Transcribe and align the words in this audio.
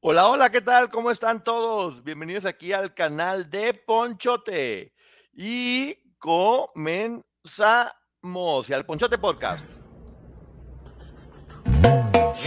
Hola, 0.00 0.28
hola, 0.28 0.48
¿qué 0.50 0.60
tal? 0.60 0.90
¿Cómo 0.90 1.10
están 1.10 1.42
todos? 1.42 2.04
Bienvenidos 2.04 2.44
aquí 2.44 2.72
al 2.72 2.94
canal 2.94 3.50
de 3.50 3.74
Ponchote. 3.74 4.94
Y 5.32 5.96
comenzamos 6.18 7.90
y 8.68 8.72
al 8.74 8.86
Ponchote 8.86 9.18
Podcast. 9.18 9.64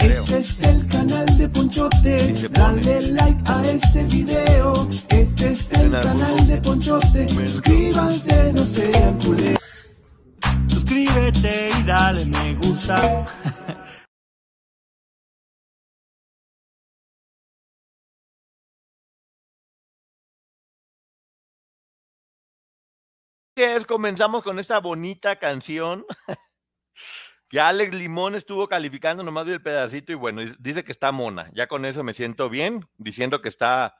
Este 0.00 0.38
es 0.38 0.62
el 0.62 0.88
canal 0.88 1.26
de 1.36 1.46
Ponchote, 1.50 2.32
dale 2.52 3.10
like 3.10 3.42
a 3.44 3.60
este 3.68 4.04
video. 4.04 4.88
Este 5.10 5.48
es 5.48 5.72
el 5.74 5.90
canal 5.90 6.46
de 6.46 6.56
Ponchote, 6.56 7.28
suscríbanse, 7.28 8.54
no 8.54 8.64
sean 8.64 9.18
culés. 9.18 9.58
Suscríbete 10.68 11.68
y 11.78 11.82
dale 11.82 12.24
me 12.24 12.54
gusta. 12.54 13.26
comenzamos 23.86 24.42
con 24.42 24.58
esta 24.58 24.78
bonita 24.80 25.36
canción 25.36 26.04
que 27.48 27.60
Alex 27.60 27.94
Limón 27.94 28.34
estuvo 28.34 28.66
calificando, 28.66 29.22
nomás 29.22 29.44
vi 29.44 29.52
el 29.52 29.62
pedacito 29.62 30.12
y 30.12 30.14
bueno, 30.14 30.42
dice 30.58 30.84
que 30.84 30.92
está 30.92 31.12
mona. 31.12 31.50
Ya 31.52 31.66
con 31.66 31.84
eso 31.84 32.02
me 32.02 32.14
siento 32.14 32.48
bien, 32.48 32.88
diciendo 32.96 33.42
que 33.42 33.48
está, 33.48 33.94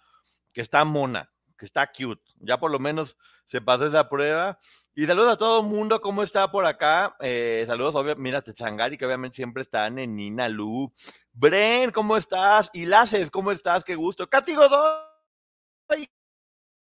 que 0.53 0.62
está 0.62 0.84
mona, 0.84 1.31
que 1.59 1.67
está 1.67 1.86
cute. 1.86 2.22
Ya 2.41 2.59
por 2.59 2.70
lo 2.70 2.78
menos 2.78 3.19
se 3.44 3.61
pasó 3.61 3.86
esa 3.86 4.09
prueba. 4.09 4.59
Y 4.94 5.06
saludos 5.06 5.34
a 5.34 5.36
todo 5.36 5.61
el 5.61 5.66
mundo, 5.66 6.00
¿cómo 6.00 6.22
está 6.22 6.50
por 6.50 6.64
acá? 6.66 7.16
Eh, 7.20 7.64
saludos, 7.66 7.94
obviamente, 7.94 8.22
mira, 8.22 8.42
Techangari, 8.42 8.97
que 8.97 9.06
obviamente 9.06 9.37
siempre 9.37 9.62
están 9.62 9.98
en 9.98 10.16
Nina 10.16 10.48
Lu. 10.48 10.92
Bren, 11.33 11.91
¿cómo 11.91 12.16
estás? 12.16 12.70
Y 12.72 12.87
Laces, 12.87 13.31
¿cómo 13.31 13.53
estás? 13.53 13.84
Qué 13.84 13.94
gusto. 13.94 14.28
Katy 14.28 14.55
Godoy, 14.55 16.09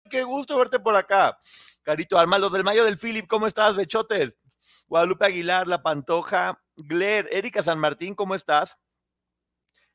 qué 0.09 0.23
gusto 0.23 0.57
verte 0.57 0.79
por 0.79 0.95
acá. 0.95 1.37
Carito 1.83 2.17
Alma, 2.17 2.37
los 2.37 2.51
del 2.51 2.63
Mayo 2.63 2.85
del 2.85 2.97
Philip, 2.97 3.27
¿cómo 3.27 3.47
estás, 3.47 3.75
Bechotes? 3.75 4.37
Guadalupe 4.87 5.25
Aguilar, 5.25 5.67
La 5.67 5.81
Pantoja, 5.81 6.61
Gler, 6.75 7.27
Erika 7.31 7.63
San 7.63 7.79
Martín, 7.79 8.13
¿cómo 8.15 8.35
estás? 8.35 8.77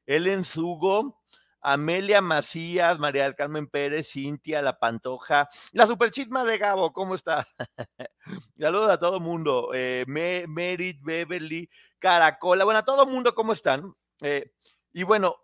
Ellen 0.07 0.45
Zugo, 0.45 1.23
Amelia 1.61 2.21
Macías, 2.21 2.99
María 2.99 3.25
del 3.25 3.37
Carmen 3.37 3.69
Pérez, 3.69 4.11
Cintia, 4.11 4.63
La 4.63 4.79
Pantoja, 4.79 5.49
la 5.73 5.87
superchisma 5.87 6.45
de 6.45 6.59
Gabo, 6.59 6.93
¿cómo 6.93 7.15
está? 7.15 7.47
Saludos 8.57 8.91
a 8.91 8.99
todo 8.99 9.21
mundo. 9.21 9.71
Eh, 9.75 10.05
Merit, 10.09 11.01
Beverly, 11.03 11.71
Caracola, 11.99 12.65
bueno, 12.65 12.79
a 12.79 12.85
todo 12.85 13.07
mundo, 13.07 13.35
¿cómo 13.35 13.53
están? 13.53 13.95
Eh, 14.23 14.53
y 14.93 15.05
bueno, 15.05 15.37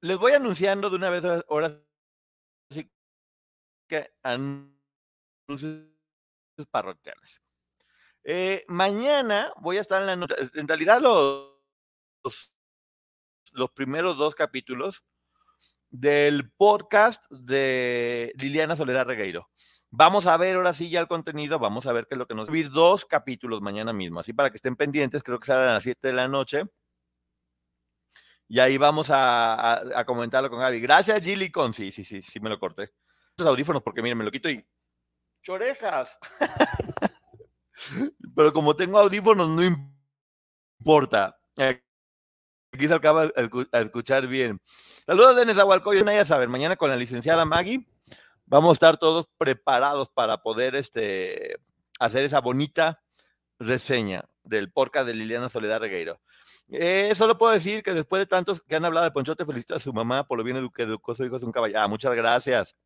les 0.00 0.16
voy 0.16 0.32
anunciando 0.32 0.88
de 0.88 0.96
una 0.96 1.10
vez 1.10 1.22
que 1.22 1.85
anuncios 4.22 5.86
parroquiales. 6.70 7.40
Eh, 8.24 8.64
mañana 8.68 9.52
voy 9.58 9.78
a 9.78 9.82
estar 9.82 10.00
en 10.00 10.06
la 10.06 10.16
nota. 10.16 10.34
En 10.54 10.66
realidad, 10.66 11.00
los, 11.00 12.52
los 13.52 13.70
primeros 13.70 14.16
dos 14.16 14.34
capítulos 14.34 15.04
del 15.90 16.50
podcast 16.50 17.24
de 17.30 18.32
Liliana 18.36 18.76
Soledad 18.76 19.06
Regueiro. 19.06 19.48
Vamos 19.90 20.26
a 20.26 20.36
ver 20.36 20.56
ahora 20.56 20.72
sí 20.72 20.90
ya 20.90 21.00
el 21.00 21.08
contenido, 21.08 21.58
vamos 21.58 21.86
a 21.86 21.92
ver 21.92 22.06
qué 22.06 22.14
es 22.14 22.18
lo 22.18 22.26
que 22.26 22.34
nos 22.34 22.50
va 22.50 22.68
dos 22.70 23.04
capítulos 23.04 23.62
mañana 23.62 23.92
mismo, 23.92 24.20
así 24.20 24.32
para 24.32 24.50
que 24.50 24.56
estén 24.56 24.76
pendientes, 24.76 25.22
creo 25.22 25.38
que 25.38 25.46
salen 25.46 25.70
a 25.70 25.74
las 25.74 25.84
7 25.84 26.08
de 26.08 26.12
la 26.12 26.28
noche. 26.28 26.64
Y 28.48 28.60
ahí 28.60 28.78
vamos 28.78 29.08
a, 29.10 30.04
comentarlo 30.06 30.50
con 30.50 30.60
Gaby. 30.60 30.80
Gracias, 30.80 31.20
Gilly 31.20 31.50
Con. 31.50 31.74
Sí, 31.74 31.90
sí, 31.90 32.04
sí, 32.04 32.22
sí 32.22 32.40
me 32.40 32.48
lo 32.48 32.58
corté. 32.60 32.92
Los 33.38 33.48
audífonos, 33.48 33.82
porque 33.82 34.02
miren, 34.02 34.18
me 34.18 34.24
lo 34.24 34.30
quito 34.30 34.48
y. 34.48 34.64
¡Chorejas! 35.42 36.18
Pero 38.34 38.52
como 38.52 38.74
tengo 38.74 38.98
audífonos, 38.98 39.48
no 39.48 39.62
importa. 40.80 41.38
Aquí 41.56 42.88
se 42.88 42.94
acaba 42.94 43.30
a 43.72 43.78
escuchar 43.78 44.26
bien. 44.26 44.60
Saludos 45.06 45.36
de 45.36 45.46
Nezahualcóyotl, 45.46 46.10
ya 46.10 46.24
saben, 46.24 46.50
mañana 46.50 46.76
con 46.76 46.90
la 46.90 46.96
licenciada 46.96 47.44
Maggie 47.44 47.86
vamos 48.46 48.70
a 48.70 48.72
estar 48.72 48.96
todos 48.96 49.28
preparados 49.36 50.08
para 50.08 50.38
poder 50.42 50.74
este, 50.74 51.58
hacer 51.98 52.24
esa 52.24 52.40
bonita 52.40 53.02
reseña 53.58 54.24
del 54.42 54.70
podcast 54.70 55.06
de 55.06 55.14
Liliana 55.14 55.48
Soledad 55.48 55.80
Regueiro. 55.80 56.20
Eh, 56.68 57.12
solo 57.14 57.38
puedo 57.38 57.52
decir 57.52 57.82
que 57.82 57.94
después 57.94 58.20
de 58.20 58.26
tantos 58.26 58.62
que 58.62 58.76
han 58.76 58.84
hablado 58.84 59.04
de 59.04 59.10
Ponchote, 59.10 59.44
felicito 59.44 59.74
a 59.74 59.80
su 59.80 59.92
mamá 59.92 60.26
por 60.26 60.38
lo 60.38 60.44
bien 60.44 60.68
que 60.70 60.82
educó 60.82 61.14
su 61.14 61.24
hijo, 61.24 61.36
es 61.36 61.42
un 61.42 61.52
caballero. 61.52 61.80
Ah, 61.80 61.88
muchas 61.88 62.14
gracias. 62.14 62.76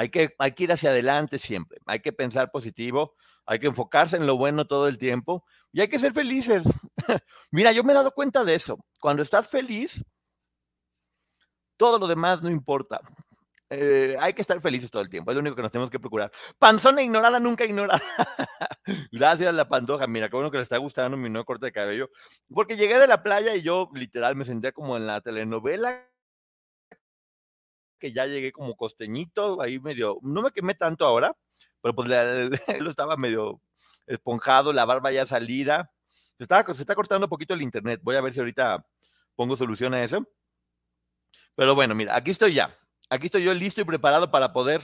Hay 0.00 0.08
que, 0.08 0.34
ir 0.56 0.72
hacia 0.72 0.88
adelante 0.88 1.38
siempre, 1.38 1.78
hay 1.84 2.00
que 2.00 2.10
pensar 2.10 2.50
positivo, 2.50 3.16
hay 3.44 3.58
que 3.58 3.66
enfocarse 3.66 4.16
en 4.16 4.26
lo 4.26 4.38
bueno 4.38 4.64
todo 4.64 4.88
el 4.88 4.96
tiempo 4.96 5.44
y 5.72 5.82
hay 5.82 5.88
que 5.88 5.98
ser 5.98 6.14
felices. 6.14 6.64
Mira, 7.50 7.70
yo 7.72 7.84
me 7.84 7.92
he 7.92 7.94
dado 7.94 8.12
cuenta 8.12 8.42
de 8.42 8.54
eso. 8.54 8.82
Cuando 8.98 9.22
estás 9.22 9.46
feliz, 9.46 10.02
todo 11.76 11.98
lo 11.98 12.06
demás 12.06 12.40
no 12.40 12.48
importa. 12.48 13.02
Eh, 13.68 14.16
hay 14.18 14.32
que 14.32 14.40
estar 14.40 14.58
felices 14.62 14.90
todo 14.90 15.02
el 15.02 15.10
tiempo, 15.10 15.32
es 15.32 15.34
lo 15.34 15.42
único 15.42 15.54
que 15.54 15.60
nos 15.60 15.70
tenemos 15.70 15.90
que 15.90 16.00
procurar. 16.00 16.32
Panzona 16.58 17.02
ignorada, 17.02 17.38
nunca 17.38 17.66
ignorada. 17.66 18.00
Gracias, 19.12 19.52
la 19.52 19.68
pantoja. 19.68 20.06
Mira, 20.06 20.30
qué 20.30 20.36
bueno 20.36 20.50
que 20.50 20.56
le 20.56 20.62
está 20.62 20.78
gustando 20.78 21.18
mi 21.18 21.28
nuevo 21.28 21.44
corte 21.44 21.66
de 21.66 21.72
cabello. 21.72 22.08
Porque 22.48 22.78
llegué 22.78 22.98
de 22.98 23.06
la 23.06 23.22
playa 23.22 23.54
y 23.54 23.60
yo 23.60 23.90
literal 23.92 24.34
me 24.34 24.46
sentía 24.46 24.72
como 24.72 24.96
en 24.96 25.06
la 25.06 25.20
telenovela 25.20 26.09
que 28.00 28.12
ya 28.12 28.26
llegué 28.26 28.50
como 28.50 28.74
costeñito, 28.74 29.62
ahí 29.62 29.78
medio, 29.78 30.18
no 30.22 30.42
me 30.42 30.50
quemé 30.50 30.74
tanto 30.74 31.04
ahora, 31.04 31.36
pero 31.80 31.94
pues 31.94 32.08
lo 32.80 32.90
estaba 32.90 33.16
medio 33.16 33.60
esponjado, 34.06 34.72
la 34.72 34.84
barba 34.84 35.12
ya 35.12 35.26
salida. 35.26 35.92
Se, 36.36 36.44
estaba, 36.44 36.74
se 36.74 36.82
está 36.82 36.94
cortando 36.94 37.26
un 37.26 37.30
poquito 37.30 37.54
el 37.54 37.62
internet. 37.62 38.00
Voy 38.02 38.16
a 38.16 38.20
ver 38.20 38.32
si 38.32 38.40
ahorita 38.40 38.84
pongo 39.36 39.56
solución 39.56 39.94
a 39.94 40.02
eso. 40.02 40.26
Pero 41.54 41.74
bueno, 41.74 41.94
mira, 41.94 42.16
aquí 42.16 42.30
estoy 42.30 42.54
ya. 42.54 42.76
Aquí 43.08 43.26
estoy 43.26 43.44
yo 43.44 43.54
listo 43.54 43.80
y 43.80 43.84
preparado 43.84 44.30
para 44.30 44.52
poder, 44.52 44.82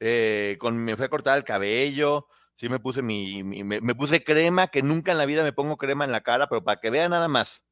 eh, 0.00 0.56
con, 0.60 0.76
me 0.76 0.96
fui 0.96 1.06
a 1.06 1.08
cortar 1.08 1.38
el 1.38 1.44
cabello, 1.44 2.26
sí 2.56 2.68
me 2.68 2.80
puse 2.80 3.02
mi, 3.02 3.42
me, 3.44 3.80
me, 3.80 3.94
puse 3.94 4.24
crema, 4.24 4.66
que 4.66 4.82
nunca 4.82 5.12
en 5.12 5.18
la 5.18 5.26
vida 5.26 5.44
me 5.44 5.52
pongo 5.52 5.76
crema 5.76 6.04
en 6.04 6.10
la 6.12 6.22
cara, 6.22 6.48
pero 6.48 6.64
para 6.64 6.80
que 6.80 6.90
vean 6.90 7.12
nada 7.12 7.28
más, 7.28 7.64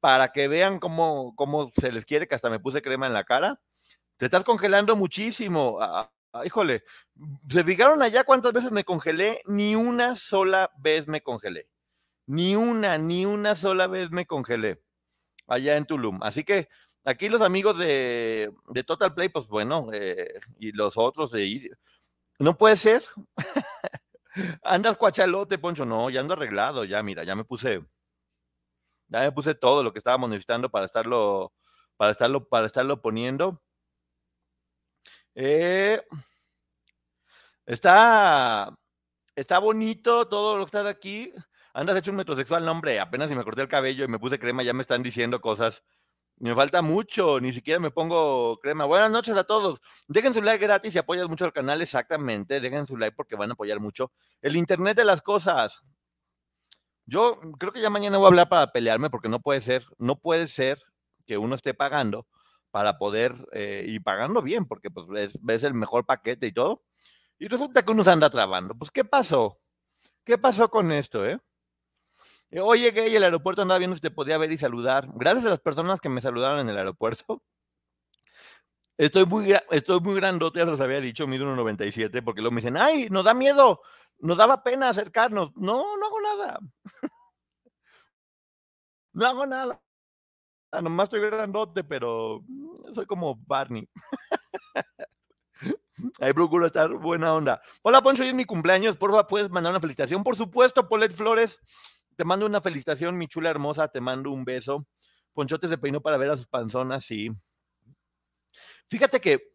para 0.00 0.32
que 0.32 0.48
vean 0.48 0.78
cómo, 0.78 1.34
cómo 1.36 1.70
se 1.78 1.92
les 1.92 2.06
quiere, 2.06 2.26
que 2.26 2.34
hasta 2.34 2.48
me 2.48 2.58
puse 2.58 2.80
crema 2.80 3.06
en 3.06 3.12
la 3.12 3.24
cara. 3.24 3.60
Te 4.20 4.26
estás 4.26 4.44
congelando 4.44 4.96
muchísimo. 4.96 5.78
Ah, 5.80 6.12
ah, 6.34 6.44
híjole, 6.44 6.84
¿se 7.48 7.64
fijaron 7.64 8.02
allá 8.02 8.22
cuántas 8.22 8.52
veces 8.52 8.70
me 8.70 8.84
congelé? 8.84 9.40
Ni 9.46 9.74
una 9.76 10.14
sola 10.14 10.70
vez 10.78 11.08
me 11.08 11.22
congelé. 11.22 11.70
Ni 12.26 12.54
una, 12.54 12.98
ni 12.98 13.24
una 13.24 13.54
sola 13.54 13.86
vez 13.86 14.10
me 14.10 14.26
congelé 14.26 14.82
allá 15.48 15.78
en 15.78 15.86
Tulum. 15.86 16.22
Así 16.22 16.44
que 16.44 16.68
aquí 17.02 17.30
los 17.30 17.40
amigos 17.40 17.78
de, 17.78 18.52
Total 18.86 19.14
Play, 19.14 19.30
pues 19.30 19.46
bueno, 19.46 19.88
eh, 19.90 20.38
y 20.58 20.72
los 20.72 20.98
otros 20.98 21.30
de... 21.30 21.70
No 22.38 22.58
puede 22.58 22.76
ser. 22.76 23.02
Andas 24.62 24.98
cuachalote, 24.98 25.56
Poncho. 25.56 25.86
No, 25.86 26.10
ya 26.10 26.20
ando 26.20 26.34
arreglado, 26.34 26.84
ya 26.84 27.02
mira, 27.02 27.24
ya 27.24 27.34
me 27.34 27.44
puse, 27.44 27.82
ya 29.08 29.20
me 29.20 29.32
puse 29.32 29.54
todo 29.54 29.82
lo 29.82 29.94
que 29.94 29.98
estábamos 29.98 30.28
necesitando 30.28 30.70
para 30.70 30.84
estarlo, 30.84 31.54
para 31.96 32.10
estarlo, 32.10 32.46
para 32.46 32.66
estarlo 32.66 33.00
poniendo. 33.00 33.62
Eh, 35.34 36.00
está, 37.66 38.76
está 39.36 39.58
bonito 39.58 40.28
todo 40.28 40.56
lo 40.56 40.64
que 40.64 40.76
está 40.76 40.88
aquí. 40.88 41.32
Andas 41.72 41.96
hecho 41.96 42.10
un 42.10 42.16
metrosexual, 42.16 42.64
no, 42.64 42.72
hombre, 42.72 42.98
apenas 42.98 43.28
si 43.28 43.34
me 43.36 43.44
corté 43.44 43.62
el 43.62 43.68
cabello 43.68 44.04
y 44.04 44.08
me 44.08 44.18
puse 44.18 44.38
crema, 44.38 44.62
ya 44.62 44.72
me 44.72 44.82
están 44.82 45.02
diciendo 45.02 45.40
cosas. 45.40 45.84
Me 46.38 46.54
falta 46.54 46.82
mucho, 46.82 47.38
ni 47.38 47.52
siquiera 47.52 47.78
me 47.78 47.90
pongo 47.90 48.58
crema. 48.60 48.86
Buenas 48.86 49.10
noches 49.10 49.36
a 49.36 49.44
todos. 49.44 49.80
Dejen 50.08 50.32
su 50.32 50.42
like 50.42 50.64
gratis 50.64 50.94
y 50.94 50.98
apoyan 50.98 51.28
mucho 51.28 51.44
al 51.44 51.52
canal, 51.52 51.82
exactamente. 51.82 52.60
Dejen 52.60 52.86
su 52.86 52.96
like 52.96 53.14
porque 53.14 53.36
van 53.36 53.50
a 53.50 53.52
apoyar 53.52 53.78
mucho. 53.78 54.10
El 54.40 54.56
Internet 54.56 54.96
de 54.96 55.04
las 55.04 55.20
cosas. 55.22 55.82
Yo 57.04 57.38
creo 57.58 57.72
que 57.72 57.80
ya 57.82 57.90
mañana 57.90 58.16
voy 58.16 58.26
a 58.26 58.28
hablar 58.28 58.48
para 58.48 58.72
pelearme 58.72 59.10
porque 59.10 59.28
no 59.28 59.40
puede 59.40 59.60
ser, 59.60 59.84
no 59.98 60.16
puede 60.16 60.46
ser 60.48 60.80
que 61.26 61.36
uno 61.38 61.54
esté 61.54 61.74
pagando 61.74 62.26
para 62.70 62.98
poder, 62.98 63.34
eh, 63.52 63.84
y 63.86 64.00
pagando 64.00 64.42
bien, 64.42 64.66
porque 64.66 64.90
pues 64.90 65.06
es, 65.48 65.64
el 65.64 65.74
mejor 65.74 66.06
paquete 66.06 66.46
y 66.46 66.52
todo, 66.52 66.82
y 67.38 67.48
resulta 67.48 67.82
que 67.82 67.92
uno 67.92 68.04
se 68.04 68.10
anda 68.10 68.30
trabando. 68.30 68.74
Pues, 68.74 68.90
¿qué 68.90 69.04
pasó? 69.04 69.58
¿Qué 70.24 70.38
pasó 70.38 70.70
con 70.70 70.92
esto, 70.92 71.26
eh? 71.26 71.38
Hoy 72.60 72.80
llegué 72.80 73.08
y 73.08 73.16
el 73.16 73.22
aeropuerto 73.22 73.62
andaba 73.62 73.78
viendo 73.78 73.94
si 73.96 74.02
te 74.02 74.10
podía 74.10 74.36
ver 74.38 74.50
y 74.52 74.56
saludar. 74.58 75.08
Gracias 75.14 75.46
a 75.46 75.50
las 75.50 75.60
personas 75.60 76.00
que 76.00 76.08
me 76.08 76.20
saludaron 76.20 76.60
en 76.60 76.68
el 76.68 76.76
aeropuerto. 76.76 77.42
Estoy 78.98 79.24
muy, 79.24 79.56
estoy 79.70 80.00
muy 80.00 80.14
grandote, 80.14 80.58
ya 80.58 80.66
se 80.66 80.72
los 80.72 80.80
había 80.80 81.00
dicho, 81.00 81.26
mido 81.26 81.46
1,97, 81.46 82.22
porque 82.22 82.42
luego 82.42 82.54
me 82.54 82.60
dicen, 82.60 82.76
ay, 82.76 83.08
nos 83.08 83.24
da 83.24 83.32
miedo, 83.34 83.80
nos 84.18 84.36
daba 84.36 84.62
pena 84.62 84.90
acercarnos. 84.90 85.52
No, 85.56 85.96
no 85.96 86.06
hago 86.06 86.20
nada. 86.20 86.58
no 89.14 89.26
hago 89.26 89.46
nada. 89.46 89.80
Nomás 90.72 91.06
estoy 91.06 91.20
grandote, 91.20 91.82
pero 91.84 92.44
soy 92.94 93.06
como 93.06 93.36
Barney. 93.46 93.88
Ahí 96.20 96.32
procuro 96.32 96.66
estar 96.66 96.90
buena 96.94 97.34
onda. 97.34 97.60
Hola, 97.82 98.00
Poncho, 98.00 98.22
hoy 98.22 98.28
es 98.30 98.34
mi 98.34 98.44
cumpleaños. 98.44 98.96
Por 98.96 99.10
favor, 99.10 99.26
¿puedes 99.26 99.50
mandar 99.50 99.72
una 99.72 99.80
felicitación? 99.80 100.22
Por 100.22 100.36
supuesto, 100.36 100.88
Polet 100.88 101.12
Flores. 101.12 101.58
Te 102.16 102.24
mando 102.24 102.46
una 102.46 102.60
felicitación, 102.60 103.18
mi 103.18 103.26
chula 103.26 103.50
hermosa. 103.50 103.88
Te 103.88 104.00
mando 104.00 104.30
un 104.30 104.44
beso. 104.44 104.86
Ponchote 105.32 105.68
se 105.68 105.78
peinó 105.78 106.00
para 106.00 106.16
ver 106.16 106.30
a 106.30 106.36
sus 106.36 106.46
panzonas, 106.46 107.04
sí. 107.04 107.30
Fíjate 108.86 109.20
que 109.20 109.52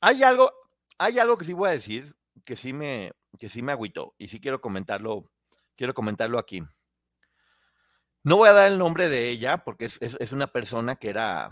hay 0.00 0.22
algo, 0.22 0.52
hay 0.98 1.18
algo 1.18 1.38
que 1.38 1.44
sí 1.44 1.52
voy 1.52 1.68
a 1.68 1.72
decir 1.72 2.14
que 2.44 2.56
sí 2.56 2.72
me, 2.72 3.12
que 3.38 3.48
sí 3.48 3.62
me 3.62 3.72
agüitó 3.72 4.14
y 4.18 4.28
sí 4.28 4.40
quiero 4.40 4.60
comentarlo, 4.60 5.30
quiero 5.76 5.94
comentarlo 5.94 6.38
aquí. 6.38 6.62
No 8.26 8.38
voy 8.38 8.48
a 8.48 8.54
dar 8.54 8.72
el 8.72 8.76
nombre 8.76 9.08
de 9.08 9.28
ella 9.28 9.58
porque 9.58 9.84
es, 9.84 10.32
una 10.32 10.48
persona 10.48 10.96
que 10.96 11.10
era, 11.10 11.48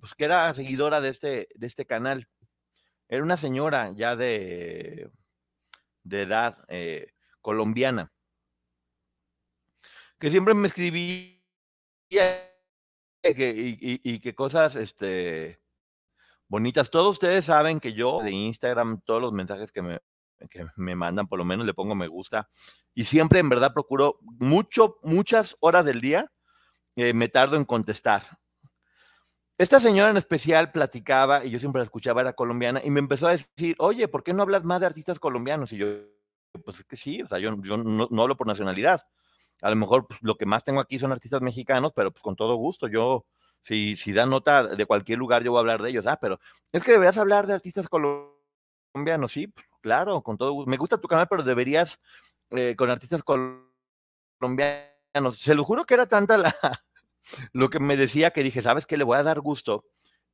pues 0.00 0.14
que 0.14 0.24
era 0.24 0.54
seguidora 0.54 1.02
de 1.02 1.10
este, 1.10 1.48
de 1.54 1.66
este 1.66 1.84
canal. 1.84 2.26
Era 3.06 3.22
una 3.22 3.36
señora 3.36 3.92
ya 3.94 4.16
de, 4.16 5.10
de 6.02 6.22
edad 6.22 6.64
eh, 6.68 7.12
colombiana 7.42 8.10
que 10.18 10.30
siempre 10.30 10.54
me 10.54 10.68
escribía 10.68 11.38
y, 12.08 12.24
y, 13.22 14.20
que 14.20 14.34
cosas 14.34 14.76
este, 14.76 15.60
bonitas. 16.48 16.88
Todos 16.88 17.12
ustedes 17.12 17.44
saben 17.44 17.78
que 17.78 17.92
yo 17.92 18.22
de 18.22 18.30
Instagram, 18.30 19.02
todos 19.02 19.20
los 19.20 19.34
mensajes 19.34 19.70
que 19.70 19.82
me, 19.82 20.00
que 20.48 20.66
me 20.76 20.94
mandan, 20.94 21.26
por 21.26 21.38
lo 21.38 21.44
menos 21.44 21.66
le 21.66 21.74
pongo 21.74 21.94
me 21.94 22.08
gusta. 22.08 22.48
Y 22.94 23.04
siempre 23.04 23.40
en 23.40 23.48
verdad 23.48 23.72
procuro 23.72 24.18
mucho, 24.22 24.96
muchas 25.02 25.56
horas 25.60 25.84
del 25.84 26.00
día, 26.00 26.30
eh, 26.96 27.12
me 27.12 27.28
tardo 27.28 27.56
en 27.56 27.64
contestar. 27.64 28.22
Esta 29.60 29.78
señora 29.78 30.08
en 30.08 30.16
especial 30.16 30.72
platicaba, 30.72 31.44
y 31.44 31.50
yo 31.50 31.58
siempre 31.58 31.80
la 31.80 31.84
escuchaba, 31.84 32.22
era 32.22 32.32
colombiana, 32.32 32.80
y 32.82 32.90
me 32.90 32.98
empezó 32.98 33.26
a 33.26 33.32
decir, 33.32 33.76
oye, 33.78 34.08
¿por 34.08 34.22
qué 34.22 34.32
no 34.32 34.42
hablas 34.42 34.64
más 34.64 34.80
de 34.80 34.86
artistas 34.86 35.18
colombianos? 35.18 35.70
Y 35.72 35.76
yo, 35.76 35.86
pues 36.64 36.78
es 36.78 36.84
que 36.86 36.96
sí, 36.96 37.20
o 37.20 37.28
sea, 37.28 37.38
yo, 37.38 37.54
yo 37.62 37.76
no, 37.76 38.22
hablo 38.22 38.38
por 38.38 38.46
nacionalidad. 38.46 39.02
A 39.60 39.68
lo 39.68 39.76
mejor 39.76 40.06
pues, 40.08 40.18
lo 40.22 40.36
que 40.36 40.46
más 40.46 40.64
tengo 40.64 40.80
aquí 40.80 40.98
son 40.98 41.12
artistas 41.12 41.42
mexicanos, 41.42 41.92
pero 41.94 42.10
pues 42.10 42.22
con 42.22 42.36
todo 42.36 42.54
gusto, 42.54 42.88
yo, 42.88 43.26
si, 43.60 43.96
si 43.96 44.14
da 44.14 44.24
nota 44.24 44.66
de 44.66 44.86
cualquier 44.86 45.18
lugar, 45.18 45.42
yo 45.42 45.50
voy 45.50 45.58
a 45.58 45.60
hablar 45.60 45.82
de 45.82 45.90
ellos. 45.90 46.06
Ah, 46.06 46.18
pero 46.18 46.40
es 46.72 46.82
que 46.82 46.92
deberías 46.92 47.18
hablar 47.18 47.46
de 47.46 47.52
artistas 47.52 47.86
colombianos, 47.86 49.30
sí, 49.30 49.46
pues, 49.46 49.66
claro, 49.80 50.22
con 50.22 50.36
todo 50.36 50.52
gusto. 50.52 50.70
Me 50.70 50.76
gusta 50.76 50.98
tu 50.98 51.08
canal, 51.08 51.28
pero 51.28 51.42
deberías 51.42 52.00
eh, 52.50 52.74
con 52.76 52.90
artistas 52.90 53.22
colombianos. 53.22 55.38
Se 55.38 55.54
lo 55.54 55.64
juro 55.64 55.86
que 55.86 55.94
era 55.94 56.06
tanta 56.06 56.36
la, 56.36 56.54
lo 57.52 57.70
que 57.70 57.80
me 57.80 57.96
decía 57.96 58.32
que 58.32 58.42
dije, 58.42 58.62
¿sabes 58.62 58.86
qué? 58.86 58.96
Le 58.96 59.04
voy 59.04 59.18
a 59.18 59.22
dar 59.22 59.40
gusto. 59.40 59.84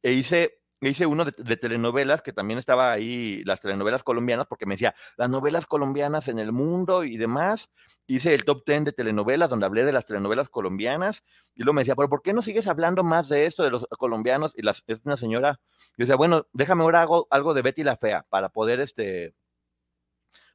E 0.03 0.13
hice 0.13 0.61
hice 0.81 1.07
uno 1.07 1.25
de, 1.25 1.57
telenovelas, 1.57 2.23
que 2.23 2.33
también 2.33 2.59
estaba 2.59 2.93
ahí, 2.93 3.43
las 3.45 3.61
telenovelas 3.61 4.03
colombianas, 4.03 4.47
porque 4.47 4.67
me 4.67 4.75
decía, 4.75 4.95
las 5.17 5.31
novelas 5.31 5.67
colombianas 5.67 6.29
en 6.29 6.39
el 6.39 6.53
mundo 6.53 7.05
y 7.05 7.17
demás. 7.17 7.71
Hice 8.07 8.35
el 8.35 8.45
top 8.45 8.63
10 8.67 8.85
de 8.85 8.93
telenovelas, 8.93 9.49
donde 9.49 9.67
hablé 9.67 9.85
de 9.85 9.93
las 9.93 10.05
telenovelas 10.05 10.49
colombianas, 10.49 11.25
y 11.55 11.63
luego 11.63 11.75
me 11.75 11.83
decía, 11.83 11.97
pero 11.97 12.09
¿por 12.09 12.23
qué 12.23 12.33
no 12.33 12.43
sigues 12.43 12.67
hablando 12.67 13.03
más 13.05 13.29
de 13.29 13.47
esto, 13.47 13.63
de 13.63 13.71
los 13.71 13.87
colombianos? 13.99 14.53
Y 14.57 14.63
las, 14.63 14.85
es 14.87 15.01
una 15.05 15.17
señora, 15.17 15.61
yo 15.97 16.05
decía, 16.05 16.17
bueno, 16.17 16.47
déjame 16.53 16.83
ahora 16.83 17.03
hago 17.03 17.27
algo 17.31 17.55
de 17.55 17.63
Betty 17.63 17.83
la 17.83 17.97
Fea, 17.97 18.27
para 18.29 18.51
poder, 18.51 18.81
este, 18.81 19.35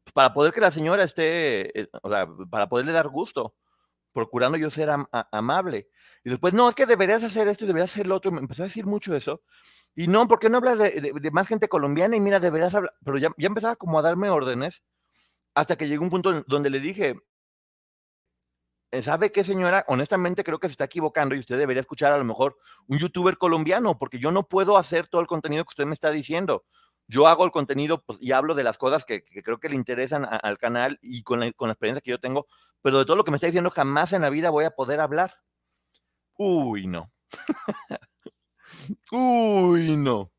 pues, 0.04 0.14
para 0.14 0.34
poder 0.34 0.54
que 0.54 0.62
la 0.62 0.72
señora 0.72 1.04
esté, 1.04 1.80
eh, 1.80 1.88
o 2.02 2.10
sea, 2.10 2.28
para 2.50 2.70
poderle 2.70 2.92
dar 2.92 3.08
gusto, 3.10 3.56
procurando 4.14 4.58
yo 4.58 4.70
ser 4.72 4.90
amable. 5.32 5.90
Y 6.24 6.30
después, 6.30 6.54
no, 6.54 6.70
es 6.70 6.76
que 6.76 6.86
deberías 6.86 7.24
hacer 7.24 7.48
esto 7.48 7.64
y 7.64 7.68
deberías 7.68 7.92
hacer 7.92 8.08
lo 8.08 8.16
otro. 8.16 8.32
Me 8.32 8.40
empezó 8.40 8.64
a 8.64 8.68
decir 8.68 8.86
mucho 8.86 9.16
eso. 9.16 9.42
Y 9.96 10.08
no, 10.08 10.28
¿por 10.28 10.40
qué 10.40 10.50
no 10.50 10.58
hablas 10.58 10.78
de, 10.78 11.30
más 11.32 11.48
gente 11.48 11.68
colombiana? 11.68 12.16
Y 12.16 12.22
mira, 12.22 12.40
deberías 12.40 12.74
hablar. 12.76 12.94
Pero 13.04 13.18
ya, 13.18 13.30
ya 13.38 13.48
empezaba 13.48 13.76
como 13.76 14.00
a 14.00 14.02
darme 14.02 14.30
órdenes 14.30 14.84
hasta 15.56 15.76
que 15.78 15.88
llegó 15.88 16.04
un 16.04 16.10
punto 16.10 16.44
donde 16.48 16.70
le 16.70 16.80
dije, 16.80 17.16
eh, 18.92 19.02
¿sabe 19.02 19.32
qué, 19.32 19.44
señora? 19.46 19.86
Honestamente 19.88 20.44
creo 20.44 20.60
que 20.60 20.68
se 20.68 20.74
está 20.74 20.84
equivocando 20.84 21.34
y 21.34 21.40
usted 21.40 21.58
debería 21.58 21.80
escuchar 21.80 22.12
a 22.12 22.18
lo 22.18 22.26
mejor 22.26 22.58
un 22.88 22.98
youtuber 22.98 23.38
colombiano, 23.38 23.98
porque 23.98 24.20
yo 24.20 24.32
no 24.32 24.48
puedo 24.48 24.78
hacer 24.78 25.08
todo 25.08 25.22
el 25.22 25.28
contenido 25.28 25.64
que 25.64 25.70
usted 25.70 25.86
me 25.86 25.94
está 25.94 26.12
diciendo. 26.12 26.66
Yo 27.12 27.28
hago 27.28 27.44
el 27.44 27.52
contenido 27.52 28.02
pues, 28.02 28.20
y 28.22 28.32
hablo 28.32 28.56
de 28.56 28.64
las 28.64 28.78
cosas 28.78 29.04
que, 29.04 29.26
creo 29.26 29.60
que 29.60 29.68
le 29.68 29.76
interesan 29.76 30.26
al 30.26 30.58
canal 30.58 30.98
y 31.02 31.24
con 31.24 31.42
la, 31.42 31.48
experiencia 31.48 32.00
que 32.00 32.12
yo 32.12 32.22
tengo, 32.22 32.48
pero 32.82 33.00
de 33.00 33.06
todo 33.06 33.18
lo 33.18 33.26
que 33.26 33.32
me 33.32 33.36
está 33.36 33.48
diciendo 33.48 33.70
jamás 33.70 34.14
en 34.14 34.22
la 34.22 34.30
vida 34.30 34.50
voy 34.50 34.64
a 34.64 34.72
poder 34.72 35.02
hablar. 35.02 35.36
Uy, 36.38 36.88
no. 36.88 37.12
Uy, 39.12 39.98
no. 39.98 40.32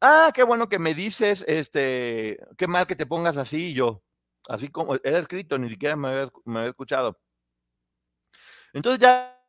Ah, 0.00 0.30
qué 0.32 0.44
bueno 0.44 0.68
que 0.68 0.78
me 0.78 0.94
dices, 0.94 1.44
este, 1.48 2.38
qué 2.56 2.68
mal 2.68 2.86
que 2.86 2.94
te 2.94 3.06
pongas 3.06 3.36
así, 3.36 3.74
yo. 3.74 4.04
Así 4.48 4.68
como 4.68 4.94
era 5.02 5.18
escrito, 5.18 5.58
ni 5.58 5.68
siquiera 5.68 5.96
me 5.96 6.08
había, 6.08 6.30
me 6.44 6.60
había 6.60 6.70
escuchado. 6.70 7.18
Entonces 8.72 9.00
ya 9.00 9.43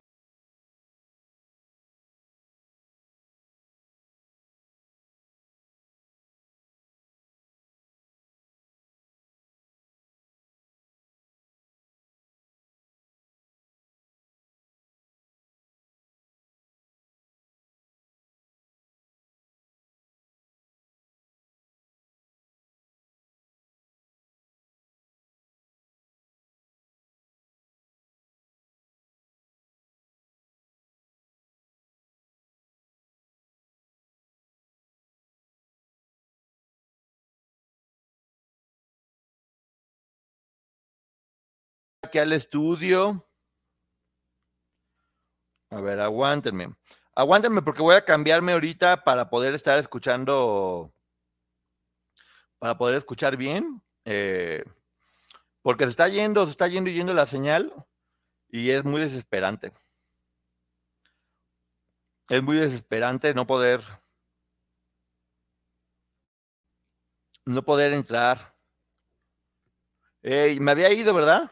al 42.20 42.34
estudio. 42.34 43.28
A 45.70 45.82
ver, 45.82 46.00
aguántenme. 46.00 46.76
Aguántenme 47.16 47.62
porque 47.62 47.82
voy 47.82 47.96
a 47.96 48.06
cambiarme 48.06 48.54
ahorita 48.54 49.04
para 49.04 49.30
poder 49.30 49.54
estar 49.54 49.78
escuchando, 49.80 50.94
para 52.60 52.78
poder 52.78 52.96
escuchar 52.96 53.38
bien. 53.38 53.82
Eh, 54.06 54.64
porque 55.62 55.86
se 55.86 55.90
está 55.92 56.08
yendo, 56.08 56.46
se 56.46 56.52
está 56.52 56.68
yendo 56.68 56.90
y 56.90 56.94
yendo 56.94 57.14
la 57.14 57.26
señal 57.26 57.74
y 58.50 58.70
es 58.70 58.84
muy 58.84 59.02
desesperante. 59.02 59.74
Es 62.30 62.42
muy 62.42 62.58
desesperante 62.58 63.34
no 63.34 63.48
poder, 63.48 63.82
no 67.46 67.64
poder 67.64 67.94
entrar. 67.94 68.56
me 70.22 70.72
había 70.72 70.92
ido, 70.92 71.14
¿verdad? 71.14 71.52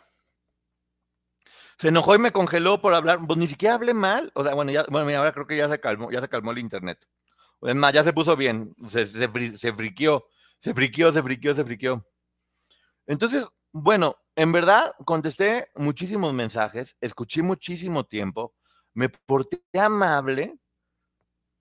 Se 1.84 1.90
enojó 1.90 2.16
y 2.16 2.18
me 2.18 2.32
congeló 2.32 2.80
por 2.80 2.94
hablar, 2.94 3.20
pues 3.28 3.38
ni 3.38 3.46
siquiera 3.46 3.76
hablé 3.76 3.94
mal. 3.94 4.32
O 4.36 4.44
sea, 4.46 4.54
bueno, 4.54 4.72
ya, 4.72 4.86
bueno, 4.90 5.06
mira, 5.06 5.18
ahora 5.18 5.34
creo 5.34 5.46
que 5.46 5.58
ya 5.58 5.68
se 5.68 5.82
calmó, 5.82 6.10
ya 6.12 6.22
se 6.22 6.30
calmó 6.30 6.52
el 6.52 6.60
internet. 6.60 6.98
Es 7.62 7.76
más, 7.76 7.92
ya 7.92 8.06
se 8.06 8.14
puso 8.14 8.38
bien, 8.38 8.74
se, 8.88 9.06
se, 9.06 9.58
se 9.58 9.74
friquió, 9.74 10.26
se 10.60 10.74
friquió, 10.74 11.12
se 11.12 11.22
friquió, 11.22 11.54
se 11.54 11.66
friquió. 11.66 12.08
Entonces, 13.06 13.46
bueno, 13.74 14.16
en 14.38 14.54
verdad 14.54 14.94
contesté 15.04 15.72
muchísimos 15.76 16.34
mensajes, 16.34 16.96
escuché 17.02 17.42
muchísimo 17.42 18.06
tiempo, 18.06 18.56
me 18.94 19.10
porté 19.10 19.62
amable, 19.78 20.58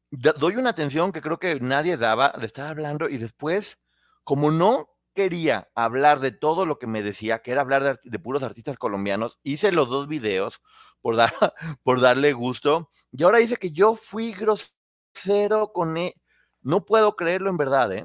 doy 0.09 0.55
una 0.55 0.71
atención 0.71 1.11
que 1.11 1.21
creo 1.21 1.41
que 1.41 1.59
nadie 1.59 1.97
daba, 1.97 2.33
le 2.39 2.47
estaba 2.47 2.71
hablando 2.71 3.09
y 3.09 3.19
después, 3.19 3.77
como 4.23 4.53
no 4.53 4.89
quería 5.15 5.71
hablar 5.75 6.21
de 6.21 6.33
todo 6.33 6.67
lo 6.67 6.79
que 6.79 6.87
me 6.87 7.03
decía, 7.03 7.41
que 7.41 7.53
era 7.53 7.61
hablar 7.61 8.01
de, 8.03 8.19
puros 8.19 8.43
artistas 8.43 8.79
colombianos, 8.79 9.39
hice 9.43 9.73
los 9.73 9.89
dos 9.89 10.09
videos 10.09 10.61
por, 11.01 11.17
dar, 11.17 11.33
por 11.83 12.01
darle 12.01 12.33
gusto 12.33 12.91
y 13.11 13.23
ahora 13.23 13.39
dice 13.39 13.57
que 13.57 13.71
yo 13.71 13.95
fui 13.95 14.33
grosero 14.33 15.73
con 15.73 15.97
él. 15.97 16.15
No 16.63 16.85
puedo 16.85 17.17
creerlo 17.17 17.51
en 17.51 17.57
verdad, 17.57 17.93
¿eh? 17.93 18.05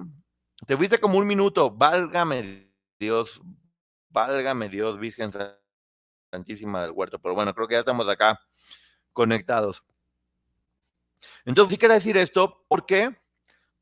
Te 0.66 0.76
fuiste 0.76 1.00
como 1.00 1.20
un 1.20 1.28
minuto, 1.28 1.70
válgame 1.70 2.72
Dios, 3.00 3.40
válgame 4.10 4.68
Dios, 4.70 5.00
Virgen 5.00 5.32
Santísima 6.32 6.82
del 6.82 6.92
Huerto. 6.92 7.20
Pero 7.20 7.36
bueno, 7.36 7.54
creo 7.54 7.68
que 7.68 7.76
ya 7.76 7.80
estamos 7.82 8.08
acá 8.10 8.40
conectados. 9.14 9.84
Entonces, 11.46 11.74
sí 11.74 11.78
quiero 11.78 11.94
decir 11.94 12.18
esto 12.18 12.66
porque 12.68 13.16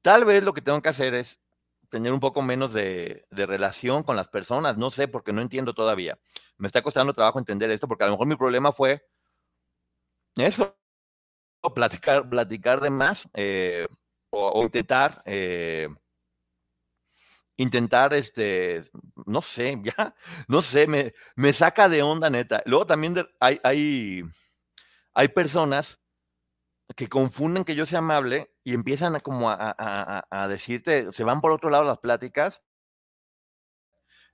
tal 0.01 0.25
vez 0.25 0.43
lo 0.43 0.53
que 0.53 0.61
tengo 0.61 0.81
que 0.81 0.89
hacer 0.89 1.13
es 1.13 1.39
tener 1.95 2.11
un 2.11 2.19
poco 2.19 2.41
menos 2.41 2.73
de, 2.73 3.25
relación 3.31 4.03
con 4.03 4.17
las 4.17 4.27
personas. 4.27 4.75
No 4.75 4.91
sé, 4.91 5.07
porque 5.07 5.31
no 5.31 5.41
entiendo 5.41 5.73
todavía. 5.73 6.19
Me 6.57 6.67
está 6.67 6.81
costando 6.81 7.13
trabajo 7.13 7.39
entender 7.39 7.71
esto, 7.71 7.87
porque 7.87 8.03
a 8.03 8.07
lo 8.07 8.13
mejor 8.13 8.27
mi 8.27 8.35
problema 8.35 8.73
fue 8.73 9.07
eso, 10.35 10.77
platicar, 11.73 12.29
platicar 12.29 12.81
de 12.81 12.89
más 12.89 13.29
eh, 13.33 13.87
o, 14.29 14.61
intentar, 14.61 15.21
eh, 15.23 15.87
intentar, 17.55 18.13
este, 18.13 18.83
no 19.25 19.41
sé, 19.41 19.79
ya, 19.81 20.13
no 20.49 20.61
sé, 20.61 20.87
me, 20.87 21.13
me 21.37 21.53
saca 21.53 21.87
de 21.87 22.03
onda, 22.03 22.29
neta. 22.29 22.61
Luego 22.65 22.85
también 22.85 23.25
hay, 23.39 23.57
hay, 23.63 24.21
hay 25.13 25.27
personas 25.29 25.97
que 26.93 27.07
confunden 27.09 27.63
que 27.63 27.75
yo 27.75 27.85
sea 27.85 27.99
amable 27.99 28.53
y 28.63 28.73
empiezan 28.73 29.15
a 29.15 29.19
como 29.19 29.49
a, 29.49 30.47
decirte, 30.49 31.11
se 31.11 31.23
van 31.23 31.41
por 31.41 31.51
otro 31.51 31.69
lado 31.69 31.83
las 31.83 31.97
pláticas 31.97 32.61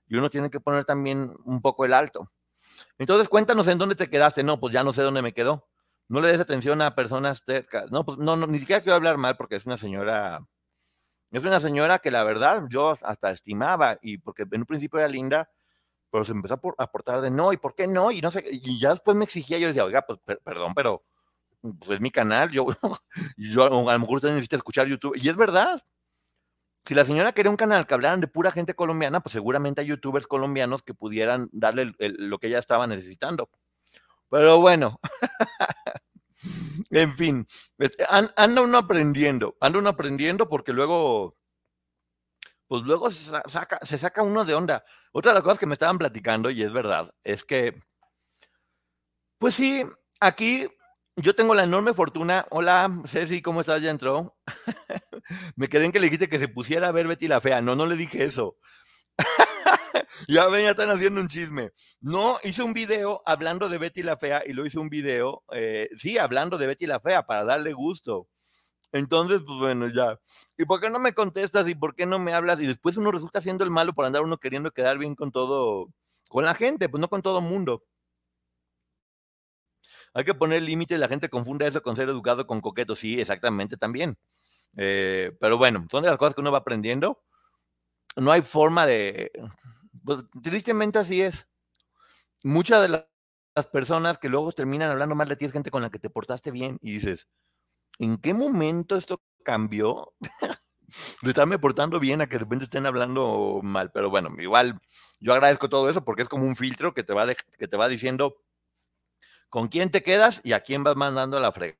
y 0.06 0.16
uno 0.16 0.28
tiene 0.28 0.50
que 0.50 0.60
poner 0.60 0.84
también 0.84 1.34
un 1.44 1.62
poco 1.62 1.84
el 1.84 1.94
alto. 1.94 2.30
Entonces, 2.98 3.28
cuéntanos 3.28 3.66
en 3.68 3.78
dónde 3.78 3.94
te 3.94 4.10
quedaste. 4.10 4.42
No, 4.42 4.60
pues 4.60 4.72
ya 4.72 4.82
no 4.82 4.92
sé 4.92 5.02
dónde 5.02 5.22
me 5.22 5.32
quedó. 5.32 5.68
No 6.08 6.20
le 6.20 6.30
des 6.30 6.40
atención 6.40 6.82
a 6.82 6.94
personas 6.94 7.42
cerca. 7.46 7.86
No, 7.90 8.04
pues 8.04 8.18
no, 8.18 8.36
no, 8.36 8.46
ni 8.46 8.58
siquiera 8.58 8.82
quiero 8.82 8.96
hablar 8.96 9.16
mal 9.16 9.36
porque 9.36 9.56
es 9.56 9.64
una 9.64 9.78
señora, 9.78 10.46
es 11.30 11.42
una 11.42 11.60
señora 11.60 12.00
que 12.00 12.10
la 12.10 12.24
verdad 12.24 12.64
yo 12.68 12.90
hasta 12.90 13.30
estimaba 13.30 13.98
y 14.02 14.18
porque 14.18 14.42
en 14.42 14.60
un 14.60 14.66
principio 14.66 14.98
era 14.98 15.08
linda, 15.08 15.50
pero 16.10 16.24
se 16.24 16.32
empezó 16.32 16.60
a 16.78 16.92
portar 16.92 17.22
de 17.22 17.30
no, 17.30 17.52
¿y 17.52 17.56
por 17.56 17.74
qué 17.74 17.86
no? 17.86 18.10
Y 18.10 18.20
no 18.20 18.30
sé, 18.30 18.44
y 18.50 18.78
ya 18.78 18.90
después 18.90 19.16
me 19.16 19.24
exigía, 19.24 19.58
yo 19.58 19.68
decía, 19.68 19.84
oiga, 19.84 20.02
pues 20.02 20.18
perdón, 20.44 20.74
pero 20.74 21.04
pues 21.62 21.90
es 21.90 22.00
mi 22.00 22.10
canal, 22.10 22.50
yo, 22.50 22.66
yo 23.36 23.64
a 23.64 23.70
lo 23.70 23.98
mejor 23.98 24.16
usted 24.16 24.30
necesita 24.30 24.56
escuchar 24.56 24.88
YouTube. 24.88 25.14
Y 25.16 25.28
es 25.28 25.36
verdad. 25.36 25.82
Si 26.84 26.94
la 26.94 27.04
señora 27.04 27.30
quería 27.30 27.50
un 27.50 27.56
canal 27.56 27.86
que 27.86 27.94
hablaran 27.94 28.20
de 28.20 28.26
pura 28.26 28.50
gente 28.50 28.74
colombiana, 28.74 29.20
pues 29.20 29.32
seguramente 29.32 29.80
hay 29.80 29.86
youtubers 29.86 30.26
colombianos 30.26 30.82
que 30.82 30.94
pudieran 30.94 31.48
darle 31.52 31.92
lo 31.98 32.38
que 32.38 32.48
ella 32.48 32.58
estaba 32.58 32.88
necesitando. 32.88 33.48
Pero 34.28 34.58
bueno, 34.58 34.98
en 36.90 37.12
fin, 37.14 37.46
anda 38.08 38.62
uno 38.62 38.78
aprendiendo, 38.78 39.56
anda 39.60 39.78
uno 39.78 39.90
aprendiendo 39.90 40.48
porque 40.48 40.72
luego, 40.72 41.36
pues 42.66 42.82
luego 42.82 43.12
se 43.12 43.40
saca, 43.46 43.78
se 43.82 43.98
saca 43.98 44.22
uno 44.22 44.44
de 44.44 44.54
onda. 44.54 44.84
Otra 45.12 45.30
de 45.30 45.34
las 45.34 45.44
cosas 45.44 45.60
que 45.60 45.66
me 45.66 45.74
estaban 45.74 45.98
platicando, 45.98 46.50
y 46.50 46.64
es 46.64 46.72
verdad, 46.72 47.14
es 47.22 47.44
que, 47.44 47.80
pues 49.38 49.54
sí, 49.54 49.86
aquí 50.18 50.68
yo 51.16 51.34
tengo 51.34 51.54
la 51.54 51.64
enorme 51.64 51.94
fortuna. 51.94 52.46
Hola, 52.50 53.02
Ceci, 53.06 53.42
¿cómo 53.42 53.60
estás? 53.60 53.80
Ya 53.82 53.90
entró. 53.90 54.36
Me 55.56 55.68
quedé 55.68 55.84
en 55.86 55.92
que 55.92 56.00
le 56.00 56.06
dijiste 56.06 56.28
que 56.28 56.38
se 56.38 56.48
pusiera 56.48 56.88
a 56.88 56.92
ver 56.92 57.06
Betty 57.06 57.28
la 57.28 57.40
Fea. 57.40 57.60
No, 57.60 57.76
no 57.76 57.86
le 57.86 57.96
dije 57.96 58.24
eso. 58.24 58.56
ya 60.28 60.46
ven, 60.48 60.64
ya 60.64 60.70
están 60.70 60.90
haciendo 60.90 61.20
un 61.20 61.28
chisme. 61.28 61.70
No, 62.00 62.38
hice 62.42 62.62
un 62.62 62.72
video 62.72 63.22
hablando 63.26 63.68
de 63.68 63.78
Betty 63.78 64.02
la 64.02 64.16
Fea 64.16 64.42
y 64.46 64.52
lo 64.52 64.64
hice 64.66 64.78
un 64.78 64.88
video, 64.88 65.44
eh, 65.52 65.88
sí, 65.96 66.18
hablando 66.18 66.58
de 66.58 66.66
Betty 66.66 66.86
la 66.86 67.00
Fea 67.00 67.26
para 67.26 67.44
darle 67.44 67.72
gusto. 67.72 68.28
Entonces, 68.92 69.42
pues 69.46 69.58
bueno, 69.58 69.88
ya. 69.88 70.18
¿Y 70.58 70.64
por 70.66 70.80
qué 70.80 70.90
no 70.90 70.98
me 70.98 71.14
contestas 71.14 71.68
y 71.68 71.74
por 71.74 71.94
qué 71.94 72.06
no 72.06 72.18
me 72.18 72.32
hablas? 72.32 72.60
Y 72.60 72.66
después 72.66 72.96
uno 72.96 73.10
resulta 73.10 73.40
siendo 73.40 73.64
el 73.64 73.70
malo 73.70 73.94
por 73.94 74.04
andar 74.04 74.22
uno 74.22 74.38
queriendo 74.38 74.70
quedar 74.70 74.98
bien 74.98 75.14
con 75.14 75.32
todo, 75.32 75.88
con 76.28 76.44
la 76.44 76.54
gente, 76.54 76.88
pues 76.88 77.00
no 77.00 77.08
con 77.08 77.22
todo 77.22 77.40
mundo. 77.40 77.84
Hay 80.14 80.24
que 80.24 80.34
poner 80.34 80.62
límites, 80.62 80.98
la 80.98 81.08
gente 81.08 81.28
confunde 81.28 81.66
eso 81.66 81.82
con 81.82 81.96
ser 81.96 82.08
educado 82.08 82.46
con 82.46 82.60
coqueto, 82.60 82.94
sí, 82.94 83.20
exactamente 83.20 83.76
también. 83.76 84.18
Eh, 84.76 85.32
pero 85.40 85.58
bueno, 85.58 85.86
son 85.90 86.02
de 86.02 86.10
las 86.10 86.18
cosas 86.18 86.34
que 86.34 86.40
uno 86.40 86.52
va 86.52 86.58
aprendiendo. 86.58 87.22
No 88.16 88.30
hay 88.30 88.42
forma 88.42 88.86
de, 88.86 89.32
pues 90.04 90.24
tristemente 90.42 90.98
así 90.98 91.22
es. 91.22 91.46
Muchas 92.44 92.82
de 92.82 93.06
las 93.54 93.66
personas 93.66 94.18
que 94.18 94.28
luego 94.28 94.52
terminan 94.52 94.90
hablando 94.90 95.14
mal 95.14 95.28
de 95.28 95.36
ti 95.36 95.46
es 95.46 95.52
gente 95.52 95.70
con 95.70 95.82
la 95.82 95.90
que 95.90 95.98
te 95.98 96.10
portaste 96.10 96.50
bien 96.50 96.78
y 96.82 96.94
dices, 96.94 97.28
¿en 97.98 98.18
qué 98.18 98.34
momento 98.34 98.96
esto 98.96 99.22
cambió? 99.44 100.14
de 101.22 101.30
estarme 101.30 101.58
portando 101.58 101.98
bien 102.00 102.20
a 102.20 102.26
que 102.26 102.34
de 102.34 102.40
repente 102.40 102.64
estén 102.64 102.86
hablando 102.86 103.60
mal. 103.62 103.90
Pero 103.92 104.10
bueno, 104.10 104.30
igual 104.38 104.80
yo 105.20 105.32
agradezco 105.32 105.68
todo 105.68 105.88
eso 105.88 106.04
porque 106.04 106.22
es 106.22 106.28
como 106.28 106.44
un 106.44 106.56
filtro 106.56 106.94
que 106.94 107.04
te 107.04 107.12
va, 107.12 107.26
que 107.58 107.68
te 107.68 107.76
va 107.76 107.88
diciendo 107.88 108.36
con 109.52 109.68
quién 109.68 109.90
te 109.90 110.02
quedas 110.02 110.40
y 110.44 110.54
a 110.54 110.62
quién 110.62 110.82
vas 110.82 110.96
mandando 110.96 111.38
la 111.38 111.52
fregada. 111.52 111.76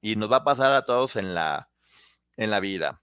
Y 0.00 0.16
nos 0.16 0.32
va 0.32 0.38
a 0.38 0.44
pasar 0.44 0.72
a 0.72 0.84
todos 0.84 1.14
en 1.14 1.32
la, 1.32 1.70
en 2.36 2.50
la 2.50 2.58
vida. 2.58 3.00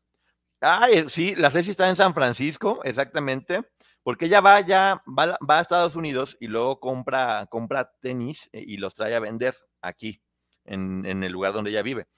Ah, 0.60 0.86
sí, 1.08 1.34
la 1.38 1.50
Ceci 1.50 1.72
está 1.72 1.88
en 1.88 1.96
San 1.96 2.14
Francisco, 2.14 2.82
exactamente, 2.84 3.62
porque 4.04 4.26
ella 4.26 4.42
va 4.42 4.60
ya, 4.60 5.02
va, 5.08 5.38
a 5.48 5.62
Estados 5.62 5.96
Unidos 5.96 6.36
y 6.42 6.48
luego 6.48 6.82
compra, 6.82 7.48
compra 7.50 7.90
tenis 8.02 8.50
eh, 8.52 8.66
y 8.68 8.76
los 8.76 8.96
trae 8.96 9.16
a 9.16 9.22
vender 9.22 9.56
aquí, 9.82 10.22
en, 10.66 11.06
en 11.06 11.24
el 11.24 11.32
lugar 11.32 11.54
donde 11.54 11.70
ella 11.70 11.84
vive. 11.84 12.10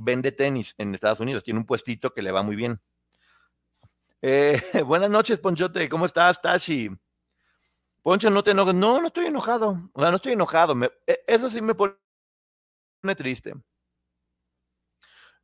Vende 0.00 0.30
tenis 0.30 0.76
en 0.78 0.94
Estados 0.94 1.18
Unidos, 1.18 1.42
tiene 1.42 1.58
un 1.58 1.66
puestito 1.66 2.14
que 2.14 2.22
le 2.22 2.30
va 2.30 2.44
muy 2.44 2.54
bien. 2.54 2.80
Eh, 4.20 4.62
buenas 4.86 5.10
noches, 5.10 5.40
Ponchote, 5.40 5.88
¿cómo 5.88 6.06
estás, 6.06 6.40
Tashi? 6.40 6.90
Poncho, 8.02 8.30
no 8.30 8.42
te 8.42 8.50
enojes. 8.50 8.74
No, 8.74 9.00
no 9.00 9.06
estoy 9.08 9.26
enojado. 9.26 9.90
O 9.92 10.00
sea, 10.00 10.10
no 10.10 10.16
estoy 10.16 10.32
enojado. 10.32 10.74
E, 11.06 11.24
eso 11.26 11.48
sí 11.50 11.60
me 11.60 11.74
pone 11.74 11.94
triste. 13.16 13.54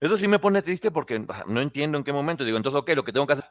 Eso 0.00 0.16
sí 0.16 0.28
me 0.28 0.38
pone 0.38 0.62
triste 0.62 0.90
porque 0.90 1.24
no 1.46 1.60
entiendo 1.60 1.98
en 1.98 2.04
qué 2.04 2.12
momento. 2.12 2.44
Digo, 2.44 2.56
entonces, 2.56 2.80
ok, 2.80 2.90
lo 2.94 3.04
que 3.04 3.12
tengo 3.12 3.26
que 3.26 3.34
hacer 3.34 3.44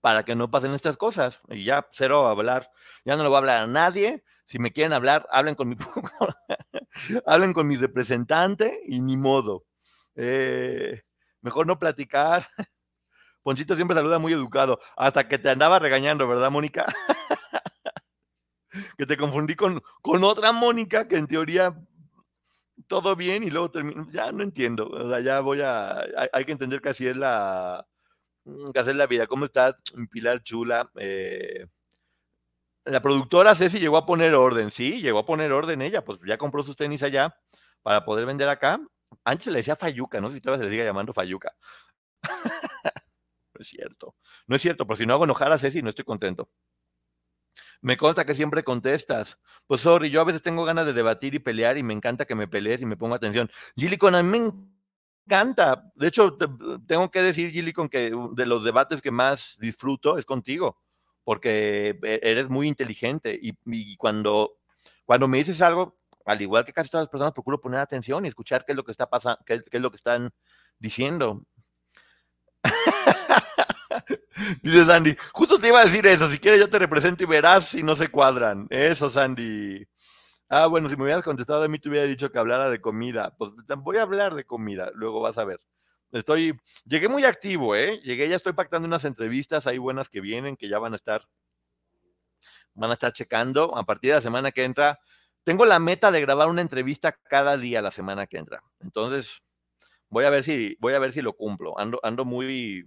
para 0.00 0.24
que 0.24 0.34
no 0.34 0.50
pasen 0.50 0.74
estas 0.74 0.96
cosas. 0.96 1.40
Y 1.48 1.64
ya, 1.64 1.88
cero 1.92 2.26
a 2.28 2.30
hablar. 2.30 2.70
Ya 3.04 3.16
no 3.16 3.22
le 3.22 3.28
voy 3.28 3.36
a 3.36 3.38
hablar 3.38 3.58
a 3.58 3.66
nadie. 3.66 4.24
Si 4.44 4.58
me 4.58 4.72
quieren 4.72 4.92
hablar, 4.92 5.26
hablen 5.30 5.54
con 5.54 5.68
mi, 5.68 5.76
hablen 7.26 7.52
con 7.52 7.66
mi 7.66 7.76
representante 7.76 8.80
y 8.86 9.00
ni 9.00 9.16
modo. 9.16 9.66
Eh, 10.14 11.02
mejor 11.42 11.66
no 11.66 11.78
platicar. 11.78 12.46
Ponchito 13.42 13.74
siempre 13.74 13.94
saluda 13.94 14.18
muy 14.18 14.32
educado, 14.32 14.78
hasta 14.96 15.26
que 15.28 15.38
te 15.38 15.50
andaba 15.50 15.78
regañando, 15.78 16.26
¿verdad, 16.28 16.50
Mónica? 16.50 16.86
que 18.98 19.06
te 19.06 19.16
confundí 19.16 19.54
con, 19.54 19.82
con 20.02 20.24
otra 20.24 20.52
Mónica 20.52 21.08
que 21.08 21.16
en 21.16 21.26
teoría 21.26 21.74
todo 22.86 23.16
bien 23.16 23.42
y 23.44 23.50
luego 23.50 23.70
termino, 23.70 24.06
ya 24.10 24.32
no 24.32 24.42
entiendo, 24.42 24.88
o 24.88 25.08
sea, 25.08 25.20
ya 25.20 25.40
voy 25.40 25.60
a, 25.62 26.00
hay, 26.32 26.44
que 26.44 26.52
entender 26.52 26.80
que 26.80 26.90
así 26.90 27.06
es 27.06 27.16
la, 27.16 27.86
mm, 28.44 28.70
que 28.72 28.80
así 28.80 28.90
es 28.90 28.96
la 28.96 29.06
vida. 29.06 29.26
¿Cómo 29.26 29.44
estás, 29.44 29.74
Pilar 30.10 30.42
Chula? 30.42 30.90
Eh, 30.96 31.66
la 32.84 33.02
productora 33.02 33.54
Ceci 33.54 33.78
llegó 33.78 33.96
a 33.98 34.06
poner 34.06 34.34
orden, 34.34 34.70
sí, 34.70 35.00
llegó 35.00 35.18
a 35.20 35.26
poner 35.26 35.52
orden 35.52 35.82
ella, 35.82 36.04
pues 36.04 36.20
ya 36.26 36.38
compró 36.38 36.62
sus 36.62 36.76
tenis 36.76 37.02
allá 37.02 37.36
para 37.82 38.04
poder 38.04 38.26
vender 38.26 38.48
acá. 38.48 38.80
Antes 39.24 39.48
le 39.48 39.58
decía 39.58 39.76
Fayuca, 39.76 40.20
no 40.20 40.28
sé 40.28 40.36
si 40.36 40.40
todavía 40.40 40.58
se 40.58 40.64
le 40.64 40.70
sigue 40.70 40.84
llamando 40.84 41.12
Fayuca. 41.12 41.54
es 43.62 43.68
cierto. 43.68 44.16
No 44.46 44.56
es 44.56 44.62
cierto, 44.62 44.86
porque 44.86 45.02
si 45.02 45.06
no 45.06 45.14
hago 45.14 45.24
enojar 45.24 45.52
a 45.52 45.58
Ceci, 45.58 45.82
no 45.82 45.90
estoy 45.90 46.04
contento. 46.04 46.50
Me 47.80 47.96
consta 47.96 48.24
que 48.24 48.34
siempre 48.34 48.64
contestas. 48.64 49.38
Pues 49.66 49.82
sorry, 49.82 50.10
yo 50.10 50.20
a 50.20 50.24
veces 50.24 50.42
tengo 50.42 50.64
ganas 50.64 50.86
de 50.86 50.92
debatir 50.92 51.34
y 51.34 51.38
pelear 51.38 51.78
y 51.78 51.82
me 51.82 51.94
encanta 51.94 52.24
que 52.24 52.34
me 52.34 52.48
pelees 52.48 52.82
y 52.82 52.86
me 52.86 52.96
ponga 52.96 53.16
atención. 53.16 53.50
Gillicon, 53.76 54.14
a 54.14 54.22
mí 54.22 54.40
me 54.40 54.52
encanta. 55.26 55.92
De 55.94 56.08
hecho, 56.08 56.36
tengo 56.86 57.10
que 57.10 57.22
decir, 57.22 57.50
Gillicon, 57.50 57.88
que 57.88 58.12
de 58.32 58.46
los 58.46 58.64
debates 58.64 59.00
que 59.02 59.10
más 59.10 59.56
disfruto 59.60 60.18
es 60.18 60.24
contigo. 60.24 60.80
porque 61.24 61.98
e, 62.02 62.20
eres 62.22 62.48
muy 62.48 62.68
inteligente 62.68 63.38
y, 63.40 63.96
cuando, 63.96 64.58
cuando 65.04 65.28
me 65.28 65.38
dices 65.38 65.60
algo, 65.62 65.98
al 66.24 66.40
igual 66.42 66.64
que 66.64 66.72
casi 66.72 66.90
todas 66.90 67.04
las 67.04 67.10
personas, 67.10 67.32
procuro 67.32 67.60
poner 67.60 67.80
atención 67.80 68.24
y 68.24 68.28
escuchar 68.28 68.64
qué 68.64 68.72
es 68.72 68.76
lo 68.76 68.84
que 68.84 68.92
está 68.92 69.08
pasando, 69.08 69.38
qué, 69.46 69.62
es 69.70 69.80
lo 69.80 69.90
que 69.90 69.96
están 69.96 70.30
diciendo. 70.78 71.44
Dice 74.62 74.86
Sandy, 74.86 75.16
justo 75.32 75.58
te 75.58 75.68
iba 75.68 75.80
a 75.80 75.84
decir 75.84 76.06
eso, 76.06 76.28
si 76.28 76.38
quieres 76.38 76.60
yo 76.60 76.68
te 76.68 76.78
represento 76.78 77.24
y 77.24 77.26
verás 77.26 77.68
si 77.68 77.82
no 77.82 77.96
se 77.96 78.08
cuadran. 78.08 78.66
Eso, 78.70 79.10
Sandy. 79.10 79.86
Ah, 80.48 80.66
bueno, 80.66 80.88
si 80.88 80.96
me 80.96 81.04
hubieras 81.04 81.24
contestado 81.24 81.62
a 81.62 81.68
mí, 81.68 81.78
te 81.78 81.88
hubiera 81.88 82.06
dicho 82.06 82.32
que 82.32 82.38
hablara 82.38 82.70
de 82.70 82.80
comida. 82.80 83.34
Pues 83.36 83.52
voy 83.78 83.98
a 83.98 84.02
hablar 84.02 84.34
de 84.34 84.44
comida, 84.44 84.90
luego 84.94 85.20
vas 85.20 85.36
a 85.38 85.44
ver. 85.44 85.60
Estoy, 86.10 86.58
llegué 86.86 87.08
muy 87.08 87.24
activo, 87.24 87.76
¿eh? 87.76 88.00
Llegué, 88.02 88.28
ya 88.28 88.36
estoy 88.36 88.54
pactando 88.54 88.88
unas 88.88 89.04
entrevistas, 89.04 89.66
hay 89.66 89.76
buenas 89.76 90.08
que 90.08 90.22
vienen, 90.22 90.56
que 90.56 90.68
ya 90.68 90.78
van 90.78 90.94
a 90.94 90.96
estar, 90.96 91.22
van 92.74 92.90
a 92.90 92.94
estar 92.94 93.12
checando. 93.12 93.76
A 93.76 93.84
partir 93.84 94.10
de 94.10 94.16
la 94.16 94.20
semana 94.22 94.50
que 94.50 94.64
entra, 94.64 94.98
tengo 95.44 95.66
la 95.66 95.78
meta 95.78 96.10
de 96.10 96.20
grabar 96.22 96.48
una 96.48 96.62
entrevista 96.62 97.12
cada 97.12 97.58
día 97.58 97.82
la 97.82 97.90
semana 97.90 98.26
que 98.26 98.38
entra. 98.38 98.62
Entonces, 98.80 99.42
voy 100.08 100.24
a 100.24 100.30
ver 100.30 100.44
si, 100.44 100.76
voy 100.80 100.94
a 100.94 100.98
ver 100.98 101.12
si 101.12 101.20
lo 101.20 101.34
cumplo. 101.34 101.78
Ando, 101.78 102.00
ando 102.02 102.24
muy, 102.24 102.84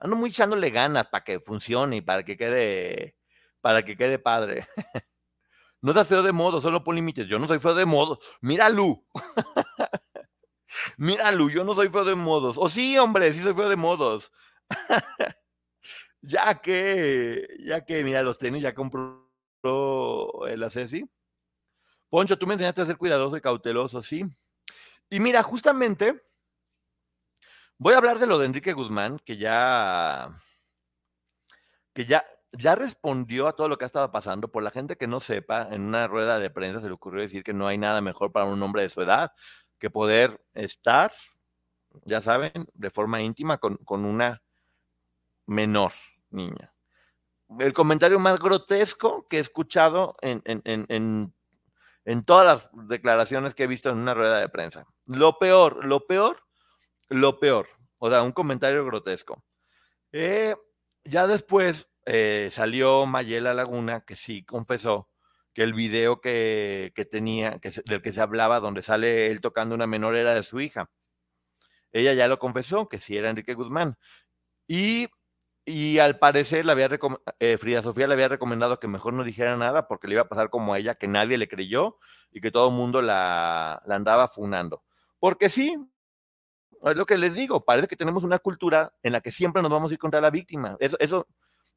ando 0.00 0.16
muy 0.16 0.30
echándole 0.30 0.70
ganas 0.70 1.06
para 1.08 1.24
que 1.24 1.40
funcione 1.40 1.96
y 1.96 2.00
para 2.00 2.24
que 2.24 2.36
quede, 2.36 3.16
para 3.60 3.84
que 3.84 3.96
quede 3.96 4.18
padre. 4.18 4.66
No 5.80 5.92
seas 5.92 6.08
feo 6.08 6.22
de 6.22 6.32
modo, 6.32 6.60
solo 6.60 6.82
pon 6.82 6.96
límites. 6.96 7.28
Yo 7.28 7.38
no 7.38 7.46
soy 7.46 7.60
feo 7.60 7.74
de 7.74 7.86
modo. 7.86 8.18
Mira, 8.40 8.68
Lu. 8.68 9.06
Mira, 10.98 11.30
Lu, 11.30 11.50
yo 11.50 11.62
no 11.62 11.74
soy 11.74 11.88
feo 11.88 12.04
de 12.04 12.16
modos. 12.16 12.56
O 12.58 12.68
sí, 12.68 12.98
hombre, 12.98 13.32
sí 13.32 13.42
soy 13.42 13.54
feo 13.54 13.68
de 13.68 13.76
modos. 13.76 14.32
ya 16.20 16.60
que, 16.60 17.46
ya 17.60 17.84
que, 17.84 18.02
mira, 18.02 18.22
los 18.22 18.38
tenis 18.38 18.62
ya 18.62 18.74
compró 18.74 19.30
el 20.48 20.62
Acesi. 20.64 21.08
Poncho, 22.10 22.38
tú 22.38 22.46
me 22.46 22.54
enseñaste 22.54 22.82
a 22.82 22.86
ser 22.86 22.96
cuidadoso 22.96 23.36
y 23.36 23.40
cauteloso, 23.40 24.02
sí. 24.02 24.24
Y 25.10 25.20
mira, 25.20 25.42
justamente 25.42 26.27
voy 27.78 27.94
a 27.94 27.98
hablar 27.98 28.18
de 28.18 28.26
lo 28.26 28.38
de 28.38 28.46
Enrique 28.46 28.72
Guzmán, 28.72 29.18
que 29.24 29.36
ya, 29.36 30.40
que 31.92 32.04
ya, 32.04 32.24
ya 32.52 32.74
respondió 32.74 33.46
a 33.46 33.54
todo 33.54 33.68
lo 33.68 33.76
que 33.78 33.84
ha 33.84 33.86
estado 33.86 34.10
pasando. 34.10 34.48
Por 34.48 34.62
la 34.62 34.70
gente 34.70 34.96
que 34.96 35.06
no 35.06 35.20
sepa, 35.20 35.68
en 35.70 35.82
una 35.82 36.06
rueda 36.06 36.38
de 36.38 36.50
prensa 36.50 36.80
se 36.80 36.88
le 36.88 36.94
ocurrió 36.94 37.22
decir 37.22 37.44
que 37.44 37.54
no 37.54 37.66
hay 37.66 37.78
nada 37.78 38.00
mejor 38.00 38.32
para 38.32 38.46
un 38.46 38.62
hombre 38.62 38.82
de 38.82 38.90
su 38.90 39.00
edad 39.00 39.32
que 39.78 39.90
poder 39.90 40.44
estar, 40.54 41.12
ya 42.04 42.20
saben, 42.20 42.66
de 42.74 42.90
forma 42.90 43.22
íntima 43.22 43.58
con, 43.58 43.78
una 43.86 44.42
menor 45.46 45.92
niña. 46.30 46.74
El 47.58 47.72
comentario 47.72 48.18
más 48.18 48.38
grotesco 48.38 49.26
que 49.28 49.38
he 49.38 49.40
escuchado 49.40 50.16
en, 50.20 50.42
en, 50.44 51.32
todas 52.24 52.44
las 52.44 52.88
declaraciones 52.88 53.54
que 53.54 53.62
he 53.62 53.68
visto 53.68 53.88
en 53.88 53.98
una 53.98 54.14
rueda 54.14 54.38
de 54.38 54.48
prensa. 54.48 54.86
Lo 55.06 55.38
peor, 55.38 55.84
lo 55.84 56.06
peor, 56.06 56.47
lo 57.08 57.38
peor. 57.38 57.68
O 57.98 58.10
sea, 58.10 58.22
un 58.22 58.32
comentario 58.32 58.84
grotesco. 58.84 59.42
Eh, 60.12 60.54
ya 61.04 61.26
después 61.26 61.88
eh, 62.06 62.48
salió 62.50 63.06
Mayela 63.06 63.54
Laguna, 63.54 64.02
que 64.02 64.16
sí 64.16 64.44
confesó 64.44 65.08
que 65.52 65.62
el 65.64 65.74
video 65.74 66.20
que, 66.20 66.92
tenía, 67.10 67.58
que, 67.58 67.72
del 67.86 68.02
que 68.02 68.12
se 68.12 68.20
hablaba, 68.20 68.60
donde 68.60 68.82
sale 68.82 69.26
él 69.26 69.40
tocando 69.40 69.74
una 69.74 69.86
menor, 69.86 70.16
era 70.16 70.34
de 70.34 70.42
su 70.42 70.60
hija. 70.60 70.90
Ella 71.92 72.14
ya 72.14 72.28
lo 72.28 72.38
confesó, 72.38 72.88
que 72.88 73.00
sí 73.00 73.16
era 73.16 73.30
Enrique 73.30 73.54
Guzmán. 73.54 73.98
Y, 74.68 75.08
al 75.98 76.18
parecer 76.18 76.64
la 76.64 76.72
había 76.72 76.88
eh, 77.40 77.58
Frida 77.58 77.82
Sofía 77.82 78.06
le 78.06 78.14
había 78.14 78.28
recomendado 78.28 78.80
que 78.80 78.88
mejor 78.88 79.12
no 79.14 79.24
dijera 79.24 79.56
nada 79.56 79.86
porque 79.88 80.08
le 80.08 80.14
iba 80.14 80.22
a 80.22 80.28
pasar 80.28 80.48
como 80.50 80.74
a 80.74 80.78
ella, 80.78 80.94
que 80.94 81.08
nadie 81.08 81.38
le 81.38 81.48
creyó 81.48 81.98
y 82.30 82.40
que 82.40 82.50
todo 82.50 82.68
el 82.68 82.74
mundo 82.74 83.02
la, 83.02 83.82
la 83.84 83.96
andaba 83.96 84.28
funando. 84.28 84.84
Porque 85.18 85.50
sí, 85.50 85.76
es 86.84 86.96
lo 86.96 87.06
que 87.06 87.18
les 87.18 87.34
digo, 87.34 87.64
parece 87.64 87.88
que 87.88 87.96
tenemos 87.96 88.24
una 88.24 88.38
cultura 88.38 88.92
en 89.02 89.12
la 89.12 89.20
que 89.20 89.30
siempre 89.30 89.62
nos 89.62 89.70
vamos 89.70 89.90
a 89.90 89.94
ir 89.94 89.98
contra 89.98 90.20
la 90.20 90.30
víctima. 90.30 90.76
Eso, 90.80 90.96
eso, 91.00 91.26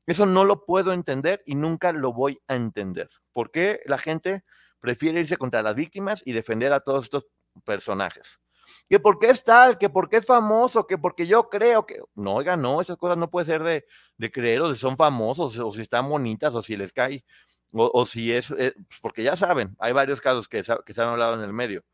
eso 0.05 0.25
no 0.25 0.45
lo 0.45 0.65
puedo 0.65 0.93
entender 0.93 1.41
y 1.45 1.55
nunca 1.55 1.91
lo 1.91 2.13
voy 2.13 2.41
a 2.47 2.55
entender. 2.55 3.09
¿Por 3.33 3.51
qué 3.51 3.81
la 3.85 3.97
gente 3.97 4.43
prefiere 4.79 5.19
irse 5.19 5.37
contra 5.37 5.63
las 5.63 5.75
víctimas 5.75 6.21
y 6.25 6.33
defender 6.33 6.73
a 6.73 6.81
todos 6.81 7.05
estos 7.05 7.25
personajes? 7.65 8.39
Que 8.87 8.99
porque 8.99 9.29
es 9.29 9.43
tal, 9.43 9.77
que 9.77 9.89
porque 9.89 10.17
es 10.17 10.25
famoso, 10.25 10.85
que 10.85 10.97
porque 10.97 11.25
yo 11.25 11.49
creo 11.49 11.85
que... 11.85 11.99
No, 12.15 12.35
oiga, 12.35 12.55
no, 12.55 12.79
esas 12.79 12.97
cosas 12.97 13.17
no 13.17 13.29
puede 13.29 13.47
ser 13.47 13.63
de, 13.63 14.31
creer 14.31 14.61
o 14.61 14.73
si 14.73 14.79
son 14.79 14.97
famosos 14.97 15.57
o 15.57 15.71
si 15.71 15.81
están 15.81 16.07
bonitas 16.07 16.53
o 16.55 16.61
si 16.61 16.77
les 16.77 16.93
cae 16.93 17.25
o, 17.73 18.05
si 18.05 18.33
es, 18.33 18.51
eh, 18.57 18.73
porque 19.01 19.23
ya 19.23 19.37
saben, 19.37 19.75
hay 19.79 19.93
varios 19.93 20.19
casos 20.19 20.49
que, 20.49 20.61
que 20.85 20.93
se 20.93 21.01
han 21.01 21.07
hablado 21.07 21.35
en 21.35 21.41
el 21.41 21.53
medio 21.53 21.85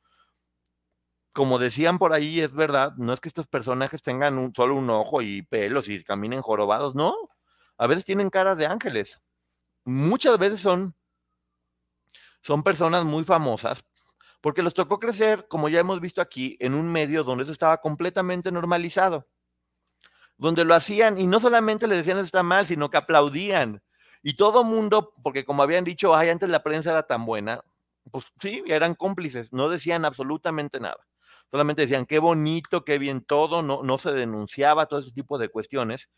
como 1.37 1.59
decían 1.59 1.99
por 1.99 2.13
ahí, 2.13 2.39
es 2.39 2.51
verdad, 2.51 2.93
no 2.97 3.13
es 3.13 3.19
que 3.19 3.29
estos 3.29 3.45
personajes 3.45 4.01
tengan 4.01 4.39
un, 4.39 4.51
solo 4.55 4.73
un 4.73 4.89
ojo 4.89 5.21
y 5.21 5.43
pelos 5.43 5.87
y 5.87 6.03
caminen 6.03 6.41
jorobados, 6.41 6.95
no 6.95 7.13
a 7.77 7.85
veces 7.85 8.05
tienen 8.05 8.31
caras 8.31 8.57
de 8.57 8.65
ángeles. 8.65 9.21
Muchas 9.85 10.39
veces 10.39 10.61
son, 10.61 10.95
son 12.41 12.63
personas 12.63 13.05
muy 13.05 13.23
famosas 13.23 13.85
porque 14.41 14.63
los 14.63 14.73
tocó 14.73 14.99
crecer, 14.99 15.47
como 15.47 15.69
ya 15.69 15.79
hemos 15.79 16.01
visto 16.01 16.21
aquí, 16.21 16.57
en 16.59 16.73
un 16.73 16.91
medio 16.91 17.23
donde 17.23 17.43
eso 17.43 17.51
estaba 17.51 17.77
completamente 17.81 18.51
normalizado, 18.51 19.27
donde 20.37 20.65
lo 20.65 20.73
hacían 20.73 21.19
y 21.19 21.27
no 21.27 21.39
solamente 21.39 21.85
le 21.85 21.97
decían 21.97 22.17
está 22.17 22.41
mal, 22.41 22.65
sino 22.65 22.89
que 22.89 22.97
aplaudían. 22.97 23.83
Y 24.23 24.37
todo 24.37 24.63
mundo, 24.63 25.13
porque 25.21 25.45
como 25.45 25.61
habían 25.61 25.83
dicho, 25.83 26.15
ay, 26.15 26.29
antes 26.29 26.49
la 26.49 26.63
prensa 26.63 26.89
era 26.89 27.03
tan 27.03 27.27
buena, 27.27 27.61
pues 28.11 28.25
sí, 28.41 28.63
eran 28.65 28.95
cómplices, 28.95 29.53
no 29.53 29.69
decían 29.69 30.03
absolutamente 30.03 30.79
nada 30.79 30.97
solamente 31.49 31.83
decían 31.83 32.05
qué 32.05 32.19
bonito, 32.19 32.83
qué 32.83 32.97
bien 32.97 33.21
todo, 33.21 33.61
no, 33.61 33.83
no 33.83 33.97
se 33.97 34.11
denunciaba 34.11 34.85
todo 34.87 34.99
ese 34.99 35.11
tipo 35.11 35.37
de 35.37 35.49
cuestiones. 35.49 36.09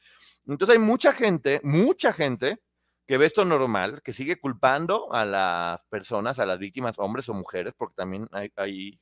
Entonces 0.48 0.76
hay 0.76 0.82
mucha 0.82 1.12
gente, 1.14 1.62
mucha 1.64 2.14
gente 2.14 2.60
que 3.08 3.18
ve 3.18 3.26
esto 3.26 3.44
normal, 3.46 4.02
que 4.04 4.14
sigue 4.14 4.40
culpando 4.40 5.12
a 5.14 5.26
las 5.26 5.84
personas, 5.86 6.40
a 6.40 6.46
las 6.46 6.60
víctimas, 6.60 7.00
hombres 7.00 7.28
o 7.30 7.34
mujeres, 7.34 7.74
porque 7.76 7.96
también 7.96 8.28
hay, 8.32 8.52
hay, 8.56 9.00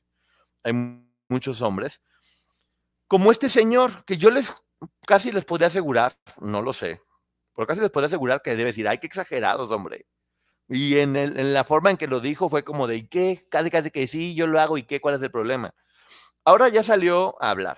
hay 0.62 0.72
muchos 1.28 1.60
hombres, 1.60 2.00
como 3.06 3.32
este 3.32 3.48
señor, 3.48 4.04
que 4.04 4.16
yo 4.16 4.30
les 4.30 4.54
casi 5.06 5.32
les 5.32 5.44
podría 5.44 5.68
asegurar, 5.68 6.18
no 6.40 6.62
lo 6.62 6.72
sé, 6.72 7.02
pero 7.54 7.66
casi 7.66 7.80
les 7.80 7.90
podría 7.90 8.06
asegurar 8.06 8.42
que 8.42 8.50
debe 8.50 8.66
decir, 8.66 8.86
ay, 8.86 8.98
qué 8.98 9.06
exagerados, 9.06 9.70
hombre. 9.70 10.06
Y 10.68 10.98
en, 10.98 11.16
el, 11.16 11.38
en 11.38 11.54
la 11.54 11.64
forma 11.64 11.90
en 11.90 11.96
que 11.96 12.06
lo 12.06 12.20
dijo 12.20 12.50
fue 12.50 12.64
como 12.64 12.86
de, 12.86 12.96
¿y 12.96 13.08
qué? 13.08 13.46
Casi, 13.50 13.70
casi 13.70 13.90
que 13.90 14.06
sí, 14.06 14.34
yo 14.34 14.46
lo 14.46 14.60
hago, 14.60 14.78
¿y 14.78 14.84
qué? 14.84 15.00
¿Cuál 15.00 15.16
es 15.16 15.22
el 15.22 15.30
problema? 15.30 15.74
Ahora 16.48 16.70
ya 16.70 16.82
salió 16.82 17.36
a 17.42 17.50
hablar. 17.50 17.76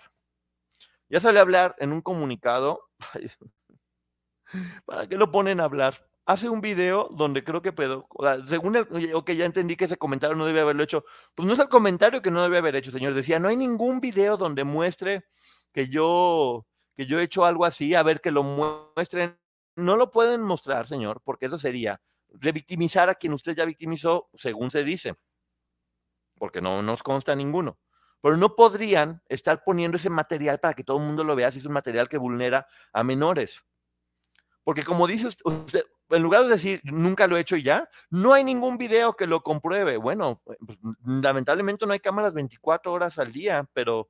Ya 1.09 1.19
salió 1.19 1.41
a 1.41 1.43
hablar 1.43 1.75
en 1.81 1.91
un 1.91 2.03
comunicado. 2.03 2.89
¿Para 4.87 5.09
qué 5.09 5.17
lo 5.17 5.33
ponen 5.33 5.59
a 5.59 5.65
hablar? 5.65 6.09
Hace 6.25 6.49
un 6.49 6.61
video 6.61 7.09
donde 7.11 7.43
creo 7.43 7.63
que 7.63 7.73
pedo, 7.73 8.07
según 8.47 8.77
el, 8.77 8.87
ok, 9.13 9.33
ya 9.33 9.45
entendí 9.45 9.75
que 9.75 9.87
ese 9.87 9.97
comentario 9.97 10.37
no 10.37 10.47
debe 10.47 10.61
haberlo 10.61 10.85
hecho. 10.85 11.05
Pues 11.35 11.49
no 11.49 11.55
es 11.55 11.59
el 11.59 11.69
comentario 11.69 12.23
que 12.23 12.31
no 12.31 12.45
debe 12.45 12.59
haber 12.59 12.77
hecho, 12.77 12.93
señor. 12.93 13.13
Decía, 13.13 13.41
no 13.41 13.49
hay 13.49 13.57
ningún 13.57 14.01
video 14.01 14.37
donde 14.37 14.63
muestre 14.63 15.25
que 15.73 15.89
yo, 15.89 16.65
que 16.97 17.07
yo 17.07 17.19
he 17.19 17.25
hecho 17.25 17.45
algo 17.45 17.65
así, 17.65 17.97
a 17.97 18.05
ver 18.05 18.21
que 18.21 18.31
lo 18.31 18.45
muestren. 18.45 19.37
No 19.75 19.97
lo 19.97 20.13
pueden 20.13 20.43
mostrar, 20.43 20.87
señor, 20.87 21.21
porque 21.25 21.47
eso 21.47 21.59
sería 21.59 22.01
revictimizar 22.29 23.11
a 23.11 23.17
quien 23.17 23.33
usted 23.33 23.57
ya 23.57 23.65
victimizó, 23.65 24.29
según 24.35 24.71
se 24.71 24.85
dice, 24.85 25.17
porque 26.39 26.61
no 26.61 26.83
nos 26.83 27.03
consta 27.03 27.35
ninguno 27.35 27.77
pero 28.21 28.37
no 28.37 28.55
podrían 28.55 29.23
estar 29.29 29.65
poniendo 29.65 29.97
ese 29.97 30.11
material 30.11 30.59
para 30.61 30.75
que 30.75 30.85
todo 30.85 30.99
el 30.99 31.05
mundo 31.05 31.25
lo 31.25 31.37
vea 31.37 31.51
si 31.51 31.59
es 31.59 31.65
un 31.65 31.73
material 31.73 32.09
que 32.09 32.19
vulnera 32.19 32.67
a 32.93 33.03
menores. 33.03 33.63
Porque 34.63 34.85
como 34.85 35.07
dice 35.07 35.29
usted, 35.29 35.85
en 36.11 36.23
lugar 36.23 36.43
de 36.43 36.51
decir 36.51 36.81
nunca 36.85 37.27
lo 37.27 37.37
he 37.37 37.41
hecho 37.41 37.57
y 37.57 37.63
ya, 37.63 37.89
no 38.11 38.33
hay 38.33 38.45
ningún 38.45 38.77
video 38.77 39.15
que 39.15 39.27
lo 39.27 39.43
compruebe. 39.43 39.97
Bueno, 39.97 40.43
pues, 40.45 40.79
lamentablemente 41.05 41.87
no 41.87 41.93
hay 41.93 42.01
cámaras 42.01 42.35
24 42.35 42.93
horas 42.93 43.19
al 43.19 43.33
día, 43.33 43.69
pero 43.73 44.09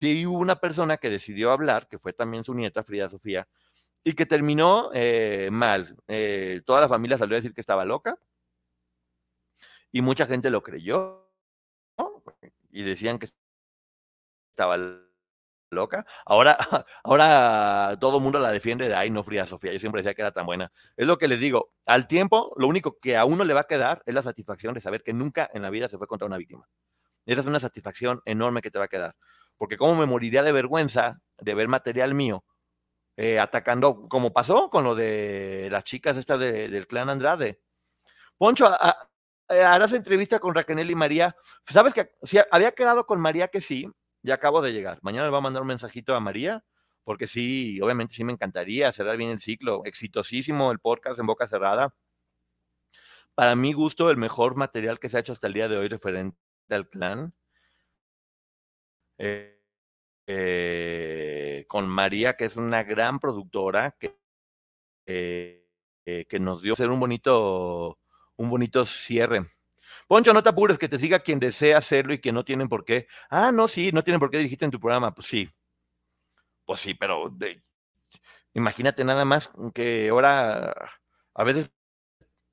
sí 0.00 0.26
hubo 0.26 0.38
una 0.38 0.56
persona 0.56 0.96
que 0.96 1.10
decidió 1.10 1.52
hablar, 1.52 1.88
que 1.88 1.98
fue 1.98 2.12
también 2.12 2.44
su 2.44 2.54
nieta, 2.54 2.84
Frida 2.84 3.08
Sofía, 3.08 3.46
y 4.02 4.14
que 4.14 4.26
terminó 4.26 4.90
eh, 4.94 5.48
mal. 5.52 5.96
Eh, 6.08 6.62
toda 6.64 6.80
la 6.80 6.88
familia 6.88 7.18
salió 7.18 7.34
a 7.34 7.38
decir 7.38 7.54
que 7.54 7.60
estaba 7.60 7.84
loca 7.84 8.18
y 9.92 10.02
mucha 10.02 10.26
gente 10.26 10.50
lo 10.50 10.62
creyó 10.62 11.23
y 12.74 12.82
decían 12.82 13.18
que 13.18 13.28
estaba 14.50 14.76
loca. 15.70 16.04
Ahora, 16.26 16.58
ahora 17.04 17.96
todo 18.00 18.18
el 18.18 18.22
mundo 18.22 18.38
la 18.40 18.50
defiende 18.50 18.88
de, 18.88 18.94
ay, 18.94 19.10
no, 19.10 19.22
Frida 19.22 19.46
Sofía, 19.46 19.72
yo 19.72 19.78
siempre 19.78 20.00
decía 20.00 20.14
que 20.14 20.22
era 20.22 20.32
tan 20.32 20.44
buena. 20.44 20.72
Es 20.96 21.06
lo 21.06 21.16
que 21.16 21.28
les 21.28 21.40
digo, 21.40 21.72
al 21.86 22.06
tiempo, 22.08 22.52
lo 22.56 22.66
único 22.66 22.98
que 23.00 23.16
a 23.16 23.24
uno 23.24 23.44
le 23.44 23.54
va 23.54 23.60
a 23.60 23.64
quedar 23.64 24.02
es 24.06 24.14
la 24.14 24.22
satisfacción 24.22 24.74
de 24.74 24.80
saber 24.80 25.02
que 25.04 25.12
nunca 25.12 25.48
en 25.54 25.62
la 25.62 25.70
vida 25.70 25.88
se 25.88 25.98
fue 25.98 26.08
contra 26.08 26.26
una 26.26 26.36
víctima. 26.36 26.68
Esa 27.26 27.40
es 27.42 27.46
una 27.46 27.60
satisfacción 27.60 28.20
enorme 28.24 28.60
que 28.60 28.70
te 28.70 28.78
va 28.78 28.86
a 28.86 28.88
quedar. 28.88 29.14
Porque 29.56 29.76
cómo 29.76 29.94
me 29.94 30.06
moriría 30.06 30.42
de 30.42 30.52
vergüenza 30.52 31.20
de 31.38 31.54
ver 31.54 31.68
material 31.68 32.12
mío 32.14 32.44
eh, 33.16 33.38
atacando, 33.38 34.08
como 34.08 34.32
pasó 34.32 34.68
con 34.68 34.82
lo 34.84 34.96
de 34.96 35.68
las 35.70 35.84
chicas 35.84 36.16
estas 36.16 36.40
del 36.40 36.86
clan 36.88 37.08
Andrade. 37.08 37.60
Poncho, 38.36 38.72
eh, 38.74 38.92
harás 39.48 39.92
entrevista 39.92 40.38
con 40.38 40.54
Raquel 40.54 40.90
y 40.90 40.94
María. 40.94 41.36
¿Sabes 41.68 41.94
que 41.94 42.10
había 42.50 42.72
quedado 42.72 43.06
con 43.06 43.20
María 43.20 43.48
que 43.48 43.60
sí? 43.60 43.88
Ya 44.22 44.34
acabo 44.34 44.62
de 44.62 44.72
llegar. 44.72 44.98
Mañana 45.02 45.24
le 45.24 45.30
voy 45.30 45.38
a 45.38 45.42
mandar 45.42 45.62
un 45.62 45.68
mensajito 45.68 46.14
a 46.14 46.20
María, 46.20 46.64
porque 47.04 47.26
sí, 47.26 47.80
obviamente 47.82 48.14
sí 48.14 48.24
me 48.24 48.32
encantaría 48.32 48.92
cerrar 48.92 49.16
bien 49.16 49.30
el 49.30 49.40
ciclo. 49.40 49.82
Exitosísimo 49.84 50.72
el 50.72 50.78
podcast 50.78 51.18
en 51.20 51.26
boca 51.26 51.46
cerrada. 51.46 51.94
Para 53.34 53.56
mi 53.56 53.72
gusto, 53.72 54.10
el 54.10 54.16
mejor 54.16 54.56
material 54.56 54.98
que 54.98 55.10
se 55.10 55.16
ha 55.16 55.20
hecho 55.20 55.32
hasta 55.32 55.46
el 55.46 55.52
día 55.54 55.68
de 55.68 55.76
hoy 55.76 55.88
referente 55.88 56.38
al 56.70 56.88
clan. 56.88 57.34
Eh, 59.18 59.54
eh, 60.26 61.66
con 61.68 61.88
María, 61.88 62.34
que 62.36 62.46
es 62.46 62.56
una 62.56 62.82
gran 62.82 63.18
productora, 63.20 63.92
que, 63.92 64.16
eh, 65.06 65.66
eh, 66.06 66.26
que 66.28 66.40
nos 66.40 66.62
dio 66.62 66.76
ser 66.76 66.90
un 66.90 67.00
bonito, 67.00 67.98
un 68.36 68.50
bonito 68.50 68.84
cierre. 68.84 69.46
Poncho, 70.06 70.32
no 70.32 70.42
te 70.42 70.50
apures, 70.50 70.78
que 70.78 70.88
te 70.88 70.98
siga 70.98 71.20
quien 71.20 71.38
desea 71.38 71.78
hacerlo 71.78 72.12
y 72.14 72.20
que 72.20 72.32
no 72.32 72.44
tienen 72.44 72.68
por 72.68 72.84
qué. 72.84 73.06
Ah, 73.30 73.52
no, 73.52 73.68
sí, 73.68 73.90
no 73.92 74.04
tienen 74.04 74.20
por 74.20 74.30
qué 74.30 74.38
dirigirte 74.38 74.64
en 74.64 74.70
tu 74.70 74.80
programa. 74.80 75.14
Pues 75.14 75.28
sí. 75.28 75.50
Pues 76.64 76.80
sí, 76.80 76.94
pero 76.94 77.34
imagínate 78.54 79.04
nada 79.04 79.24
más 79.24 79.50
que 79.74 80.08
ahora 80.08 80.74
a 81.34 81.44
veces 81.44 81.70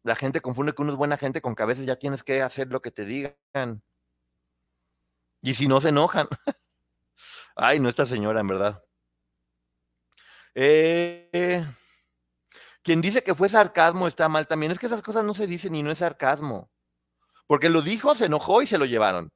la 0.03 0.15
gente 0.15 0.41
confunde 0.41 0.73
que 0.73 0.81
uno 0.81 0.91
es 0.91 0.97
buena 0.97 1.17
gente 1.17 1.41
con 1.41 1.55
que 1.55 1.63
a 1.63 1.67
veces 1.67 1.85
ya 1.85 1.95
tienes 1.95 2.23
que 2.23 2.41
hacer 2.41 2.67
lo 2.67 2.81
que 2.81 2.91
te 2.91 3.05
digan. 3.05 3.83
Y 5.41 5.53
si 5.53 5.67
no 5.67 5.81
se 5.81 5.89
enojan. 5.89 6.27
Ay, 7.55 7.79
no 7.79 7.89
esta 7.89 8.05
señora, 8.05 8.39
en 8.41 8.47
verdad. 8.47 8.83
Eh, 10.55 11.65
quien 12.83 13.01
dice 13.01 13.23
que 13.23 13.35
fue 13.35 13.49
sarcasmo 13.49 14.07
está 14.07 14.27
mal 14.29 14.47
también. 14.47 14.71
Es 14.71 14.79
que 14.79 14.87
esas 14.87 15.01
cosas 15.01 15.23
no 15.23 15.33
se 15.33 15.47
dicen 15.47 15.75
y 15.75 15.83
no 15.83 15.91
es 15.91 15.99
sarcasmo. 15.99 16.69
Porque 17.47 17.69
lo 17.69 17.81
dijo, 17.81 18.15
se 18.15 18.25
enojó 18.25 18.61
y 18.61 18.67
se 18.67 18.77
lo 18.77 18.85
llevaron. 18.85 19.31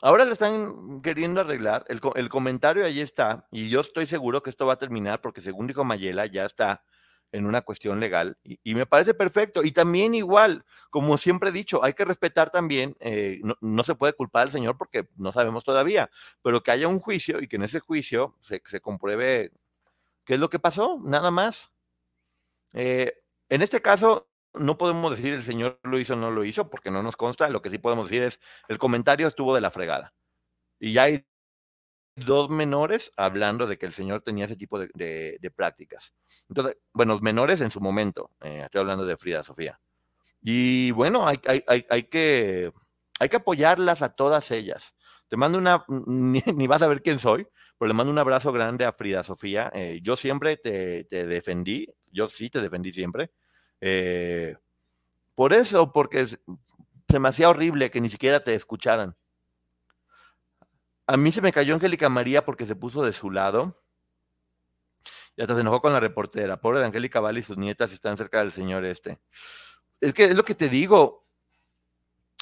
Ahora 0.00 0.24
lo 0.24 0.32
están 0.32 1.02
queriendo 1.02 1.40
arreglar. 1.40 1.84
El, 1.88 2.28
comentario 2.28 2.84
ahí 2.84 3.00
está. 3.00 3.46
Y 3.50 3.68
yo 3.68 3.80
estoy 3.80 4.06
seguro 4.06 4.42
que 4.42 4.50
esto 4.50 4.66
va 4.66 4.74
a 4.74 4.78
terminar 4.78 5.20
porque 5.20 5.40
según 5.40 5.66
dijo 5.66 5.84
Mayela, 5.84 6.26
ya 6.26 6.44
está 6.44 6.84
en 7.32 7.46
una 7.46 7.60
cuestión 7.60 8.00
legal 8.00 8.38
y, 8.42 8.74
me 8.74 8.86
parece 8.86 9.12
perfecto. 9.12 9.62
Y 9.62 9.72
también 9.72 10.14
igual, 10.14 10.64
como 10.90 11.18
siempre 11.18 11.50
he 11.50 11.52
dicho, 11.52 11.84
hay 11.84 11.92
que 11.92 12.04
respetar 12.04 12.50
también, 12.50 12.96
eh, 13.00 13.40
no, 13.60 13.84
se 13.84 13.94
puede 13.96 14.14
culpar 14.14 14.42
al 14.42 14.52
señor 14.52 14.78
porque 14.78 15.08
no 15.16 15.32
sabemos 15.32 15.62
todavía, 15.64 16.08
pero 16.42 16.62
que 16.62 16.70
haya 16.70 16.88
un 16.88 17.00
juicio 17.00 17.42
y 17.42 17.48
que 17.48 17.56
en 17.56 17.64
ese 17.64 17.80
juicio 17.80 18.34
se 18.40 18.80
compruebe 18.80 19.52
qué 20.24 20.34
es 20.34 20.40
lo 20.40 20.48
que 20.48 20.58
pasó, 20.58 21.00
nada 21.04 21.30
más. 21.30 21.70
Eh, 22.72 23.12
en 23.48 23.62
este 23.62 23.80
caso, 23.80 24.28
no 24.54 24.78
podemos 24.78 25.10
decir 25.10 25.34
el 25.34 25.42
señor 25.42 25.80
lo 25.82 25.98
hizo 25.98 26.14
o 26.14 26.16
no 26.16 26.30
lo 26.30 26.44
hizo 26.44 26.70
porque 26.70 26.90
no 26.90 27.02
nos 27.02 27.16
consta, 27.16 27.48
lo 27.48 27.62
que 27.62 27.70
sí 27.70 27.78
podemos 27.78 28.08
decir 28.08 28.22
es 28.22 28.40
el 28.68 28.78
comentario 28.78 29.26
estuvo 29.26 29.54
de 29.54 29.60
la 29.60 29.70
fregada. 29.70 30.14
Y 30.80 30.92
ya 30.92 31.04
hay 31.04 31.26
dos 32.16 32.50
menores 32.50 33.12
hablando 33.16 33.66
de 33.66 33.78
que 33.78 33.86
el 33.86 33.92
señor 33.92 34.22
tenía 34.22 34.44
ese 34.44 34.56
tipo 34.56 34.78
de, 34.78 35.52
prácticas. 35.54 36.14
Entonces, 36.48 36.76
bueno, 36.92 37.18
menores 37.20 37.60
en 37.60 37.70
su 37.70 37.80
momento, 37.80 38.30
eh, 38.42 38.62
estoy 38.64 38.80
hablando 38.80 39.06
de 39.06 39.16
Frida 39.16 39.42
Sofía. 39.42 39.80
Y 40.40 40.90
bueno, 40.92 41.26
hay, 41.26 41.40
hay, 41.46 42.02
que, 42.04 42.72
hay 43.18 43.28
que 43.28 43.36
apoyarlas 43.36 44.02
a 44.02 44.10
todas 44.10 44.50
ellas. 44.50 44.94
Te 45.28 45.36
mando 45.36 45.58
una, 45.58 45.84
ni, 46.06 46.66
vas 46.66 46.82
a 46.82 46.88
ver 46.88 47.02
quién 47.02 47.18
soy, 47.18 47.46
pero 47.78 47.88
le 47.88 47.94
mando 47.94 48.12
un 48.12 48.18
abrazo 48.18 48.52
grande 48.52 48.84
a 48.84 48.92
Frida 48.92 49.22
Sofía. 49.22 49.70
Eh, 49.72 50.00
yo 50.02 50.16
siempre 50.16 50.56
te, 50.56 51.04
defendí, 51.04 51.86
yo 52.10 52.28
sí 52.28 52.50
te 52.50 52.60
defendí 52.60 52.92
siempre. 52.92 53.30
Eh, 53.80 54.56
por 55.36 55.52
eso, 55.52 55.92
porque 55.92 56.26
se 56.26 57.18
me 57.20 57.28
hacía 57.28 57.48
horrible 57.48 57.90
que 57.90 58.00
ni 58.00 58.10
siquiera 58.10 58.42
te 58.42 58.54
escucharan. 58.54 59.16
A 61.06 61.16
mí 61.16 61.30
se 61.30 61.40
me 61.40 61.52
cayó 61.52 61.74
Angélica 61.74 62.08
María 62.08 62.44
porque 62.44 62.66
se 62.66 62.74
puso 62.74 63.04
de 63.04 63.12
su 63.12 63.30
lado. 63.30 63.80
Y 65.36 65.42
hasta 65.42 65.54
se 65.54 65.60
enojó 65.60 65.80
con 65.80 65.92
la 65.92 66.00
reportera. 66.00 66.60
Pobre 66.60 66.80
de 66.80 66.86
Angélica 66.86 67.20
Vale 67.20 67.40
y 67.40 67.44
sus 67.44 67.56
nietas 67.56 67.92
están 67.92 68.16
cerca 68.16 68.40
del 68.40 68.50
señor 68.50 68.84
este. 68.84 69.20
Es 70.00 70.12
que 70.12 70.24
es 70.24 70.36
lo 70.36 70.44
que 70.44 70.56
te 70.56 70.68
digo. 70.68 71.27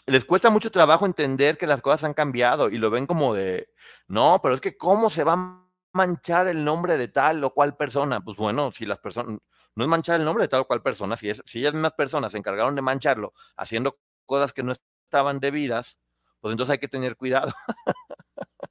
Les 0.06 0.24
cuesta 0.24 0.50
mucho 0.50 0.70
trabajo 0.70 1.04
entender 1.04 1.58
que 1.58 1.66
las 1.66 1.82
cosas 1.82 2.04
han 2.04 2.14
cambiado 2.14 2.68
y 2.68 2.78
lo 2.78 2.90
ven 2.90 3.06
como 3.06 3.34
de, 3.34 3.68
no, 4.06 4.40
pero 4.40 4.54
es 4.54 4.60
que 4.60 4.76
cómo 4.76 5.10
se 5.10 5.24
va 5.24 5.32
a 5.32 5.66
manchar 5.92 6.46
el 6.46 6.64
nombre 6.64 6.96
de 6.96 7.08
tal 7.08 7.42
o 7.42 7.52
cual 7.52 7.76
persona. 7.76 8.20
Pues 8.20 8.36
bueno, 8.36 8.70
si 8.70 8.86
las 8.86 8.98
personas, 9.00 9.38
no 9.74 9.84
es 9.84 9.88
manchar 9.88 10.20
el 10.20 10.24
nombre 10.24 10.44
de 10.44 10.48
tal 10.48 10.60
o 10.60 10.66
cual 10.66 10.82
persona, 10.82 11.16
si, 11.16 11.30
es, 11.30 11.42
si 11.44 11.58
ellas 11.58 11.72
mismas 11.72 11.94
personas 11.94 12.32
se 12.32 12.38
encargaron 12.38 12.76
de 12.76 12.82
mancharlo 12.82 13.32
haciendo 13.56 13.98
cosas 14.26 14.52
que 14.52 14.62
no 14.62 14.72
estaban 14.72 15.40
debidas, 15.40 15.98
pues 16.40 16.52
entonces 16.52 16.72
hay 16.72 16.78
que 16.78 16.88
tener 16.88 17.16
cuidado. 17.16 17.52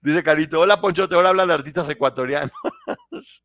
Dice 0.00 0.22
Carito, 0.22 0.60
hola 0.60 0.80
Ponchote, 0.80 1.16
ahora 1.16 1.30
habla 1.30 1.46
de 1.46 1.54
artistas 1.54 1.88
ecuatorianos. 1.88 2.52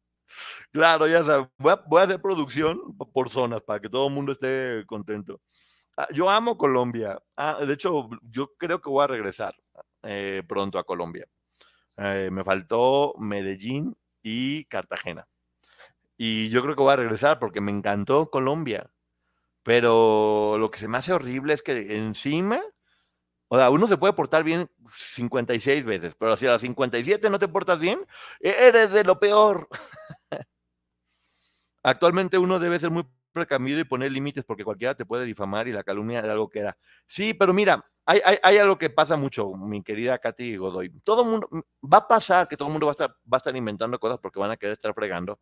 claro, 0.72 1.08
ya 1.08 1.24
sabes, 1.24 1.48
voy 1.58 1.74
a, 2.00 2.04
hacer 2.04 2.22
producción 2.22 2.96
por 2.96 3.32
zonas 3.32 3.64
para 3.64 3.80
que 3.80 3.90
todo 3.90 4.08
el 4.08 4.14
mundo 4.14 4.34
esté 4.34 4.84
contento. 4.86 5.42
Ah, 6.02 6.08
yo 6.12 6.32
amo 6.32 6.58
Colombia. 6.58 7.22
Ah, 7.38 7.64
de 7.64 7.74
hecho, 7.74 8.10
yo 8.24 8.54
creo 8.58 8.82
que 8.82 8.90
voy 8.90 9.04
a 9.04 9.08
regresar 9.08 9.54
eh, 10.02 10.42
pronto 10.48 10.80
a 10.80 10.84
Colombia. 10.84 11.28
Eh, 11.98 12.30
me 12.32 12.44
faltó 12.44 13.14
Medellín 13.20 13.96
y 14.24 14.66
Cartagena. 14.66 15.28
Y 16.18 16.50
yo 16.50 16.64
creo 16.64 16.76
que 16.76 16.82
voy 16.82 16.94
a 16.94 16.96
regresar 16.98 17.38
porque 17.40 17.62
me 17.62 17.72
encantó 17.72 18.32
Colombia. 18.32 18.90
Pero 19.64 20.58
lo 20.58 20.72
que 20.72 20.80
se 20.80 20.88
me 20.88 20.98
hace 20.98 21.14
horrible 21.14 21.54
es 21.54 21.62
que 21.62 21.98
encima 21.98 22.60
o 23.50 23.58
sea, 23.58 23.70
uno 23.70 23.86
se 23.86 23.98
puede 23.98 24.14
portar 24.14 24.46
bien 24.46 24.70
56 24.90 25.84
veces, 25.86 26.16
pero 26.18 26.38
si 26.38 26.48
a 26.48 26.52
las 26.52 26.62
57 26.62 27.30
no 27.30 27.38
te 27.38 27.50
portas 27.50 27.80
bien, 27.80 28.00
e-, 28.40 28.56
eres 28.68 28.92
de 28.94 29.04
lo 29.04 29.20
peor. 29.20 29.68
Actualmente 31.84 32.38
uno 32.38 32.60
debe 32.60 32.80
ser 32.80 32.92
muy 32.92 33.06
precavido 33.32 33.80
y 33.80 33.84
poner 33.84 34.12
límites 34.12 34.44
porque 34.44 34.64
cualquiera 34.64 34.96
te 34.96 35.06
puede 35.06 35.26
difamar 35.26 35.68
y 35.68 35.72
la 35.72 35.84
calumnia 35.84 36.22
de 36.22 36.30
algo 36.30 36.50
que 36.50 36.60
era. 36.60 36.78
Sí, 37.08 37.34
pero 37.34 37.54
mira, 37.54 37.84
hay, 38.06 38.22
hay, 38.42 38.58
algo 38.58 38.78
que 38.78 38.90
pasa 38.90 39.16
mucho, 39.16 39.54
mi 39.54 39.84
querida 39.84 40.18
Katy 40.18 40.58
Godoy. 40.58 40.90
Todo 41.04 41.24
mundo, 41.24 41.48
va 41.82 42.00
a 42.00 42.08
pasar 42.08 42.48
que 42.48 42.58
todo 42.58 42.68
el 42.68 42.74
mundo 42.74 42.88
va 42.88 42.92
a, 42.92 42.94
estar, 42.94 43.10
va 43.12 43.36
a 43.36 43.38
estar 43.38 43.56
inventando 43.56 44.00
cosas 44.00 44.20
porque 44.22 44.40
van 44.40 44.52
a 44.52 44.58
querer 44.58 44.74
estar 44.74 44.94
fregando. 44.94 45.40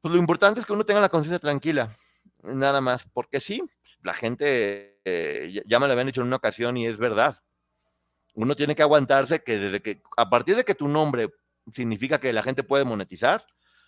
Pues 0.00 0.12
lo 0.12 0.20
importante 0.20 0.60
es 0.60 0.66
que 0.66 0.72
uno 0.72 0.84
tenga 0.84 1.00
la 1.00 1.08
conciencia 1.08 1.38
tranquila, 1.38 1.96
nada 2.42 2.80
más, 2.80 3.04
porque 3.12 3.40
sí, 3.40 3.62
la 4.02 4.14
gente, 4.14 5.00
eh, 5.04 5.62
ya 5.66 5.78
me 5.80 5.86
lo 5.86 5.92
habían 5.92 6.06
dicho 6.06 6.20
en 6.20 6.28
una 6.28 6.36
ocasión 6.36 6.76
y 6.76 6.86
es 6.86 6.98
verdad. 6.98 7.36
Uno 8.34 8.54
tiene 8.54 8.74
que 8.74 8.82
aguantarse 8.82 9.42
que 9.42 9.58
desde 9.58 9.80
que, 9.80 10.02
a 10.16 10.28
partir 10.28 10.56
de 10.56 10.64
que 10.64 10.74
tu 10.74 10.88
nombre 10.88 11.30
significa 11.72 12.20
que 12.20 12.32
la 12.32 12.42
gente 12.42 12.62
puede 12.62 12.84
monetizar, 12.84 13.46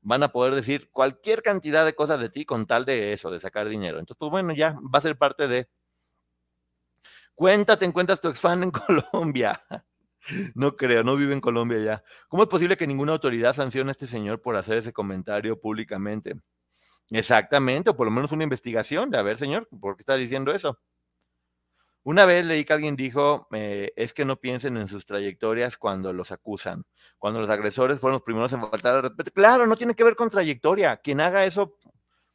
van 0.00 0.22
a 0.22 0.32
poder 0.32 0.54
decir 0.54 0.90
cualquier 0.92 1.42
cantidad 1.42 1.84
de 1.84 1.94
cosas 1.94 2.20
de 2.20 2.30
ti 2.30 2.44
con 2.44 2.66
tal 2.66 2.84
de 2.84 3.12
eso, 3.12 3.30
de 3.30 3.40
sacar 3.40 3.68
dinero. 3.68 3.98
Entonces, 3.98 4.18
pues 4.18 4.30
bueno, 4.30 4.52
ya 4.54 4.72
va 4.74 4.98
a 4.98 5.02
ser 5.02 5.16
parte 5.16 5.48
de... 5.48 5.68
Cuéntate, 7.34 7.84
encuentras 7.84 8.20
tu 8.20 8.28
ex 8.28 8.40
fan 8.40 8.62
en 8.62 8.70
Colombia. 9.12 9.62
No 10.54 10.76
creo, 10.76 11.04
no 11.04 11.16
vive 11.16 11.32
en 11.32 11.40
Colombia 11.40 11.78
ya. 11.78 12.04
¿Cómo 12.28 12.42
es 12.42 12.48
posible 12.48 12.76
que 12.76 12.86
ninguna 12.86 13.12
autoridad 13.12 13.54
sancione 13.54 13.90
a 13.90 13.92
este 13.92 14.06
señor 14.06 14.42
por 14.42 14.56
hacer 14.56 14.78
ese 14.78 14.92
comentario 14.92 15.60
públicamente? 15.60 16.34
Exactamente, 17.10 17.90
o 17.90 17.96
por 17.96 18.06
lo 18.06 18.10
menos 18.10 18.32
una 18.32 18.44
investigación 18.44 19.10
de, 19.10 19.18
a 19.18 19.22
ver, 19.22 19.38
señor, 19.38 19.68
¿por 19.80 19.96
qué 19.96 20.02
está 20.02 20.16
diciendo 20.16 20.52
eso? 20.52 20.78
Una 22.08 22.24
vez 22.24 22.42
leí 22.42 22.64
que 22.64 22.72
alguien 22.72 22.96
dijo, 22.96 23.48
eh, 23.52 23.92
es 23.94 24.14
que 24.14 24.24
no 24.24 24.40
piensen 24.40 24.78
en 24.78 24.88
sus 24.88 25.04
trayectorias 25.04 25.76
cuando 25.76 26.14
los 26.14 26.32
acusan, 26.32 26.86
cuando 27.18 27.38
los 27.38 27.50
agresores 27.50 28.00
fueron 28.00 28.14
los 28.14 28.22
primeros 28.22 28.50
en 28.54 28.62
faltar 28.62 28.94
al 28.94 29.02
respeto. 29.02 29.30
Claro, 29.30 29.66
no 29.66 29.76
tiene 29.76 29.94
que 29.94 30.04
ver 30.04 30.16
con 30.16 30.30
trayectoria. 30.30 30.96
Quien 30.96 31.20
haga 31.20 31.44
eso 31.44 31.76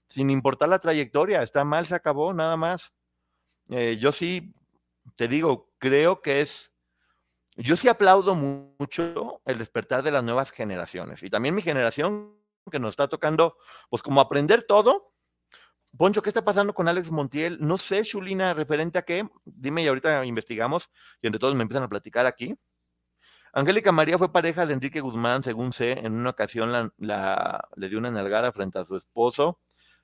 sin 0.07 0.29
importar 0.29 0.69
la 0.69 0.77
trayectoria, 0.77 1.41
está 1.41 1.63
mal, 1.63 1.87
se 1.87 1.95
acabó, 1.95 2.35
nada 2.35 2.55
más. 2.55 2.93
Eh, 3.71 3.97
yo 3.99 4.11
sí, 4.11 4.53
te 5.15 5.27
digo, 5.27 5.73
creo 5.79 6.21
que 6.21 6.41
es 6.41 6.71
yo 7.57 7.75
sí 7.75 7.87
aplaudo 7.87 8.35
mucho 8.35 9.41
el 9.43 9.57
despertar 9.57 10.03
de 10.03 10.11
las 10.11 10.23
nuevas 10.23 10.51
generaciones 10.51 11.23
y 11.23 11.31
también 11.31 11.55
mi 11.55 11.63
generación 11.63 12.37
que 12.71 12.77
nos 12.77 12.91
está 12.91 13.07
tocando, 13.07 13.57
pues 13.89 14.03
como 14.03 14.21
aprender 14.21 14.61
todo. 14.61 15.12
Poncho, 15.95 16.23
¿qué 16.23 16.29
está 16.31 16.43
pasando 16.43 16.73
con 16.73 16.87
Alex 16.87 17.11
Montiel? 17.11 17.57
No 17.59 17.77
sé, 17.77 18.01
Chulina, 18.01 18.55
referente 18.55 18.97
a 18.97 19.03
qué. 19.03 19.29
Dime 19.45 19.83
y 19.83 19.87
ahorita 19.87 20.25
investigamos 20.25 20.89
y 21.21 21.27
entre 21.27 21.39
todos 21.39 21.53
me 21.55 21.61
empiezan 21.61 21.83
a 21.83 21.87
platicar 21.87 22.25
aquí. 22.25 22.57
Angélica 23.53 23.91
María 23.91 24.17
fue 24.17 24.31
pareja 24.31 24.65
de 24.65 24.73
Enrique 24.73 25.01
Guzmán, 25.01 25.43
según 25.43 25.71
sé, 25.71 25.91
en 25.91 26.13
una 26.13 26.31
ocasión 26.31 26.91
la, 26.97 27.69
le 27.75 27.89
dio 27.89 27.99
una 27.99 28.09
nalgada 28.09 28.51
frente 28.51 28.79
a 28.79 28.85
su 28.85 28.95
esposo 28.97 29.59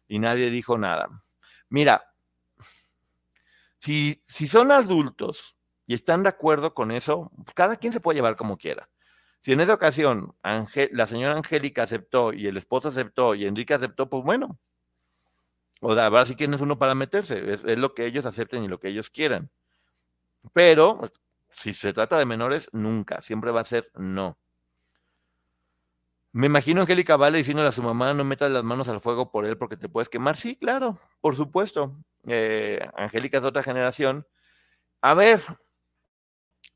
y 0.07 0.19
nadie 0.19 0.51
dijo 0.51 0.77
nada. 0.77 1.23
Mira, 1.69 2.13
si, 3.79 4.23
si 4.27 4.47
son 4.47 4.71
adultos 4.71 5.55
y 5.87 5.95
están 5.95 6.21
de 6.21 6.29
acuerdo 6.29 6.75
con 6.75 6.91
eso, 6.91 7.31
cada 7.55 7.77
quien 7.77 7.93
se 7.93 7.99
puede 7.99 8.17
llevar 8.17 8.35
como 8.35 8.57
quiera. 8.57 8.87
Si 9.41 9.53
en 9.53 9.61
esa 9.61 9.73
ocasión 9.73 10.35
la 10.43 11.07
señora 11.07 11.35
Angélica 11.35 11.81
aceptó 11.81 12.31
y 12.31 12.45
el 12.45 12.57
esposo 12.57 12.89
aceptó 12.89 13.33
y 13.33 13.45
Enrique 13.45 13.73
aceptó, 13.73 14.07
pues 14.07 14.23
bueno. 14.23 14.59
O 15.79 15.93
sea, 15.95 16.07
ahora 16.07 16.25
sí 16.25 16.35
quién 16.35 16.53
es 16.53 16.61
uno 16.61 16.77
para 16.77 16.95
meterse, 16.95 17.51
es, 17.51 17.63
es 17.63 17.77
lo 17.77 17.93
que 17.93 18.05
ellos 18.05 18.25
acepten 18.25 18.63
y 18.63 18.67
lo 18.67 18.79
que 18.79 18.89
ellos 18.89 19.09
quieran. 19.09 19.49
Pero 20.53 20.97
pues, 20.99 21.11
si 21.49 21.73
se 21.73 21.93
trata 21.93 22.17
de 22.17 22.25
menores, 22.25 22.69
nunca, 22.71 23.21
siempre 23.21 23.51
va 23.51 23.61
a 23.61 23.65
ser 23.65 23.91
no. 23.95 24.37
Me 26.31 26.45
imagino 26.45 26.81
a 26.81 26.83
Angélica 26.83 27.17
Vale 27.17 27.39
diciéndole 27.39 27.69
a 27.69 27.71
su 27.71 27.81
mamá, 27.81 28.13
no 28.13 28.23
metas 28.23 28.51
las 28.51 28.63
manos 28.63 28.87
al 28.87 29.01
fuego 29.01 29.31
por 29.31 29.45
él 29.45 29.57
porque 29.57 29.77
te 29.77 29.89
puedes 29.89 30.09
quemar. 30.09 30.35
Sí, 30.35 30.55
claro, 30.55 30.99
por 31.21 31.35
supuesto. 31.35 31.97
Eh, 32.27 32.79
Angélica 32.95 33.37
es 33.37 33.43
de 33.43 33.49
otra 33.49 33.63
generación. 33.63 34.27
A 35.01 35.15
ver, 35.15 35.41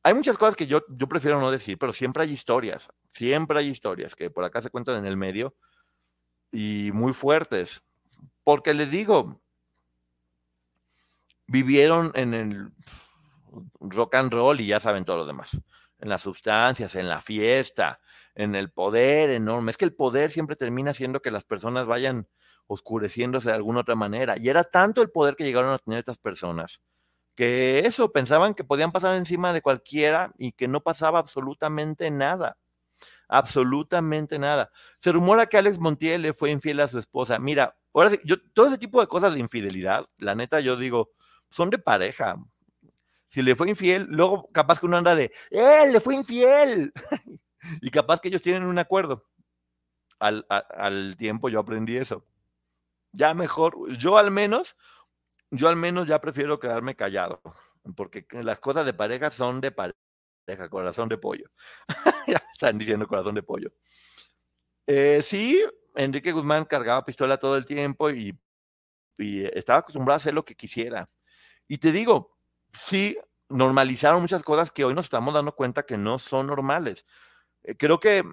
hay 0.02 0.14
muchas 0.14 0.38
cosas 0.38 0.56
que 0.56 0.66
yo, 0.66 0.82
yo 0.90 1.08
prefiero 1.08 1.40
no 1.40 1.52
decir, 1.52 1.78
pero 1.78 1.94
siempre 1.94 2.24
hay 2.24 2.32
historias, 2.32 2.90
siempre 3.12 3.60
hay 3.60 3.70
historias 3.70 4.16
que 4.16 4.30
por 4.30 4.44
acá 4.44 4.62
se 4.62 4.70
cuentan 4.70 4.98
en 4.98 5.06
el 5.06 5.18
medio 5.18 5.56
y 6.52 6.92
muy 6.94 7.14
fuertes. 7.14 7.84
Porque 8.44 8.74
les 8.74 8.90
digo, 8.90 9.42
vivieron 11.48 12.12
en 12.16 12.34
el 12.34 12.72
rock 13.80 14.16
and 14.16 14.34
roll 14.34 14.60
y 14.60 14.68
ya 14.68 14.80
saben 14.80 15.06
todo 15.06 15.18
lo 15.18 15.26
demás. 15.26 15.60
En 16.00 16.10
las 16.10 16.22
sustancias, 16.22 16.96
en 16.96 17.08
la 17.08 17.22
fiesta, 17.22 18.00
en 18.36 18.56
el 18.56 18.72
poder 18.72 19.30
enorme. 19.30 19.72
Es 19.72 19.78
que 19.78 19.86
el 19.86 19.96
poder 19.96 20.32
siempre 20.32 20.56
termina 20.56 20.92
haciendo 20.92 21.22
que 21.22 21.32
las 21.32 21.46
personas 21.46 21.86
vayan 21.86 22.28
oscureciéndose 22.68 23.50
de 23.50 23.56
alguna 23.56 23.82
otra 23.82 23.96
manera. 23.96 24.38
Y 24.38 24.50
era 24.50 24.64
tanto 24.64 25.02
el 25.02 25.12
poder 25.12 25.36
que 25.36 25.44
llegaron 25.44 25.72
a 25.72 25.80
tener 25.80 26.00
estas 26.00 26.18
personas 26.18 26.82
que 27.36 27.80
eso, 27.80 28.12
pensaban 28.12 28.54
que 28.54 28.64
podían 28.64 28.92
pasar 28.92 29.16
encima 29.16 29.54
de 29.54 29.62
cualquiera 29.62 30.34
y 30.38 30.52
que 30.52 30.68
no 30.68 30.82
pasaba 30.82 31.20
absolutamente 31.20 32.12
nada. 32.12 32.58
Absolutamente 33.28 34.38
nada. 34.38 34.72
Se 35.00 35.12
rumora 35.12 35.48
que 35.48 35.58
Alex 35.58 35.80
Montiel 35.80 36.22
le 36.22 36.34
fue 36.34 36.52
infiel 36.52 36.80
a 36.82 36.88
su 36.88 37.00
esposa. 37.00 37.40
Mira, 37.40 37.76
ahora 37.94 38.12
yo, 38.24 38.42
todo 38.54 38.68
ese 38.68 38.78
tipo 38.78 39.02
de 39.02 39.08
cosas 39.08 39.34
de 39.34 39.40
infidelidad, 39.40 40.08
la 40.18 40.36
neta, 40.36 40.60
yo 40.60 40.76
digo, 40.78 41.12
son 41.50 41.70
de 41.70 41.78
pareja 41.78 42.38
si 43.34 43.42
le 43.42 43.56
fue 43.56 43.68
infiel, 43.68 44.06
luego 44.12 44.48
capaz 44.52 44.80
que 44.80 44.86
uno 44.86 44.96
anda 44.96 45.16
de, 45.16 45.32
¡eh, 45.50 45.90
le 45.92 46.00
fue 46.00 46.14
infiel! 46.14 46.94
y 47.82 47.90
capaz 47.90 48.20
que 48.20 48.28
ellos 48.28 48.44
tienen 48.44 48.62
un 48.62 48.78
acuerdo. 48.78 49.26
Al, 50.20 50.46
al, 50.50 51.18
tiempo 51.18 51.50
yo 51.50 51.60
aprendí 51.60 51.98
eso. 51.98 52.28
Ya 53.12 53.34
mejor, 53.34 53.90
yo 53.98 54.20
al 54.20 54.30
menos, 54.30 54.78
yo 55.50 55.68
al 55.68 55.76
menos 55.76 56.08
ya 56.08 56.22
prefiero 56.22 56.60
quedarme 56.60 56.96
callado, 56.96 57.42
porque 57.96 58.24
las 58.44 58.60
cosas 58.60 58.86
de 58.86 58.94
pareja 58.94 59.32
son 59.32 59.62
de 59.62 59.72
pareja, 59.72 60.70
corazón 60.70 61.10
de 61.10 61.18
pollo. 61.18 61.50
ya 62.28 62.40
están 62.54 62.78
diciendo 62.78 63.08
corazón 63.08 63.34
de 63.34 63.42
pollo. 63.42 63.74
Eh, 64.86 65.22
sí, 65.24 65.60
Enrique 65.96 66.32
Guzmán 66.32 66.66
cargaba 66.66 67.06
pistola 67.06 67.38
todo 67.38 67.58
el 67.58 67.66
tiempo 67.66 68.10
y, 68.10 68.38
y 69.18 69.46
estaba 69.58 69.80
acostumbrado 69.80 70.16
a 70.16 70.18
hacer 70.18 70.34
lo 70.34 70.46
que 70.46 70.56
quisiera. 70.56 71.08
Y 71.68 71.78
te 71.78 71.92
digo, 71.92 72.38
sí 72.86 73.18
normalizaron 73.50 74.22
muchas 74.22 74.44
cosas 74.44 74.72
que 74.72 74.84
hoy 74.84 74.94
nos 74.94 75.06
estamos 75.06 75.34
dando 75.34 75.56
cuenta 75.56 75.84
que 75.84 75.98
no 75.98 76.20
son 76.20 76.48
normales. 76.48 77.06
Eh, 77.64 77.76
creo 77.78 78.00
que, 78.00 78.24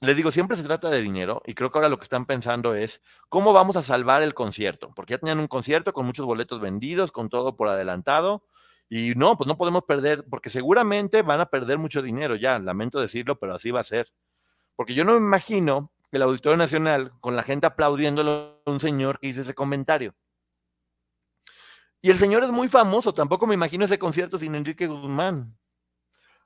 les 0.00 0.16
digo, 0.16 0.32
siempre 0.32 0.56
se 0.56 0.64
trata 0.64 0.90
de 0.90 1.00
dinero 1.00 1.42
y 1.46 1.54
creo 1.54 1.70
que 1.70 1.78
ahora 1.78 1.88
lo 1.88 1.98
que 1.98 2.04
están 2.04 2.26
pensando 2.26 2.74
es 2.74 3.02
cómo 3.28 3.52
vamos 3.52 3.76
a 3.76 3.82
salvar 3.82 4.22
el 4.22 4.34
concierto, 4.34 4.92
porque 4.94 5.12
ya 5.12 5.18
tenían 5.18 5.40
un 5.40 5.48
concierto 5.48 5.92
con 5.92 6.06
muchos 6.06 6.26
boletos 6.26 6.60
vendidos, 6.60 7.12
con 7.12 7.28
todo 7.28 7.56
por 7.56 7.68
adelantado. 7.68 8.44
Y 8.88 9.14
no, 9.16 9.38
pues 9.38 9.48
no 9.48 9.56
podemos 9.56 9.84
perder, 9.84 10.24
porque 10.28 10.50
seguramente 10.50 11.22
van 11.22 11.40
a 11.40 11.46
perder 11.46 11.78
mucho 11.78 12.02
dinero 12.02 12.36
ya, 12.36 12.58
lamento 12.58 13.00
decirlo, 13.00 13.38
pero 13.38 13.54
así 13.54 13.70
va 13.70 13.80
a 13.80 13.84
ser. 13.84 14.12
Porque 14.76 14.94
yo 14.94 15.04
no 15.04 15.12
me 15.12 15.18
imagino 15.18 15.92
el 16.12 16.22
Auditorio 16.22 16.58
Nacional 16.58 17.12
con 17.20 17.34
la 17.34 17.42
gente 17.42 17.66
aplaudiéndolo 17.66 18.62
a 18.64 18.70
un 18.70 18.80
señor 18.80 19.18
que 19.18 19.28
hizo 19.28 19.40
ese 19.40 19.54
comentario. 19.54 20.14
Y 22.02 22.10
el 22.10 22.18
señor 22.18 22.44
es 22.44 22.50
muy 22.50 22.68
famoso, 22.68 23.14
tampoco 23.14 23.46
me 23.46 23.54
imagino 23.54 23.84
ese 23.84 23.98
concierto 23.98 24.38
sin 24.38 24.54
Enrique 24.54 24.86
Guzmán. 24.86 25.56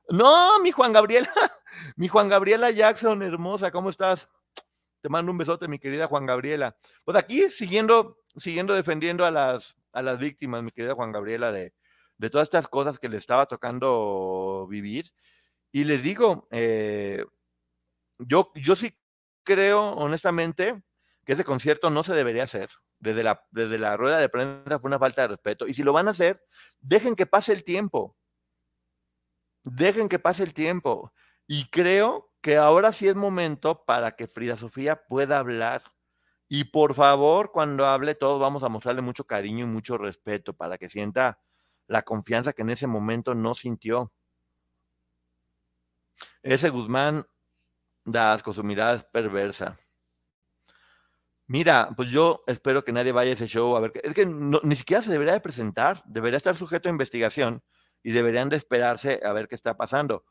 No, 0.08 0.60
mi 0.60 0.70
Juan 0.70 0.92
Gabriela, 0.92 1.32
mi 1.96 2.06
Juan 2.06 2.28
Gabriela 2.28 2.70
Jackson, 2.70 3.22
hermosa, 3.22 3.72
¿cómo 3.72 3.90
estás? 3.90 4.28
Te 5.00 5.08
mando 5.08 5.32
un 5.32 5.38
besote, 5.38 5.66
mi 5.66 5.78
querida 5.78 6.06
Juan 6.06 6.26
Gabriela. 6.26 6.76
Pues 7.04 7.16
aquí 7.16 7.50
siguiendo, 7.50 8.18
siguiendo 8.36 8.74
defendiendo 8.74 9.24
a 9.24 9.30
las, 9.30 9.76
a 9.92 10.02
las 10.02 10.18
víctimas, 10.18 10.62
mi 10.62 10.70
querida 10.70 10.94
Juan 10.94 11.10
Gabriela, 11.10 11.50
de, 11.50 11.74
de 12.18 12.30
todas 12.30 12.46
estas 12.46 12.68
cosas 12.68 12.98
que 12.98 13.08
le 13.08 13.16
estaba 13.16 13.46
tocando 13.46 14.66
vivir. 14.68 15.12
Y 15.72 15.84
les 15.84 16.02
digo, 16.02 16.46
eh, 16.50 17.24
yo, 18.18 18.52
yo 18.54 18.76
sí 18.76 18.96
creo, 19.46 19.92
honestamente, 19.94 20.82
que 21.24 21.32
ese 21.32 21.44
concierto 21.44 21.88
no 21.88 22.04
se 22.04 22.12
debería 22.12 22.42
hacer 22.42 22.68
desde 22.98 23.22
la, 23.22 23.44
desde 23.50 23.78
la 23.78 23.96
rueda 23.96 24.18
de 24.18 24.28
prensa 24.28 24.78
fue 24.78 24.88
una 24.88 24.98
falta 24.98 25.22
de 25.22 25.28
respeto. 25.28 25.66
Y 25.66 25.74
si 25.74 25.82
lo 25.82 25.92
van 25.92 26.08
a 26.08 26.12
hacer, 26.12 26.44
dejen 26.80 27.16
que 27.16 27.26
pase 27.26 27.52
el 27.52 27.64
tiempo. 27.64 28.16
Dejen 29.62 30.08
que 30.08 30.18
pase 30.18 30.42
el 30.42 30.54
tiempo. 30.54 31.12
Y 31.46 31.68
creo 31.70 32.30
que 32.40 32.56
ahora 32.56 32.92
sí 32.92 33.08
es 33.08 33.14
momento 33.14 33.84
para 33.84 34.12
que 34.12 34.26
Frida 34.26 34.56
Sofía 34.56 35.04
pueda 35.06 35.38
hablar. 35.38 35.82
Y 36.48 36.64
por 36.64 36.94
favor, 36.94 37.50
cuando 37.52 37.86
hable, 37.86 38.14
todos 38.14 38.40
vamos 38.40 38.62
a 38.62 38.68
mostrarle 38.68 39.02
mucho 39.02 39.24
cariño 39.24 39.64
y 39.64 39.68
mucho 39.68 39.98
respeto 39.98 40.54
para 40.54 40.78
que 40.78 40.88
sienta 40.88 41.40
la 41.88 42.02
confianza 42.02 42.52
que 42.52 42.62
en 42.62 42.70
ese 42.70 42.86
momento 42.86 43.34
no 43.34 43.54
sintió. 43.54 44.12
Ese 46.42 46.70
Guzmán 46.70 47.26
da 48.06 48.32
asco, 48.32 48.54
su 48.54 48.62
mirada 48.64 48.94
es 48.94 49.04
perversa. 49.04 49.76
Mira, 51.48 51.90
pues 51.96 52.10
yo 52.10 52.42
espero 52.46 52.82
que 52.82 52.92
nadie 52.92 53.12
vaya 53.12 53.30
a 53.30 53.34
ese 53.34 53.46
show 53.46 53.76
a 53.76 53.80
ver. 53.80 53.92
Es 54.02 54.14
que 54.14 54.26
ni 54.26 54.76
siquiera 54.76 55.02
se 55.02 55.10
debería 55.10 55.34
de 55.34 55.40
presentar, 55.40 56.02
debería 56.06 56.38
estar 56.38 56.56
sujeto 56.56 56.88
a 56.88 56.92
investigación 56.92 57.62
y 58.02 58.12
deberían 58.12 58.48
de 58.48 58.56
esperarse 58.56 59.20
a 59.24 59.32
ver 59.32 59.46
qué 59.48 59.54
está 59.54 59.76
pasando. 59.76 60.24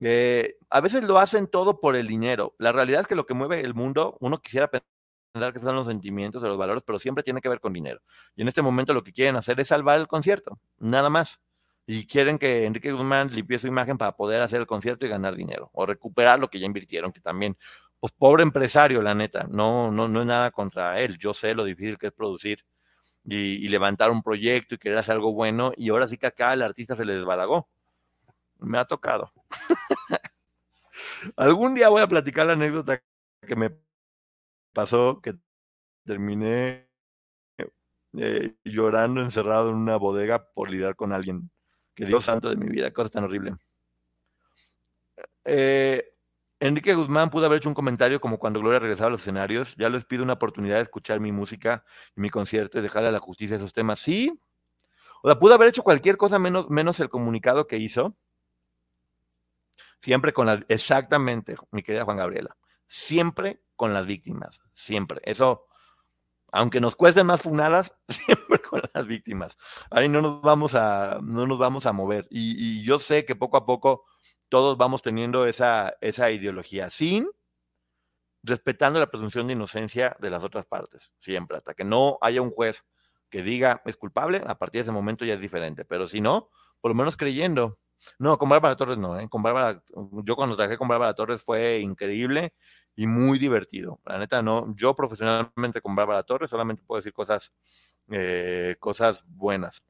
Eh, 0.00 0.58
a 0.70 0.80
veces 0.80 1.04
lo 1.04 1.18
hacen 1.18 1.46
todo 1.46 1.80
por 1.80 1.96
el 1.96 2.06
dinero. 2.08 2.54
La 2.58 2.72
realidad 2.72 3.02
es 3.02 3.06
que 3.06 3.14
lo 3.14 3.26
que 3.26 3.34
mueve 3.34 3.60
el 3.60 3.74
mundo, 3.74 4.16
uno 4.20 4.38
quisiera 4.40 4.68
pensar 4.68 5.52
que 5.52 5.60
son 5.60 5.76
los 5.76 5.86
sentimientos 5.86 6.42
o 6.42 6.48
los 6.48 6.58
valores, 6.58 6.82
pero 6.84 6.98
siempre 6.98 7.24
tiene 7.24 7.40
que 7.40 7.48
ver 7.48 7.60
con 7.60 7.72
dinero. 7.72 8.00
Y 8.36 8.42
en 8.42 8.48
este 8.48 8.62
momento 8.62 8.94
lo 8.94 9.02
que 9.02 9.12
quieren 9.12 9.36
hacer 9.36 9.58
es 9.60 9.68
salvar 9.68 9.98
el 9.98 10.08
concierto, 10.08 10.58
nada 10.78 11.08
más. 11.10 11.40
Y 11.86 12.06
quieren 12.06 12.38
que 12.38 12.64
Enrique 12.64 12.92
Guzmán 12.92 13.30
limpie 13.32 13.58
su 13.58 13.66
imagen 13.66 13.98
para 13.98 14.16
poder 14.16 14.40
hacer 14.42 14.60
el 14.60 14.66
concierto 14.66 15.04
y 15.04 15.08
ganar 15.08 15.34
dinero 15.34 15.70
o 15.72 15.84
recuperar 15.84 16.38
lo 16.38 16.48
que 16.48 16.60
ya 16.60 16.66
invirtieron, 16.66 17.12
que 17.12 17.20
también 17.20 17.56
pues 18.00 18.12
pobre 18.12 18.42
empresario, 18.42 19.02
la 19.02 19.14
neta, 19.14 19.46
no, 19.48 19.90
no, 19.92 20.08
no 20.08 20.20
es 20.22 20.26
nada 20.26 20.50
contra 20.50 21.00
él, 21.00 21.18
yo 21.18 21.34
sé 21.34 21.54
lo 21.54 21.64
difícil 21.64 21.98
que 21.98 22.08
es 22.08 22.12
producir 22.12 22.64
y, 23.24 23.68
levantar 23.68 24.10
un 24.10 24.22
proyecto 24.22 24.74
y 24.74 24.78
querer 24.78 24.98
hacer 24.98 25.14
algo 25.14 25.32
bueno, 25.32 25.72
y 25.76 25.90
ahora 25.90 26.08
sí 26.08 26.18
que 26.18 26.26
acá 26.26 26.52
el 26.52 26.62
artista 26.62 26.96
se 26.96 27.04
le 27.04 27.16
desbalagó. 27.16 27.68
Me 28.58 28.78
ha 28.78 28.84
tocado. 28.84 29.32
Algún 31.36 31.74
día 31.74 31.88
voy 31.88 32.02
a 32.02 32.08
platicar 32.08 32.46
la 32.46 32.54
anécdota 32.54 33.02
que 33.46 33.56
me 33.56 33.70
pasó, 34.72 35.20
que 35.22 35.34
terminé 36.04 36.88
eh, 38.18 38.54
llorando 38.64 39.22
encerrado 39.22 39.70
en 39.70 39.76
una 39.76 39.96
bodega 39.96 40.50
por 40.52 40.70
lidiar 40.70 40.96
con 40.96 41.12
alguien 41.12 41.50
que 41.94 42.04
Dios 42.04 42.24
santo 42.24 42.48
de 42.48 42.56
mi 42.56 42.66
vida, 42.66 42.90
cosa 42.92 43.10
tan 43.10 43.24
horrible. 43.24 43.56
Eh, 45.44 46.12
Enrique 46.60 46.94
Guzmán 46.94 47.30
pudo 47.30 47.46
haber 47.46 47.58
hecho 47.58 47.68
un 47.68 47.74
comentario 47.74 48.20
como 48.20 48.38
cuando 48.38 48.60
Gloria 48.60 48.78
regresaba 48.78 49.08
a 49.08 49.10
los 49.10 49.20
escenarios. 49.22 49.74
Ya 49.76 49.88
les 49.88 50.04
pido 50.04 50.22
una 50.22 50.34
oportunidad 50.34 50.76
de 50.76 50.82
escuchar 50.82 51.18
mi 51.18 51.32
música 51.32 51.84
y 52.16 52.20
mi 52.20 52.30
concierto 52.30 52.78
y 52.78 52.82
dejarle 52.82 53.08
a 53.08 53.12
la 53.12 53.18
justicia 53.18 53.56
esos 53.56 53.72
temas. 53.72 53.98
Sí. 53.98 54.38
O 55.22 55.28
sea, 55.28 55.38
pudo 55.38 55.54
haber 55.54 55.68
hecho 55.68 55.82
cualquier 55.82 56.16
cosa 56.16 56.38
menos, 56.38 56.70
menos 56.70 57.00
el 57.00 57.08
comunicado 57.08 57.66
que 57.66 57.78
hizo. 57.78 58.16
Siempre 60.00 60.32
con 60.32 60.46
las. 60.46 60.60
Exactamente, 60.68 61.56
mi 61.72 61.82
querida 61.82 62.04
Juan 62.04 62.16
Gabriela. 62.16 62.56
Siempre 62.86 63.60
con 63.74 63.92
las 63.92 64.06
víctimas. 64.06 64.62
Siempre. 64.72 65.20
Eso 65.24 65.66
aunque 66.52 66.80
nos 66.80 66.94
cuesten 66.94 67.26
más 67.26 67.40
funadas, 67.40 67.96
siempre 68.08 68.60
con 68.60 68.82
las 68.92 69.06
víctimas. 69.06 69.56
Ahí 69.90 70.08
no 70.08 70.20
nos 70.20 70.42
vamos 70.42 70.74
a, 70.74 71.18
no 71.22 71.46
nos 71.46 71.58
vamos 71.58 71.86
a 71.86 71.92
mover. 71.92 72.28
Y, 72.30 72.84
yo 72.84 72.98
sé 72.98 73.24
que 73.24 73.34
poco 73.34 73.56
a 73.56 73.66
poco 73.66 74.04
todos 74.48 74.76
vamos 74.76 75.00
teniendo 75.02 75.46
esa, 75.46 75.94
esa 76.00 76.30
ideología, 76.30 76.90
sin 76.90 77.28
respetando 78.44 78.98
la 78.98 79.06
presunción 79.06 79.46
de 79.46 79.54
inocencia 79.54 80.16
de 80.20 80.28
las 80.28 80.42
otras 80.42 80.66
partes, 80.66 81.12
siempre, 81.18 81.56
hasta 81.56 81.74
que 81.74 81.84
no 81.84 82.18
haya 82.20 82.42
un 82.42 82.50
juez 82.50 82.84
que 83.30 83.42
diga 83.42 83.80
es 83.86 83.96
culpable, 83.96 84.42
a 84.44 84.58
partir 84.58 84.80
de 84.80 84.82
ese 84.82 84.92
momento 84.92 85.24
ya 85.24 85.34
es 85.34 85.40
diferente. 85.40 85.84
Pero 85.84 86.06
si 86.06 86.20
no, 86.20 86.50
por 86.80 86.90
lo 86.90 86.94
menos 86.94 87.16
creyendo. 87.16 87.78
No, 88.18 88.36
con 88.36 88.48
Bárbara 88.48 88.76
Torres 88.76 88.98
no, 88.98 89.18
¿eh? 89.18 89.28
con 89.28 89.44
Bárbara, 89.44 89.80
yo 90.24 90.34
cuando 90.34 90.56
trabajé 90.56 90.76
con 90.76 90.88
Bárbara 90.88 91.14
Torres 91.14 91.40
fue 91.40 91.78
increíble 91.78 92.52
y 92.94 93.06
muy 93.06 93.38
divertido. 93.38 94.00
La 94.04 94.18
neta, 94.18 94.42
no, 94.42 94.74
yo 94.76 94.94
profesionalmente 94.94 95.80
con 95.80 95.96
Bárbara 95.96 96.22
Torres 96.22 96.50
solamente 96.50 96.82
puedo 96.82 97.00
decir 97.00 97.12
cosas, 97.12 97.52
eh, 98.10 98.76
cosas 98.78 99.24
buenas. 99.26 99.82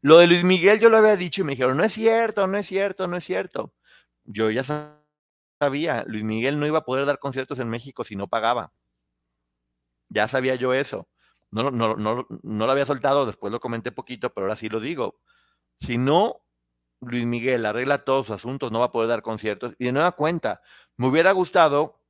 Lo 0.00 0.18
de 0.18 0.28
Luis 0.28 0.44
Miguel 0.44 0.78
yo 0.78 0.90
lo 0.90 0.98
había 0.98 1.16
dicho 1.16 1.42
y 1.42 1.44
me 1.44 1.52
dijeron, 1.52 1.76
no 1.76 1.84
es 1.84 1.92
cierto, 1.92 2.46
no 2.46 2.56
es 2.56 2.66
cierto, 2.66 3.08
no 3.08 3.16
es 3.16 3.24
cierto. 3.24 3.74
Yo 4.24 4.50
ya 4.50 4.62
sabía, 5.60 6.04
Luis 6.06 6.22
Miguel 6.22 6.60
no 6.60 6.66
iba 6.66 6.78
a 6.78 6.84
poder 6.84 7.06
dar 7.06 7.18
conciertos 7.18 7.58
en 7.58 7.68
México 7.68 8.04
si 8.04 8.14
no 8.14 8.28
pagaba. 8.28 8.72
Ya 10.08 10.28
sabía 10.28 10.54
yo 10.54 10.72
eso. 10.72 11.08
No, 11.50 11.70
no, 11.70 11.96
no, 11.96 12.26
no 12.28 12.66
lo 12.66 12.72
había 12.72 12.86
soltado, 12.86 13.26
después 13.26 13.52
lo 13.52 13.60
comenté 13.60 13.90
poquito, 13.90 14.32
pero 14.32 14.46
ahora 14.46 14.56
sí 14.56 14.68
lo 14.68 14.80
digo. 14.80 15.18
Si 15.80 15.98
no 15.98 16.42
Luis 17.00 17.26
Miguel 17.26 17.66
arregla 17.66 17.98
todos 17.98 18.26
sus 18.26 18.36
asuntos, 18.36 18.72
no 18.72 18.80
va 18.80 18.86
a 18.86 18.92
poder 18.92 19.08
dar 19.08 19.22
conciertos. 19.22 19.74
Y 19.78 19.86
de 19.86 19.92
nueva 19.92 20.12
cuenta, 20.12 20.62
me 20.96 21.06
hubiera 21.06 21.32
gustado 21.32 22.00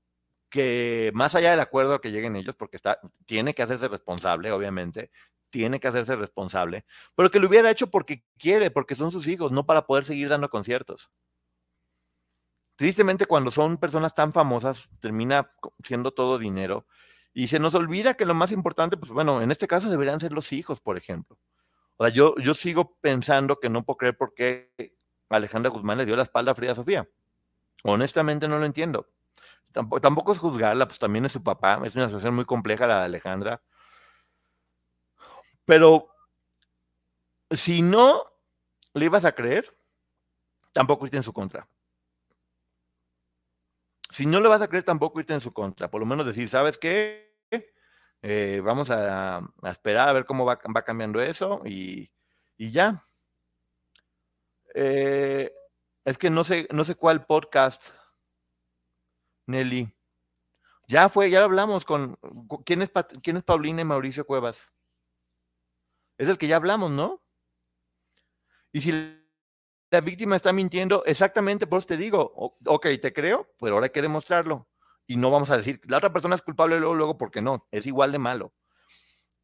que 0.50 1.10
más 1.14 1.34
allá 1.34 1.50
del 1.50 1.60
acuerdo 1.60 2.00
que 2.00 2.10
lleguen 2.10 2.36
ellos, 2.36 2.56
porque 2.56 2.78
tiene 3.26 3.54
que 3.54 3.62
hacerse 3.62 3.88
responsable, 3.88 4.50
obviamente, 4.50 5.10
tiene 5.50 5.80
que 5.80 5.88
hacerse 5.88 6.16
responsable, 6.16 6.84
pero 7.14 7.30
que 7.30 7.38
lo 7.38 7.48
hubiera 7.48 7.70
hecho 7.70 7.90
porque 7.90 8.24
quiere, 8.38 8.70
porque 8.70 8.94
son 8.94 9.10
sus 9.10 9.26
hijos, 9.26 9.52
no 9.52 9.66
para 9.66 9.86
poder 9.86 10.04
seguir 10.04 10.28
dando 10.28 10.50
conciertos. 10.50 11.10
Tristemente, 12.76 13.26
cuando 13.26 13.50
son 13.50 13.76
personas 13.76 14.14
tan 14.14 14.32
famosas, 14.32 14.88
termina 15.00 15.50
siendo 15.82 16.12
todo 16.12 16.38
dinero 16.38 16.86
y 17.34 17.48
se 17.48 17.58
nos 17.58 17.74
olvida 17.74 18.14
que 18.14 18.24
lo 18.24 18.34
más 18.34 18.52
importante, 18.52 18.96
pues 18.96 19.10
bueno, 19.10 19.42
en 19.42 19.50
este 19.50 19.66
caso 19.66 19.90
deberían 19.90 20.20
ser 20.20 20.32
los 20.32 20.52
hijos, 20.52 20.80
por 20.80 20.96
ejemplo. 20.96 21.36
O 21.98 22.04
sea, 22.04 22.14
yo, 22.14 22.36
yo 22.36 22.54
sigo 22.54 22.96
pensando 23.00 23.58
que 23.58 23.68
no 23.68 23.84
puedo 23.84 23.98
creer 23.98 24.16
por 24.16 24.32
qué 24.32 24.72
Alejandra 25.28 25.70
Guzmán 25.70 25.98
le 25.98 26.06
dio 26.06 26.16
la 26.16 26.22
espalda 26.22 26.52
a 26.52 26.54
Frida 26.54 26.74
Sofía. 26.74 27.08
Honestamente 27.82 28.46
no 28.46 28.58
lo 28.58 28.66
entiendo. 28.66 29.08
Tampoco, 29.72 30.32
es 30.32 30.38
juzgarla, 30.38 30.86
pues 30.86 30.98
también 30.98 31.26
es 31.26 31.32
su 31.32 31.42
papá. 31.42 31.80
Es 31.84 31.96
una 31.96 32.06
situación 32.06 32.34
muy 32.34 32.44
compleja 32.44 32.86
la 32.86 33.00
de 33.00 33.04
Alejandra. 33.06 33.62
Pero 35.64 36.08
si 37.50 37.82
no 37.82 38.24
le 38.94 39.04
ibas 39.04 39.24
a 39.24 39.32
creer, 39.32 39.76
tampoco 40.72 41.04
irte 41.04 41.18
en 41.18 41.22
su 41.24 41.32
contra. 41.32 41.68
Si 44.10 44.24
no 44.24 44.40
le 44.40 44.48
vas 44.48 44.62
a 44.62 44.68
creer, 44.68 44.84
tampoco 44.84 45.20
irte 45.20 45.34
en 45.34 45.40
su 45.40 45.52
contra. 45.52 45.90
Por 45.90 46.00
lo 46.00 46.06
menos 46.06 46.24
decir, 46.24 46.48
¿sabes 46.48 46.78
qué? 46.78 47.27
Eh, 48.22 48.60
vamos 48.64 48.90
a, 48.90 49.40
esperar 49.64 50.08
a 50.08 50.12
ver 50.12 50.26
cómo 50.26 50.44
va, 50.44 50.58
cambiando 50.58 51.20
eso 51.20 51.62
y, 51.64 52.10
ya. 52.58 53.04
Eh, 54.74 55.52
es 56.04 56.18
que 56.18 56.30
no 56.30 56.44
sé, 56.44 56.68
no 56.72 56.84
sé 56.84 56.94
cuál 56.94 57.26
podcast, 57.26 57.90
Nelly. 59.46 59.92
Ya 60.88 61.08
fue, 61.08 61.30
ya 61.30 61.40
lo 61.40 61.46
hablamos 61.46 61.84
con. 61.84 62.18
¿Quién 62.64 62.82
es, 62.82 62.90
quién 63.22 63.36
es 63.36 63.42
Paulina 63.44 63.82
y 63.82 63.84
Mauricio 63.84 64.26
Cuevas? 64.26 64.70
Es 66.16 66.28
el 66.28 66.38
que 66.38 66.48
ya 66.48 66.56
hablamos, 66.56 66.90
¿no? 66.90 67.22
Y 68.72 68.80
si 68.80 68.92
la 69.90 70.00
víctima 70.00 70.36
está 70.36 70.52
mintiendo, 70.52 71.04
exactamente 71.06 71.66
por 71.66 71.78
eso 71.78 71.88
te 71.88 71.96
digo, 71.96 72.32
ok, 72.64 72.86
te 73.00 73.12
creo, 73.12 73.48
pero 73.60 73.74
ahora 73.74 73.86
hay 73.86 73.90
que 73.90 74.02
demostrarlo 74.02 74.67
y 75.08 75.16
no 75.16 75.30
vamos 75.30 75.50
a 75.50 75.56
decir, 75.56 75.80
la 75.86 75.96
otra 75.96 76.12
persona 76.12 76.36
es 76.36 76.42
culpable 76.42 76.78
luego, 76.78 76.94
luego, 76.94 77.18
porque 77.18 77.40
no, 77.40 77.66
es 77.72 77.86
igual 77.86 78.12
de 78.12 78.18
malo. 78.18 78.52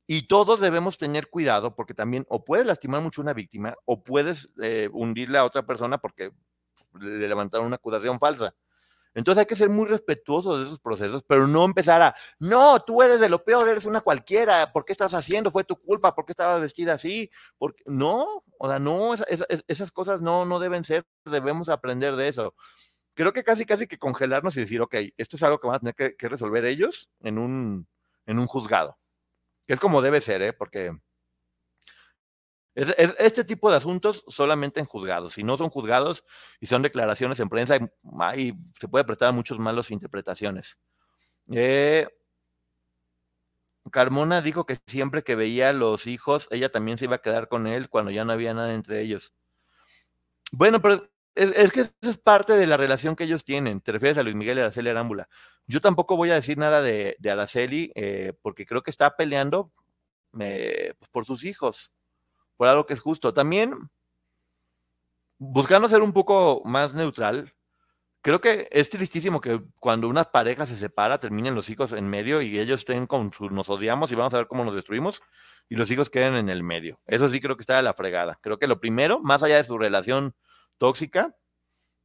Y 0.07 0.29
todos 0.29 0.61
debemos 0.61 0.99
tener 0.99 1.31
cuidado 1.31 1.75
porque 1.75 1.95
también 1.95 2.27
o 2.29 2.45
puedes 2.45 2.67
lastimar 2.67 3.01
mucho 3.01 3.23
a 3.23 3.25
una 3.25 3.33
víctima 3.33 3.75
o 3.87 4.05
puedes 4.05 4.51
eh, 4.63 4.91
hundirle 4.93 5.39
a 5.39 5.45
otra 5.47 5.67
persona 5.67 5.97
porque 5.97 6.31
le 7.01 7.27
levantaron 7.27 7.67
una 7.67 7.77
acusación 7.77 8.21
falsa. 8.21 8.55
Entonces 9.15 9.41
hay 9.41 9.47
que 9.47 9.57
ser 9.57 9.71
muy 9.71 9.87
respetuosos 9.87 10.59
de 10.59 10.65
esos 10.65 10.81
procesos, 10.81 11.23
pero 11.27 11.47
no 11.47 11.65
empezar 11.65 12.03
a, 12.03 12.15
no, 12.39 12.81
tú 12.81 13.01
eres 13.01 13.19
de 13.21 13.31
lo 13.31 13.43
peor, 13.43 13.67
eres 13.67 13.87
una 13.87 14.03
cualquiera, 14.03 14.71
¿por 14.71 14.85
qué 14.85 14.93
estás 14.93 15.15
haciendo? 15.15 15.51
Fue 15.51 15.65
tu 15.65 15.77
culpa, 15.77 16.15
¿por 16.15 16.27
qué 16.27 16.33
estabas 16.33 16.61
vestida 16.61 16.95
así? 16.95 17.31
Porque, 17.57 17.85
no, 17.87 18.45
o 18.59 18.69
sea, 18.69 18.81
no, 18.81 19.15
esas 19.69 19.93
cosas 19.93 20.21
no, 20.21 20.45
no 20.45 20.59
deben 20.59 20.85
ser, 20.85 21.07
debemos 21.25 21.71
aprender 21.71 22.17
de 22.17 22.29
eso 22.29 22.55
creo 23.15 23.33
que 23.33 23.45
casi, 23.45 23.65
casi 23.65 23.87
que 23.87 23.99
congelarnos 23.99 24.57
y 24.57 24.61
decir, 24.61 24.81
ok, 24.81 24.95
esto 25.17 25.37
es 25.37 25.43
algo 25.43 25.59
que 25.59 25.69
van 25.69 25.77
a 25.77 25.81
tener 25.81 26.17
que, 26.17 26.29
resolver 26.29 26.65
ellos 26.65 27.09
en 27.21 27.39
un, 27.39 27.87
en 28.27 28.39
un 28.39 28.47
juzgado. 28.47 28.99
Que 29.67 29.75
es 29.75 29.81
como 29.81 30.03
debe 30.03 30.21
ser, 30.21 30.43
¿eh? 30.43 30.53
Porque 30.53 30.93
es, 32.75 32.95
este 33.19 33.45
tipo 33.45 33.71
de 33.71 33.77
asuntos 33.77 34.25
solamente 34.29 34.81
en 34.81 34.87
juzgados. 34.87 35.35
Si 35.35 35.43
no 35.43 35.57
son 35.57 35.71
juzgados 35.71 36.25
y 36.61 36.67
son 36.67 36.83
declaraciones 36.83 37.39
en 37.41 37.49
prensa, 37.49 37.79
ahí 38.21 38.53
se 38.79 38.89
puede 38.89 39.05
prestar 39.05 39.29
a 39.29 39.33
muchos 39.33 39.59
malos 39.59 39.91
interpretaciones. 39.91 40.77
Eh, 41.53 42.09
Carmona 43.91 44.41
dijo 44.41 44.67
que 44.67 44.79
siempre 44.87 45.23
que 45.23 45.37
veía 45.37 45.69
a 45.69 45.73
los 45.73 46.07
hijos, 46.07 46.49
ella 46.51 46.71
también 46.73 46.99
se 46.99 47.05
iba 47.05 47.17
a 47.17 47.23
quedar 47.23 47.49
con 47.49 47.67
él 47.67 47.89
cuando 47.89 48.11
ya 48.11 48.25
no 48.25 48.33
había 48.33 48.55
nada 48.55 48.75
entre 48.75 49.01
ellos. 49.03 49.35
Bueno, 50.51 50.81
pero 50.81 51.09
es, 51.35 51.73
que 51.73 51.81
eso 51.81 51.93
es 52.03 52.19
parte 52.19 52.55
de 52.55 52.67
la 52.67 52.77
relación 52.77 53.17
que 53.17 53.25
ellos 53.25 53.45
tienen. 53.45 53.81
Te 53.81 53.93
refieres 53.93 54.19
a 54.19 54.23
Luis 54.23 54.37
Miguel 54.37 54.59
y 54.59 54.61
Araceli 54.61 54.91
Arámbula. 54.91 55.29
Yo 55.67 55.81
tampoco 55.81 56.17
voy 56.17 56.31
a 56.31 56.35
decir 56.35 56.59
nada 56.59 56.81
de, 56.81 57.17
Araceli 57.29 57.93
eh, 57.95 58.33
porque 58.43 58.67
creo 58.67 58.83
que 58.83 58.91
está 58.91 59.17
peleando 59.17 59.73
eh, 60.39 60.95
pues, 60.99 61.09
por 61.11 61.25
sus 61.25 61.45
hijos, 61.45 61.93
por 62.57 62.69
algo 62.69 62.87
que 62.87 62.95
es 62.95 63.01
justo. 63.01 63.33
También, 63.33 63.91
buscando 65.39 65.89
ser 65.89 66.03
un 66.03 66.13
poco 66.13 66.63
más 66.65 66.95
neutral, 66.95 67.53
creo 68.23 68.41
que 68.41 68.69
es 68.71 68.89
tristísimo 68.91 69.41
que 69.41 69.61
cuando 69.81 70.09
una 70.09 70.25
pareja 70.25 70.67
se 70.67 70.77
separa, 70.77 71.19
terminen 71.19 71.55
los 71.55 71.69
hijos 71.69 71.93
en 71.93 72.09
medio 72.09 72.43
y 72.43 72.59
ellos 72.59 72.81
estén 72.81 73.07
con 73.07 73.33
nos 73.51 73.69
odiamos 73.69 74.13
y 74.13 74.15
vamos 74.15 74.35
a 74.35 74.39
ver 74.39 74.47
cómo 74.47 74.65
nos 74.65 74.75
destruimos 74.75 75.21
y 75.69 75.77
los 75.77 75.91
hijos 75.91 76.11
queden 76.11 76.35
en 76.35 76.49
el 76.49 76.63
medio. 76.63 77.01
Eso 77.07 77.29
sí 77.29 77.41
creo 77.41 77.57
que 77.57 77.63
está 77.63 77.77
de 77.77 77.83
la 77.83 77.95
fregada. 77.95 78.39
Creo 78.41 78.59
que 78.59 78.67
lo 78.67 78.81
primero, 78.81 79.21
más 79.21 79.43
allá 79.43 79.57
de 79.57 79.65
su 79.65 79.79
relación 79.79 80.35
tóxica, 80.79 81.37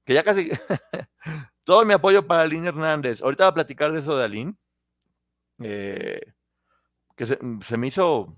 que 0.05 0.13
ya 0.13 0.23
casi 0.23 0.49
todo 1.63 1.85
mi 1.85 1.93
apoyo 1.93 2.25
para 2.25 2.43
Aline 2.43 2.69
Hernández. 2.69 3.21
Ahorita 3.21 3.45
voy 3.45 3.51
a 3.51 3.53
platicar 3.55 3.91
de 3.91 3.99
eso 3.99 4.17
de 4.17 4.25
Aline, 4.25 4.55
eh, 5.59 6.33
que 7.15 7.25
se, 7.25 7.37
me 7.77 7.87
hizo, 7.87 8.35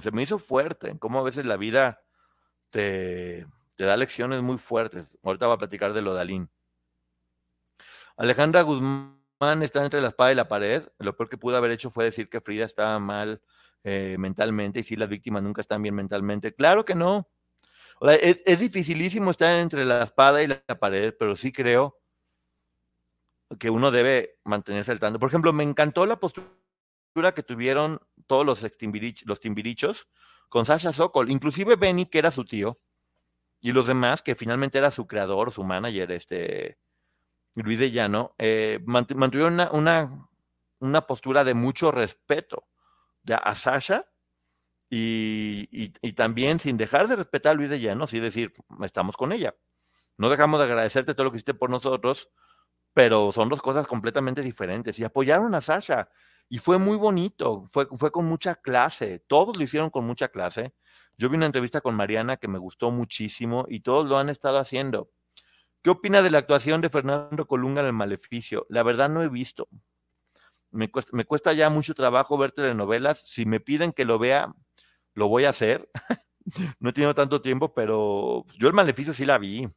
se 0.00 0.10
me 0.10 0.22
hizo 0.22 0.38
fuerte, 0.38 0.90
en 0.90 0.98
cómo 0.98 1.18
a 1.18 1.22
veces 1.22 1.46
la 1.46 1.56
vida 1.56 2.00
te, 2.70 3.46
te, 3.76 3.84
da 3.84 3.96
lecciones 3.96 4.42
muy 4.42 4.58
fuertes. 4.58 5.16
Ahorita 5.22 5.46
voy 5.46 5.54
a 5.56 5.58
platicar 5.58 5.92
de 5.92 6.02
lo 6.02 6.14
de 6.14 6.20
Aline. 6.20 6.48
Alejandra 8.16 8.62
Guzmán 8.62 9.62
está 9.62 9.84
entre 9.84 10.00
la 10.00 10.08
espada 10.08 10.32
y 10.32 10.34
la 10.34 10.48
pared. 10.48 10.84
Lo 10.98 11.16
peor 11.16 11.28
que 11.28 11.38
pudo 11.38 11.56
haber 11.56 11.70
hecho 11.70 11.90
fue 11.90 12.04
decir 12.04 12.28
que 12.28 12.40
Frida 12.40 12.64
estaba 12.64 12.98
mal 12.98 13.40
eh, 13.84 14.16
mentalmente 14.18 14.80
y 14.80 14.82
si 14.82 14.96
las 14.96 15.08
víctimas 15.08 15.42
nunca 15.42 15.60
están 15.60 15.82
bien 15.82 15.94
mentalmente. 15.94 16.54
Claro 16.54 16.84
que 16.84 16.94
no 16.94 17.28
es, 18.02 18.58
dificilísimo 18.58 19.30
estar 19.30 19.54
entre 19.54 19.84
la 19.84 20.04
espada 20.04 20.42
y 20.42 20.46
la, 20.46 20.60
pared, 20.78 21.14
pero 21.18 21.36
sí 21.36 21.52
creo 21.52 21.98
que 23.58 23.70
uno 23.70 23.90
debe 23.90 24.38
mantenerse 24.44 24.92
al 24.92 25.00
tanto. 25.00 25.18
Por 25.18 25.28
ejemplo, 25.28 25.52
me 25.52 25.64
encantó 25.64 26.06
la 26.06 26.20
postura 26.20 27.34
que 27.34 27.42
tuvieron 27.42 28.00
todos 28.26 28.44
los, 28.44 28.62
los 29.24 29.40
timbirichos 29.40 30.08
con 30.48 30.66
Sasha 30.66 30.92
Sokol, 30.92 31.30
inclusive 31.30 31.76
Benny, 31.76 32.06
que 32.06 32.18
era 32.18 32.30
su 32.30 32.44
tío, 32.44 32.80
y 33.60 33.72
los 33.72 33.86
demás, 33.86 34.22
que 34.22 34.34
finalmente 34.34 34.78
era 34.78 34.90
su 34.90 35.06
creador, 35.06 35.52
su 35.52 35.64
manager, 35.64 36.12
este 36.12 36.78
Luis 37.54 37.78
de 37.78 37.90
Llano, 37.90 38.34
eh, 38.38 38.80
mantuvieron 38.84 39.60
una, 39.72 40.28
una, 40.80 41.06
postura 41.06 41.42
de 41.44 41.54
mucho 41.54 41.90
respeto 41.90 42.68
a 43.30 43.54
Sasha 43.54 44.07
y, 44.90 46.12
también 46.14 46.60
sin 46.60 46.76
dejar 46.76 47.08
de 47.08 47.16
respetar 47.16 47.52
a 47.52 47.54
Luis 47.54 47.70
de 47.70 47.80
Llano, 47.80 48.06
sí 48.06 48.20
decir, 48.20 48.52
estamos 48.82 49.16
con 49.16 49.32
ella. 49.32 49.54
No 50.16 50.28
dejamos 50.30 50.58
de 50.58 50.66
agradecerte 50.66 51.14
todo 51.14 51.24
lo 51.24 51.30
que 51.30 51.36
hiciste 51.36 51.54
por 51.54 51.70
nosotros, 51.70 52.30
pero 52.94 53.32
son 53.32 53.48
dos 53.48 53.62
cosas 53.62 53.86
completamente 53.86 54.42
diferentes. 54.42 54.98
Y 54.98 55.04
apoyaron 55.04 55.54
a 55.54 55.60
Sasha. 55.60 56.10
Y 56.48 56.58
fue 56.58 56.78
muy 56.78 56.96
bonito, 56.96 57.66
fue, 57.68 57.86
fue 57.96 58.10
con 58.10 58.24
mucha 58.24 58.54
clase, 58.54 59.22
todos 59.26 59.56
lo 59.56 59.62
hicieron 59.62 59.90
con 59.90 60.06
mucha 60.06 60.28
clase. 60.28 60.72
Yo 61.18 61.28
vi 61.28 61.36
una 61.36 61.46
entrevista 61.46 61.82
con 61.82 61.94
Mariana 61.94 62.38
que 62.38 62.48
me 62.48 62.58
gustó 62.58 62.90
muchísimo 62.90 63.66
y 63.68 63.80
todos 63.80 64.08
lo 64.08 64.16
han 64.16 64.30
estado 64.30 64.58
haciendo. 64.58 65.10
¿Qué 65.82 65.90
opina 65.90 66.22
de 66.22 66.30
la 66.30 66.38
actuación 66.38 66.80
de 66.80 66.90
Fernando 66.90 67.46
Colunga 67.46 67.80
en 67.80 67.86
el 67.88 67.92
Maleficio? 67.92 68.66
La 68.70 68.82
verdad 68.82 69.08
no 69.08 69.22
he 69.22 69.28
visto. 69.28 69.68
Me 70.70 70.90
me 71.12 71.24
cuesta 71.24 71.52
ya 71.52 71.70
mucho 71.70 71.94
trabajo 71.94 72.38
ver 72.38 72.52
telenovelas. 72.52 73.20
Si 73.20 73.46
me 73.46 73.60
piden 73.60 73.92
que 73.92 74.04
lo 74.04 74.18
vea, 74.18 74.54
lo 75.18 75.28
voy 75.28 75.44
a 75.44 75.50
hacer. 75.50 75.90
no 76.80 76.90
he 76.90 76.92
tenido 76.92 77.14
tanto 77.14 77.42
tiempo, 77.42 77.74
pero 77.74 78.46
yo 78.56 78.68
el 78.68 78.74
maleficio 78.74 79.12
sí 79.12 79.24
la 79.24 79.38
vi. 79.38 79.68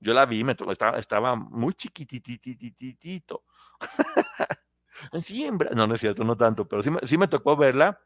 Yo 0.00 0.14
la 0.14 0.26
vi, 0.26 0.44
me 0.44 0.52
estaba, 0.52 0.98
estaba 0.98 1.36
muy 1.36 1.74
chiquititititito. 1.74 3.44
Siempre. 5.20 5.70
No, 5.74 5.86
no 5.86 5.94
es 5.94 6.00
cierto, 6.00 6.24
no 6.24 6.36
tanto, 6.36 6.68
pero 6.68 6.82
sí 6.82 6.90
sí 7.04 7.16
me 7.16 7.28
tocó 7.28 7.56
verla. 7.56 8.00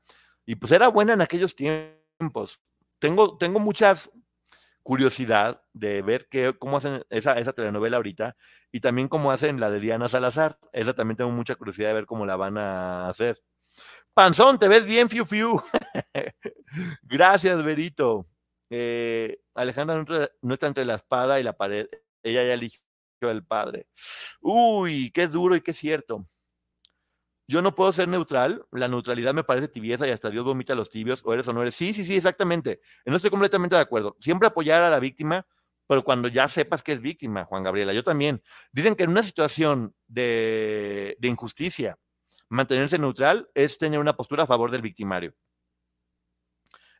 Y 0.45 0.57
pues 0.57 0.73
era 0.73 0.89
buena 0.89 1.13
en 1.15 1.23
aquellos 1.23 1.55
tiempos. 1.55 2.61
Tengo, 2.99 3.37
tengo 3.39 3.59
muchas 3.59 4.11
curiosidad 4.83 5.63
de 5.73 6.03
ver 6.03 6.29
qué, 6.29 6.57
cómo 6.59 6.77
hacen 6.77 7.05
esa, 7.11 7.35
esa 7.39 7.53
telenovela 7.53 7.97
ahorita 7.97 8.37
y 8.73 8.81
también 8.81 9.09
cómo 9.09 9.31
hacen 9.31 9.61
la 9.61 9.71
de 9.71 9.81
Diana 9.81 10.09
Salazar. 10.09 10.59
Esa 10.73 10.95
también 10.95 11.17
tengo 11.17 11.31
mucha 11.31 11.55
curiosidad 11.55 11.89
de 11.89 11.95
ver 11.95 12.07
cómo 12.07 12.27
la 12.27 12.37
van 12.37 12.59
a 12.59 13.09
hacer. 13.09 13.41
Panzón, 14.15 14.59
te 14.59 14.69
ves 14.69 14.85
bien, 14.85 15.09
fiu, 15.09 15.25
fiu. 15.25 15.61
Gracias, 17.03 17.63
Berito. 17.65 18.27
Eh, 18.71 19.41
Alejandra 19.55 20.05
no 20.43 20.55
está 20.55 20.67
entre 20.67 20.85
la 20.85 20.95
espada 20.97 21.41
y 21.41 21.43
la 21.43 21.57
pared. 21.57 21.89
Ella 22.23 22.45
ya 22.45 22.55
eligió 22.55 22.81
el 23.23 23.45
padre. 23.45 23.87
Uy, 24.41 25.11
qué 25.13 25.29
duro 25.29 25.57
y 25.57 25.61
qué 25.61 25.73
cierto. 25.73 26.27
Yo 27.49 27.61
no 27.61 27.75
puedo 27.75 27.93
ser 27.93 28.09
neutral, 28.09 28.65
la 28.71 28.89
neutralidad 28.89 29.35
me 29.35 29.45
parece 29.45 29.69
tibieza 29.69 30.07
y 30.07 30.11
hasta 30.11 30.31
Dios 30.31 30.45
vomita 30.45 30.73
a 30.73 30.77
los 30.77 30.89
tibios, 30.89 31.21
o 31.25 31.35
eres 31.35 31.47
o 31.49 31.53
no 31.53 31.63
eres. 31.63 31.75
Sí, 31.75 31.93
sí, 31.93 32.05
sí, 32.05 32.17
exactamente. 32.17 32.81
No 33.05 33.17
estoy 33.17 33.31
completamente 33.31 33.77
de 33.77 33.83
acuerdo. 33.83 34.17
Siempre 34.21 34.49
apoyar 34.49 34.83
a 34.83 34.91
la 34.91 34.99
víctima, 34.99 35.47
pero 35.87 36.05
cuando 36.05 36.29
ya 36.29 36.49
sepas 36.49 36.83
que 36.83 36.93
es 36.93 37.01
víctima, 37.01 37.45
Juan 37.45 37.63
Gabriela, 37.63 37.93
yo 37.93 38.05
también. 38.05 38.43
Dicen 38.73 38.95
que 38.95 39.05
en 39.05 39.11
una 39.11 39.23
situación 39.23 39.95
de, 40.07 41.19
injusticia, 41.21 41.99
mantenerse 42.53 42.99
neutral 42.99 43.49
es 43.55 43.79
tener 43.79 43.99
una 43.99 44.15
postura 44.15 44.45
a 44.45 44.47
favor 44.47 44.71
del 44.71 44.83
victimario. 44.83 45.35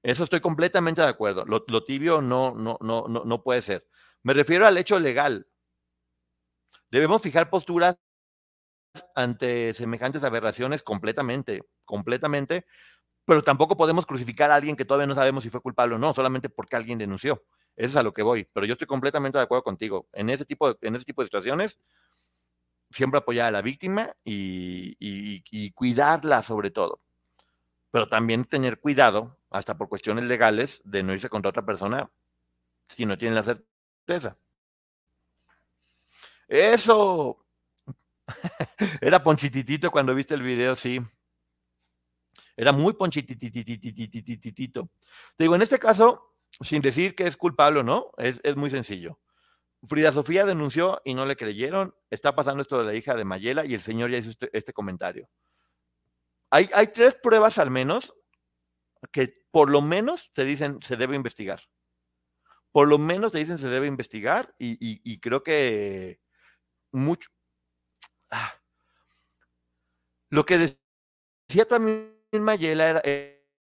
Eso 0.03 0.25
estoy 0.25 0.41
completamente 0.41 1.03
de 1.03 1.09
acuerdo. 1.09 1.45
Lo, 1.45 1.85
tibio 1.85 2.23
no, 2.23 2.55
no, 2.55 2.79
no, 2.81 3.05
no, 3.07 3.25
no 3.25 3.43
puede 3.43 3.63
ser. 3.63 3.87
Me 4.23 4.33
refiero 4.33 4.67
al 4.67 4.79
hecho 4.79 4.99
legal. 4.99 5.47
Debemos 6.91 7.23
fijar 7.23 7.51
posturas 7.51 7.97
ante 9.15 9.73
semejantes 9.75 10.25
aberraciones 10.25 10.83
completamente, 10.83 11.63
completamente, 11.85 12.67
pero 13.25 13.43
tampoco 13.43 13.77
podemos 13.77 14.07
crucificar 14.07 14.51
a 14.51 14.57
alguien 14.57 14.75
que 14.75 14.85
todavía 14.85 15.07
no 15.07 15.15
sabemos 15.15 15.45
si 15.45 15.51
fue 15.51 15.61
culpable 15.61 15.95
o 15.95 15.99
no, 15.99 16.15
solamente 16.15 16.49
porque 16.49 16.77
alguien 16.77 16.99
denunció. 16.99 17.45
Eso 17.77 17.91
es 17.91 17.97
a 17.97 18.03
lo 18.03 18.13
que 18.13 18.23
voy, 18.23 18.49
pero 18.53 18.67
yo 18.67 18.73
estoy 18.73 18.87
completamente 18.87 19.39
de 19.39 19.45
acuerdo 19.45 19.63
contigo. 19.63 20.09
En 20.13 20.29
ese 20.31 20.45
tipo 20.45 20.69
de, 20.69 20.79
en 20.87 20.97
ese 20.97 21.05
tipo 21.05 21.23
de 21.23 21.27
situaciones, 21.27 21.79
siempre 22.93 23.19
apoyar 23.19 23.47
a 23.47 23.51
la 23.51 23.63
víctima 23.63 24.15
y, 24.25 25.71
cuidarla 25.73 26.43
sobre 26.43 26.71
todo. 26.71 27.01
Pero 27.91 28.09
también 28.09 28.45
tener 28.45 28.81
cuidado, 28.81 29.39
hasta 29.51 29.77
por 29.77 29.89
cuestiones 29.89 30.25
legales, 30.25 30.81
de 30.85 31.03
no 31.03 31.13
irse 31.13 31.29
contra 31.29 31.51
otra 31.51 31.65
persona 31.65 32.11
si 32.85 33.07
no 33.07 33.19
tienen 33.19 33.35
la 33.35 33.45
certeza. 33.45 34.37
Eso, 36.49 37.43
Era 39.01 39.23
ponchititito 39.23 39.91
cuando 39.91 40.15
viste 40.15 40.35
el 40.35 40.43
video, 40.43 40.77
sí. 40.77 41.01
Era 42.57 42.73
muy 42.73 42.93
ponchititititititito. 42.95 44.91
Te 45.37 45.45
digo, 45.45 45.55
en 45.55 45.63
este 45.63 45.79
caso, 45.79 46.35
sin 46.61 46.83
decir 46.83 47.15
que 47.15 47.27
es 47.27 47.37
culpable 47.37 47.81
o 47.81 47.83
no, 47.83 48.11
es, 48.19 48.41
muy 48.57 48.71
sencillo. 48.71 49.19
Frida 49.85 50.13
Sofía 50.13 50.45
denunció 50.45 51.01
y 51.05 51.15
no 51.15 51.27
le 51.27 51.37
creyeron. 51.37 51.95
Está 52.11 52.35
pasando 52.35 52.63
esto 52.63 52.79
de 52.79 52.85
la 52.85 52.95
hija 52.95 53.15
de 53.15 53.25
Mayela 53.25 53.65
y 53.65 53.75
el 53.75 53.81
señor 53.81 54.11
ya 54.11 54.19
hizo 54.19 54.31
este, 54.31 54.51
este 54.57 54.73
comentario. 54.73 55.29
Hay, 56.51 56.69
tres 56.89 57.15
pruebas 57.15 57.57
al 57.59 57.71
menos 57.71 58.15
que 59.11 59.47
por 59.51 59.71
lo 59.71 59.81
menos 59.81 60.33
te 60.35 60.45
dicen 60.45 60.81
se 60.83 60.97
debe 60.97 61.17
investigar. 61.17 61.63
Por 62.71 62.89
lo 62.89 62.99
menos 62.99 63.33
te 63.33 63.39
dicen 63.39 63.59
se 63.59 63.69
debe 63.69 63.87
investigar 63.87 64.55
y, 64.59 64.77
y 64.79 65.21
creo 65.21 65.43
que 65.43 66.21
mucho, 66.91 67.31
Ah. 68.33 68.55
Lo 70.31 70.47
que 70.47 70.57
decía 70.59 71.67
también 71.69 72.17
Mayela 72.33 73.03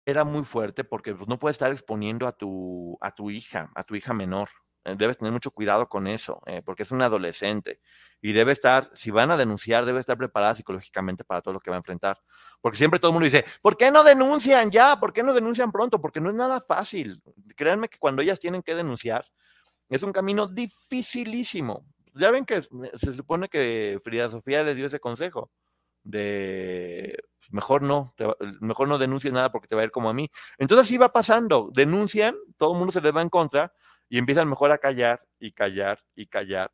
era, 0.05 0.25
muy 0.25 0.45
fuerte 0.45 0.85
porque 0.85 1.15
pues, 1.15 1.27
no 1.29 1.39
puedes 1.39 1.55
estar 1.55 1.73
exponiendo 1.73 2.27
a 2.27 2.33
tu, 2.37 2.99
a 3.01 3.15
tu 3.15 3.31
hija, 3.31 3.73
a 3.75 3.85
tu 3.85 3.95
hija 3.95 4.13
menor. 4.13 4.51
Eh, 4.85 4.95
debes 4.97 5.19
tener 5.19 5.33
mucho 5.33 5.51
cuidado 5.51 5.89
con 5.89 6.07
eso, 6.07 6.41
eh, 6.47 6.63
porque 6.65 6.85
es 6.85 6.91
un 6.91 7.03
adolescente 7.03 7.81
y 8.23 8.33
debe 8.33 8.53
estar, 8.53 8.91
si 8.95 9.11
van 9.11 9.31
a 9.31 9.37
denunciar, 9.37 9.85
debe 9.87 10.01
estar 10.01 10.17
preparada 10.19 10.57
psicológicamente 10.57 11.25
para 11.25 11.41
todo 11.43 11.55
lo 11.55 11.61
que 11.61 11.71
va 11.71 11.77
a 11.77 11.79
enfrentar. 11.79 12.19
Porque 12.61 12.77
siempre 12.79 13.01
todo 13.01 13.11
el 13.11 13.15
mundo 13.15 13.25
dice, 13.25 13.45
¿por 13.63 13.77
qué 13.77 13.91
no 13.91 14.05
denuncian 14.05 14.71
ya? 14.71 15.01
¿Por 15.01 15.13
qué 15.13 15.23
no 15.23 15.33
denuncian 15.33 15.73
pronto? 15.73 16.01
Porque 16.01 16.21
no 16.21 16.29
es 16.29 16.37
nada 16.37 16.61
fácil. 16.61 17.23
Créanme 17.57 17.89
que 17.89 17.99
cuando 17.99 18.21
ellas 18.21 18.39
tienen 18.39 18.63
que 18.63 18.75
denunciar, 18.75 19.25
es 19.89 20.03
un 20.03 20.13
camino 20.13 20.47
dificilísimo 20.47 21.87
ya 22.15 22.31
ven 22.31 22.45
que 22.45 22.63
se 22.63 23.15
supone 23.15 23.49
que 23.49 23.99
Frida 24.03 24.31
Sofía 24.31 24.63
le 24.63 24.75
dio 24.75 24.87
ese 24.87 25.01
consejo 25.01 25.51
de 26.03 27.17
mejor 27.51 27.83
no, 27.83 28.15
mejor 28.61 28.89
no 28.89 28.99
denuncies 28.99 29.33
nada 29.33 29.53
porque 29.53 29.69
te 29.69 29.75
va 29.75 29.83
a 29.83 29.85
ir 29.85 29.91
como 29.91 30.09
a 30.09 30.15
mí. 30.15 30.31
Entonces 30.59 30.87
así 30.87 30.97
va 30.97 31.13
pasando, 31.13 31.71
denuncian, 31.73 32.37
todo 32.57 32.73
el 32.73 32.79
mundo 32.79 32.93
se 32.93 33.01
les 33.01 33.15
va 33.15 33.23
en 33.23 33.29
contra 33.29 33.73
y 34.11 34.19
empiezan 34.19 34.49
mejor 34.49 34.73
a 34.73 34.79
callar 34.79 35.25
y 35.39 35.53
callar 35.53 36.05
y 36.15 36.27
callar 36.27 36.71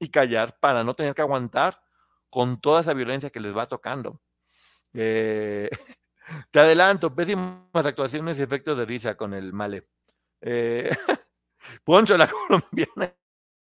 y 0.00 0.10
callar 0.10 0.58
para 0.60 0.84
no 0.84 0.94
tener 0.94 1.14
que 1.14 1.22
aguantar 1.22 1.80
con 2.28 2.60
toda 2.60 2.82
esa 2.82 2.92
violencia 2.92 3.30
que 3.30 3.40
les 3.40 3.56
va 3.56 3.66
tocando. 3.66 4.20
Eh, 4.92 5.70
te 6.50 6.60
adelanto, 6.60 7.14
pésimas 7.14 7.86
actuaciones 7.86 8.38
y 8.38 8.42
efectos 8.42 8.76
de 8.76 8.84
risa 8.84 9.16
con 9.16 9.32
el 9.32 9.52
male. 9.52 9.88
Eh, 10.40 10.90
Poncho, 11.84 12.18
la 12.18 12.28
colombiana 12.48 13.14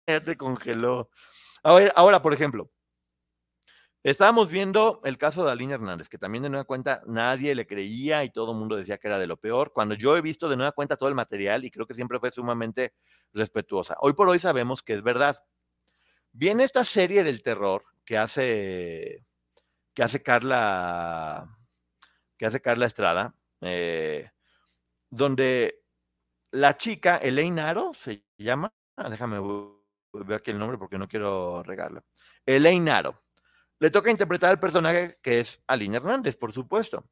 ya 0.08 0.24
te 0.24 0.38
congeló. 0.38 1.10
Ahora, 1.64 1.92
ahora, 1.96 2.22
por 2.22 2.34
ejemplo, 2.34 2.70
estábamos 4.04 4.50
viendo 4.50 5.02
el 5.06 5.18
caso 5.18 5.46
de 5.46 5.52
Aline 5.52 5.76
Hernández, 5.76 6.10
que 6.10 6.18
también 6.18 6.44
de 6.44 6.50
nueva 6.50 6.66
cuenta 6.66 7.02
nadie 7.08 7.56
le 7.56 7.66
creía 7.66 8.24
y 8.24 8.30
todo 8.32 8.52
el 8.52 8.58
mundo 8.58 8.76
decía 8.76 8.98
que 8.98 9.08
era 9.08 9.18
de 9.18 9.28
lo 9.28 9.38
peor, 9.38 9.72
cuando 9.74 9.96
yo 9.96 10.18
he 10.18 10.22
visto 10.22 10.50
de 10.50 10.58
nueva 10.58 10.74
cuenta 10.74 10.98
todo 10.98 11.10
el 11.10 11.16
material 11.16 11.64
y 11.66 11.72
creo 11.72 11.88
que 11.88 11.94
siempre 11.94 12.20
fue 12.20 12.32
sumamente 12.32 12.94
respetuosa. 13.32 13.96
Hoy 14.02 14.14
por 14.14 14.28
hoy 14.30 14.40
sabemos 14.40 14.84
que 14.84 14.94
es 14.94 15.04
verdad. 15.04 15.38
Viene 16.32 16.64
esta 16.64 16.84
serie 16.84 17.24
del 17.24 17.42
terror 17.44 17.86
que 18.06 18.18
hace, 18.18 19.26
que 19.94 20.04
hace 20.04 20.22
Carla, 20.22 21.48
que 22.38 22.46
hace 22.46 22.62
Carla 22.62 22.88
Estrada, 22.88 23.36
eh, 23.62 24.30
donde 25.10 25.84
la 26.52 26.78
chica, 26.78 27.18
Elaine 27.18 27.60
Aro, 27.60 27.94
se 27.94 28.26
llama, 28.38 28.74
ah, 28.98 29.10
déjame 29.10 29.40
veo 30.14 30.38
aquí 30.38 30.52
el 30.52 30.60
nombre 30.60 30.78
porque 30.78 30.98
no 30.98 31.08
quiero 31.08 31.64
regarlo. 31.64 32.04
Elaine 32.46 32.90
Aro. 32.90 33.23
Le 33.80 33.92
toca 33.92 34.12
interpretar 34.12 34.50
al 34.50 34.60
personaje 34.60 35.18
que 35.22 35.40
es 35.40 35.62
Aline 35.68 35.98
Hernández, 35.98 36.36
por 36.36 36.52
supuesto. 36.52 37.06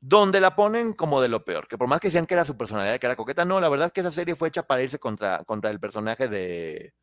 Donde 0.00 0.40
la 0.40 0.54
ponen 0.54 0.92
como 0.92 1.20
de 1.20 1.28
lo 1.28 1.44
peor, 1.44 1.66
que 1.68 1.78
por 1.78 1.88
más 1.88 2.00
que 2.00 2.10
sean 2.10 2.26
que 2.26 2.34
era 2.34 2.44
su 2.44 2.56
personalidad, 2.56 2.98
que 3.00 3.06
era 3.06 3.16
coqueta, 3.16 3.44
no, 3.44 3.60
la 3.60 3.68
verdad 3.68 3.88
es 3.88 3.92
que 3.92 4.00
esa 4.00 4.12
serie 4.12 4.36
fue 4.36 4.48
hecha 4.48 4.66
para 4.66 4.82
irse 4.82 4.98
contra, 4.98 5.42
contra 5.44 5.70
el 5.70 5.80
personaje 5.80 6.28
de, 6.28 6.94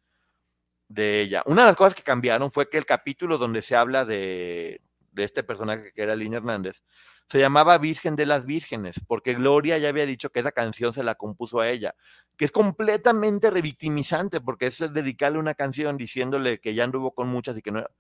de 0.88 1.22
ella. 1.22 1.44
Una 1.46 1.64
de 1.64 1.68
las 1.70 1.76
cosas 1.76 1.96
que 1.96 2.04
cambiaron 2.04 2.52
fue 2.52 2.70
que 2.70 2.78
el 2.78 2.86
capítulo 2.86 3.38
donde 3.38 3.62
se 3.62 3.76
habla 3.76 4.06
de, 4.06 4.82
de 5.14 5.24
este 5.24 5.44
personaje 5.44 5.92
que 5.94 6.02
era 6.02 6.14
Aline 6.14 6.38
Hernández, 6.38 6.84
se 7.30 7.40
llamaba 7.40 7.78
Virgen 7.78 8.16
de 8.16 8.26
las 8.26 8.46
Vírgenes, 8.46 9.00
porque 9.08 9.34
Gloria 9.34 9.78
ya 9.78 9.90
había 9.90 10.06
dicho 10.06 10.30
que 10.30 10.40
esa 10.42 10.52
canción 10.52 10.94
se 10.94 11.04
la 11.04 11.16
compuso 11.16 11.60
a 11.60 11.70
ella, 11.70 11.96
que 12.38 12.46
es 12.46 12.52
completamente 12.52 13.50
revictimizante, 13.50 14.42
porque 14.42 14.68
es 14.68 14.80
dedicarle 14.94 15.40
una 15.40 15.54
canción 15.56 15.98
diciéndole 15.98 16.60
que 16.60 16.74
ya 16.74 16.84
anduvo 16.84 17.14
con 17.14 17.30
muchas 17.30 17.58
y 17.58 17.62
que 17.62 17.72
no 17.72 17.80
era 17.80 17.92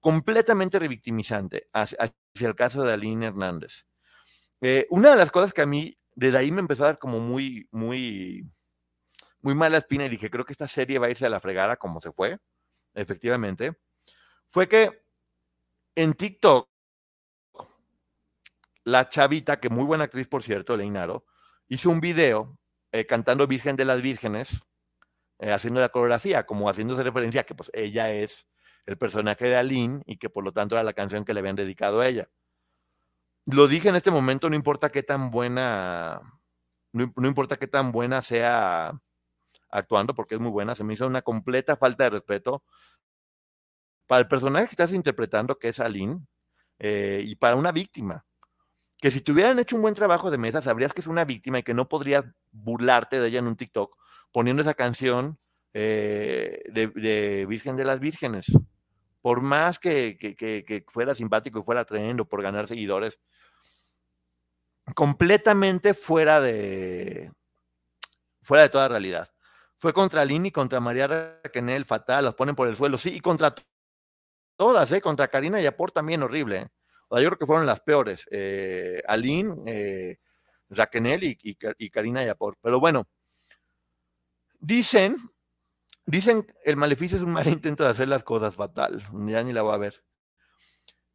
completamente 0.00 0.78
revictimizante 0.78 1.68
hacia, 1.72 2.12
el 2.40 2.54
caso 2.54 2.84
de 2.84 2.92
Aline 2.92 3.26
Hernández. 3.26 3.86
Eh, 4.60 4.86
una 4.90 5.10
de 5.10 5.16
las 5.16 5.30
cosas 5.30 5.52
que 5.52 5.62
a 5.62 5.66
mí, 5.66 5.98
desde 6.14 6.38
ahí 6.38 6.50
me 6.50 6.60
empezó 6.60 6.84
a 6.84 6.86
dar 6.86 6.98
como 6.98 7.20
muy, 7.20 7.68
muy, 7.70 8.48
muy 9.40 9.54
mala 9.54 9.78
espina 9.78 10.06
y 10.06 10.08
dije, 10.08 10.30
creo 10.30 10.44
que 10.44 10.52
esta 10.52 10.68
serie 10.68 10.98
va 10.98 11.06
a 11.06 11.10
irse 11.10 11.26
a 11.26 11.30
la 11.30 11.40
fregada 11.40 11.76
como 11.76 12.00
se 12.00 12.12
fue, 12.12 12.38
efectivamente, 12.94 13.76
fue 14.50 14.68
que 14.68 15.02
en 15.98 16.14
TikTok 16.14 16.68
la 18.84 19.08
chavita, 19.08 19.58
que 19.58 19.68
muy 19.68 19.82
buena 19.82 20.04
actriz, 20.04 20.28
por 20.28 20.44
cierto, 20.44 20.76
Leinaro, 20.76 21.26
hizo 21.66 21.90
un 21.90 22.00
video 22.00 22.56
eh, 22.92 23.04
cantando 23.04 23.48
Virgen 23.48 23.74
de 23.74 23.84
las 23.84 24.00
Vírgenes, 24.00 24.60
eh, 25.40 25.50
haciendo 25.50 25.80
la 25.80 25.88
coreografía, 25.88 26.46
como 26.46 26.70
haciéndose 26.70 27.02
referencia 27.02 27.40
a 27.40 27.44
que 27.44 27.56
pues 27.56 27.68
ella 27.74 28.12
es 28.12 28.46
el 28.86 28.96
personaje 28.96 29.46
de 29.46 29.56
Aline 29.56 30.02
y 30.06 30.18
que 30.18 30.30
por 30.30 30.44
lo 30.44 30.52
tanto 30.52 30.76
era 30.76 30.84
la 30.84 30.92
canción 30.92 31.24
que 31.24 31.34
le 31.34 31.40
habían 31.40 31.56
dedicado 31.56 32.00
a 32.00 32.06
ella. 32.06 32.28
Lo 33.46 33.66
dije 33.66 33.88
en 33.88 33.96
este 33.96 34.12
momento, 34.12 34.48
no 34.48 34.54
importa 34.54 34.90
qué 34.90 35.02
tan 35.02 35.32
buena, 35.32 36.40
no, 36.92 37.12
no 37.16 37.26
importa 37.26 37.56
qué 37.56 37.66
tan 37.66 37.90
buena 37.90 38.22
sea 38.22 38.92
actuando, 39.68 40.14
porque 40.14 40.36
es 40.36 40.40
muy 40.40 40.52
buena, 40.52 40.76
se 40.76 40.84
me 40.84 40.94
hizo 40.94 41.08
una 41.08 41.22
completa 41.22 41.76
falta 41.76 42.04
de 42.04 42.10
respeto 42.10 42.62
para 44.08 44.20
el 44.20 44.26
personaje 44.26 44.66
que 44.66 44.72
estás 44.72 44.92
interpretando, 44.92 45.58
que 45.58 45.68
es 45.68 45.78
Aline, 45.78 46.18
eh, 46.80 47.22
y 47.24 47.36
para 47.36 47.54
una 47.54 47.70
víctima. 47.70 48.24
Que 49.00 49.12
si 49.12 49.20
te 49.20 49.30
hubieran 49.30 49.58
hecho 49.60 49.76
un 49.76 49.82
buen 49.82 49.94
trabajo 49.94 50.30
de 50.30 50.38
mesa, 50.38 50.62
sabrías 50.62 50.92
que 50.92 51.02
es 51.02 51.06
una 51.06 51.24
víctima 51.24 51.60
y 51.60 51.62
que 51.62 51.74
no 51.74 51.88
podrías 51.88 52.24
burlarte 52.50 53.20
de 53.20 53.28
ella 53.28 53.38
en 53.38 53.46
un 53.46 53.56
TikTok 53.56 53.96
poniendo 54.32 54.62
esa 54.62 54.74
canción 54.74 55.38
eh, 55.74 56.62
de, 56.72 57.46
Virgen 57.46 57.76
de 57.76 57.84
las 57.84 58.00
Vírgenes. 58.00 58.46
Por 59.20 59.42
más 59.42 59.78
que, 59.78 60.16
que, 60.16 60.84
fuera 60.88 61.14
simpático 61.14 61.58
y 61.58 61.62
fuera 61.62 61.84
tremendo 61.84 62.26
por 62.26 62.42
ganar 62.42 62.66
seguidores, 62.66 63.20
completamente 64.94 65.92
fuera 65.92 66.40
de, 66.40 67.30
fuera 68.40 68.62
de 68.62 68.68
toda 68.70 68.88
realidad. 68.88 69.28
Fue 69.76 69.92
contra 69.92 70.24
Lini, 70.24 70.50
contra 70.50 70.80
María 70.80 71.06
Raquenel, 71.42 71.84
fatal, 71.84 72.24
los 72.24 72.34
ponen 72.34 72.56
por 72.56 72.68
el 72.68 72.74
suelo, 72.74 72.96
sí, 72.96 73.10
y 73.14 73.20
contra 73.20 73.54
todas, 74.58 74.92
¿eh? 74.92 75.00
Contra 75.00 75.28
Karina 75.28 75.60
y 75.60 75.66
Apor 75.66 75.92
también 75.92 76.22
horrible. 76.22 76.58
¿eh? 76.58 76.68
O 77.08 77.16
sea, 77.16 77.22
yo 77.22 77.30
creo 77.30 77.38
que 77.38 77.46
fueron 77.46 77.64
las 77.64 77.80
peores. 77.80 78.28
Eh, 78.30 79.00
Aline, 79.06 79.54
eh, 79.64 80.18
Raquenel 80.68 81.24
y, 81.24 81.38
y, 81.42 81.90
Karina 81.90 82.22
Yapor. 82.24 82.58
Pero 82.60 82.78
bueno, 82.78 83.08
dicen, 84.58 85.16
dicen 86.04 86.46
el 86.64 86.76
maleficio 86.76 87.16
es 87.16 87.22
un 87.22 87.32
mal 87.32 87.46
intento 87.48 87.84
de 87.84 87.90
hacer 87.90 88.08
las 88.08 88.24
cosas 88.24 88.56
fatal. 88.56 89.02
Ya 89.26 89.42
ni 89.42 89.54
la 89.54 89.62
voy 89.62 89.74
a 89.74 89.78
ver. 89.78 90.04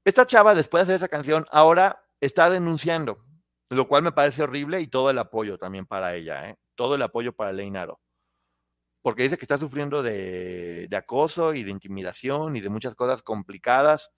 Esta 0.06 0.26
chava, 0.26 0.56
después 0.56 0.82
de 0.82 0.84
hacer 0.84 0.96
esa 0.96 1.08
canción, 1.08 1.46
ahora 1.52 2.04
está 2.20 2.50
denunciando, 2.50 3.24
lo 3.70 3.88
cual 3.88 4.04
me 4.04 4.12
parece 4.12 4.44
horrible 4.44 4.82
y 4.82 4.88
todo 4.88 5.10
el 5.10 5.20
apoyo 5.20 5.58
también 5.58 5.86
para 5.86 6.16
ella, 6.16 6.50
¿eh? 6.50 6.58
todo 6.76 6.96
el 6.96 7.02
apoyo 7.02 7.34
para 7.34 7.54
Leinaro 7.54 8.03
porque 9.04 9.24
dice 9.24 9.38
que 9.38 9.44
está 9.44 9.58
sufriendo 9.60 10.02
de, 10.02 10.90
acoso 10.96 11.54
y 11.54 11.64
de 11.64 11.72
intimidación 11.72 12.56
y 12.56 12.62
de 12.62 12.70
muchas 12.70 12.96
cosas 12.96 13.22
complicadas 13.22 14.12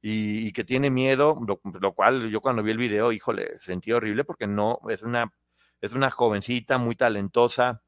y, 0.00 0.52
que 0.52 0.62
tiene 0.62 0.90
miedo, 0.90 1.36
lo, 1.44 1.92
cual 1.92 2.30
yo 2.30 2.40
cuando 2.40 2.62
vi 2.62 2.70
el 2.70 2.78
video, 2.78 3.10
híjole, 3.10 3.58
sentí 3.58 3.90
horrible 3.90 4.24
porque 4.24 4.46
no, 4.46 4.78
es 4.88 5.02
una, 5.02 5.32
es 5.80 5.92
una 5.92 6.08
jovencita 6.10 6.78
muy 6.78 6.94
talentosa. 6.94 7.82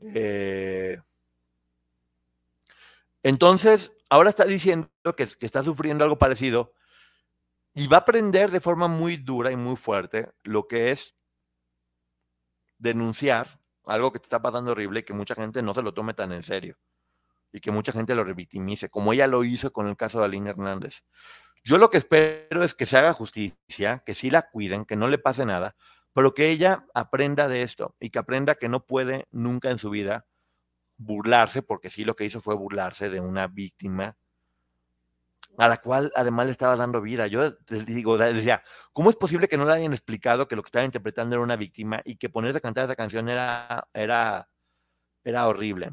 Eh, 0.00 0.98
entonces, 3.22 3.92
ahora 4.08 4.30
está 4.30 4.46
diciendo 4.46 4.88
que, 5.14 5.26
que 5.26 5.46
está 5.46 5.62
sufriendo 5.62 6.04
algo 6.04 6.16
parecido 6.16 6.72
y 7.74 7.86
va 7.86 7.98
a 7.98 8.00
aprender 8.00 8.50
de 8.50 8.60
forma 8.60 8.88
muy 8.88 9.18
dura 9.18 9.52
y 9.52 9.56
muy 9.56 9.76
fuerte 9.76 10.30
lo 10.42 10.66
que 10.66 10.90
es 10.90 11.16
denunciar 12.78 13.61
algo 13.86 14.12
que 14.12 14.18
te 14.18 14.26
está 14.26 14.40
pasando 14.40 14.72
horrible 14.72 15.04
que 15.04 15.12
mucha 15.12 15.34
gente 15.34 15.62
no 15.62 15.74
se 15.74 15.82
lo 15.82 15.92
tome 15.94 16.14
tan 16.14 16.32
en 16.32 16.42
serio 16.42 16.76
y 17.52 17.60
que 17.60 17.70
mucha 17.70 17.92
gente 17.92 18.14
lo 18.14 18.24
revictimice, 18.24 18.88
como 18.88 19.12
ella 19.12 19.26
lo 19.26 19.44
hizo 19.44 19.72
con 19.72 19.88
el 19.88 19.96
caso 19.96 20.18
de 20.18 20.24
Aline 20.24 20.50
Hernández. 20.50 21.02
Yo 21.64 21.78
lo 21.78 21.90
que 21.90 21.98
espero 21.98 22.64
es 22.64 22.74
que 22.74 22.86
se 22.86 22.96
haga 22.96 23.12
justicia, 23.12 24.02
que 24.04 24.14
sí 24.14 24.30
la 24.30 24.50
cuiden, 24.50 24.84
que 24.84 24.96
no 24.96 25.06
le 25.08 25.18
pase 25.18 25.44
nada, 25.44 25.76
pero 26.12 26.34
que 26.34 26.48
ella 26.50 26.86
aprenda 26.94 27.48
de 27.48 27.62
esto 27.62 27.94
y 28.00 28.10
que 28.10 28.18
aprenda 28.18 28.54
que 28.54 28.68
no 28.68 28.84
puede 28.86 29.26
nunca 29.30 29.70
en 29.70 29.78
su 29.78 29.90
vida 29.90 30.26
burlarse, 30.96 31.62
porque 31.62 31.90
sí 31.90 32.04
lo 32.04 32.16
que 32.16 32.24
hizo 32.24 32.40
fue 32.40 32.54
burlarse 32.54 33.10
de 33.10 33.20
una 33.20 33.46
víctima 33.46 34.16
a 35.58 35.68
la 35.68 35.76
cual 35.78 36.12
además 36.16 36.46
le 36.46 36.52
estaba 36.52 36.76
dando 36.76 37.00
vida. 37.00 37.26
Yo 37.26 37.52
digo, 37.86 38.18
decía, 38.18 38.62
¿cómo 38.92 39.10
es 39.10 39.16
posible 39.16 39.48
que 39.48 39.56
no 39.56 39.64
le 39.64 39.72
hayan 39.72 39.92
explicado 39.92 40.48
que 40.48 40.56
lo 40.56 40.62
que 40.62 40.68
estaba 40.68 40.84
interpretando 40.84 41.34
era 41.34 41.42
una 41.42 41.56
víctima 41.56 42.00
y 42.04 42.16
que 42.16 42.30
ponerse 42.30 42.58
a 42.58 42.60
cantar 42.62 42.84
esa 42.84 42.96
canción 42.96 43.28
era, 43.28 43.88
era, 43.94 44.48
era 45.24 45.48
horrible? 45.48 45.92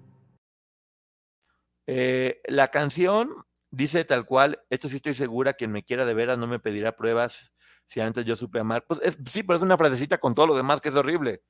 Eh, 1.93 2.39
la 2.45 2.69
canción 2.69 3.45
dice 3.69 4.05
tal 4.05 4.25
cual, 4.25 4.63
esto 4.69 4.87
sí 4.87 4.95
estoy 4.95 5.13
segura, 5.13 5.55
quien 5.55 5.73
me 5.73 5.83
quiera 5.83 6.05
de 6.05 6.13
veras 6.13 6.37
no 6.37 6.47
me 6.47 6.57
pedirá 6.57 6.95
pruebas 6.95 7.51
si 7.85 7.99
antes 7.99 8.23
yo 8.23 8.37
supe 8.37 8.59
amar. 8.59 8.85
Pues 8.87 9.01
sí, 9.29 9.43
pero 9.43 9.57
es 9.57 9.61
una 9.61 9.77
frasecita 9.77 10.17
con 10.17 10.33
todo 10.33 10.47
lo 10.47 10.55
demás 10.55 10.79
que 10.79 10.87
es 10.87 10.95
horrible. 10.95 11.43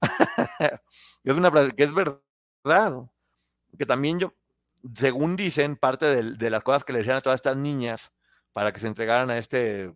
es 1.24 1.36
una 1.36 1.50
frase 1.50 1.72
que 1.72 1.82
es 1.82 1.92
verdad. 1.92 3.02
Que 3.78 3.84
también 3.84 4.18
yo, 4.18 4.32
según 4.94 5.36
dicen, 5.36 5.76
parte 5.76 6.22
de, 6.22 6.50
las 6.50 6.62
cosas 6.62 6.84
que 6.84 6.94
le 6.94 7.00
decían 7.00 7.16
a 7.16 7.20
todas 7.20 7.36
estas 7.36 7.58
niñas 7.58 8.14
para 8.54 8.72
que 8.72 8.80
se 8.80 8.86
entregaran 8.86 9.28
a 9.28 9.36
este, 9.36 9.92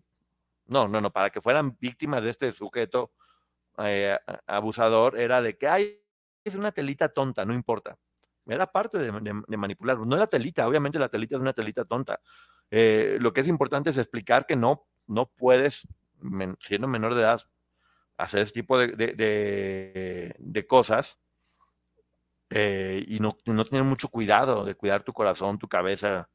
no, 0.67 0.89
no, 0.89 1.01
no, 1.01 1.11
para 1.11 1.31
que 1.31 1.41
fueran 1.41 1.75
víctimas 1.81 2.23
de 2.23 2.29
este 2.29 2.53
sujeto 2.53 3.13
eh, 3.79 4.19
abusador, 4.47 5.19
era 5.19 5.41
de 5.41 5.57
que, 5.57 5.69
ay, 5.69 6.03
es 6.45 6.55
una 6.55 6.71
telita 6.71 7.09
tonta, 7.09 7.47
no 7.47 7.55
importa. 7.55 7.97
Era 8.47 8.71
parte 8.71 8.99
de, 8.99 9.57
manipular. 9.57 9.99
No 9.99 10.17
era 10.17 10.27
telita, 10.27 10.67
obviamente 10.67 10.99
la 10.99 11.09
telita 11.09 11.37
es 11.37 11.41
una 11.41 11.53
telita 11.53 11.85
tonta. 11.85 12.21
Eh, 12.71 13.19
lo 13.21 13.33
que 13.33 13.41
es 13.41 13.49
importante 13.49 13.91
es 13.91 13.99
explicar 13.99 14.47
que 14.47 14.57
no, 14.57 14.87
no 15.07 15.27
puedes, 15.27 15.87
siendo 16.61 16.87
menor 16.87 17.15
de 17.15 17.23
edad, 17.23 17.43
hacer 18.17 18.41
ese 18.41 18.53
tipo 18.53 18.79
de, 18.79 18.89
de, 20.39 20.67
cosas 20.67 21.19
eh, 22.51 23.05
y 23.07 23.21
no, 23.21 23.37
no, 23.47 23.65
tener 23.65 23.85
mucho 23.85 24.09
cuidado 24.09 24.65
de 24.65 24.75
cuidar 24.75 25.03
tu 25.03 25.13
corazón, 25.13 25.59
tu 25.59 25.69
cabeza. 25.69 26.29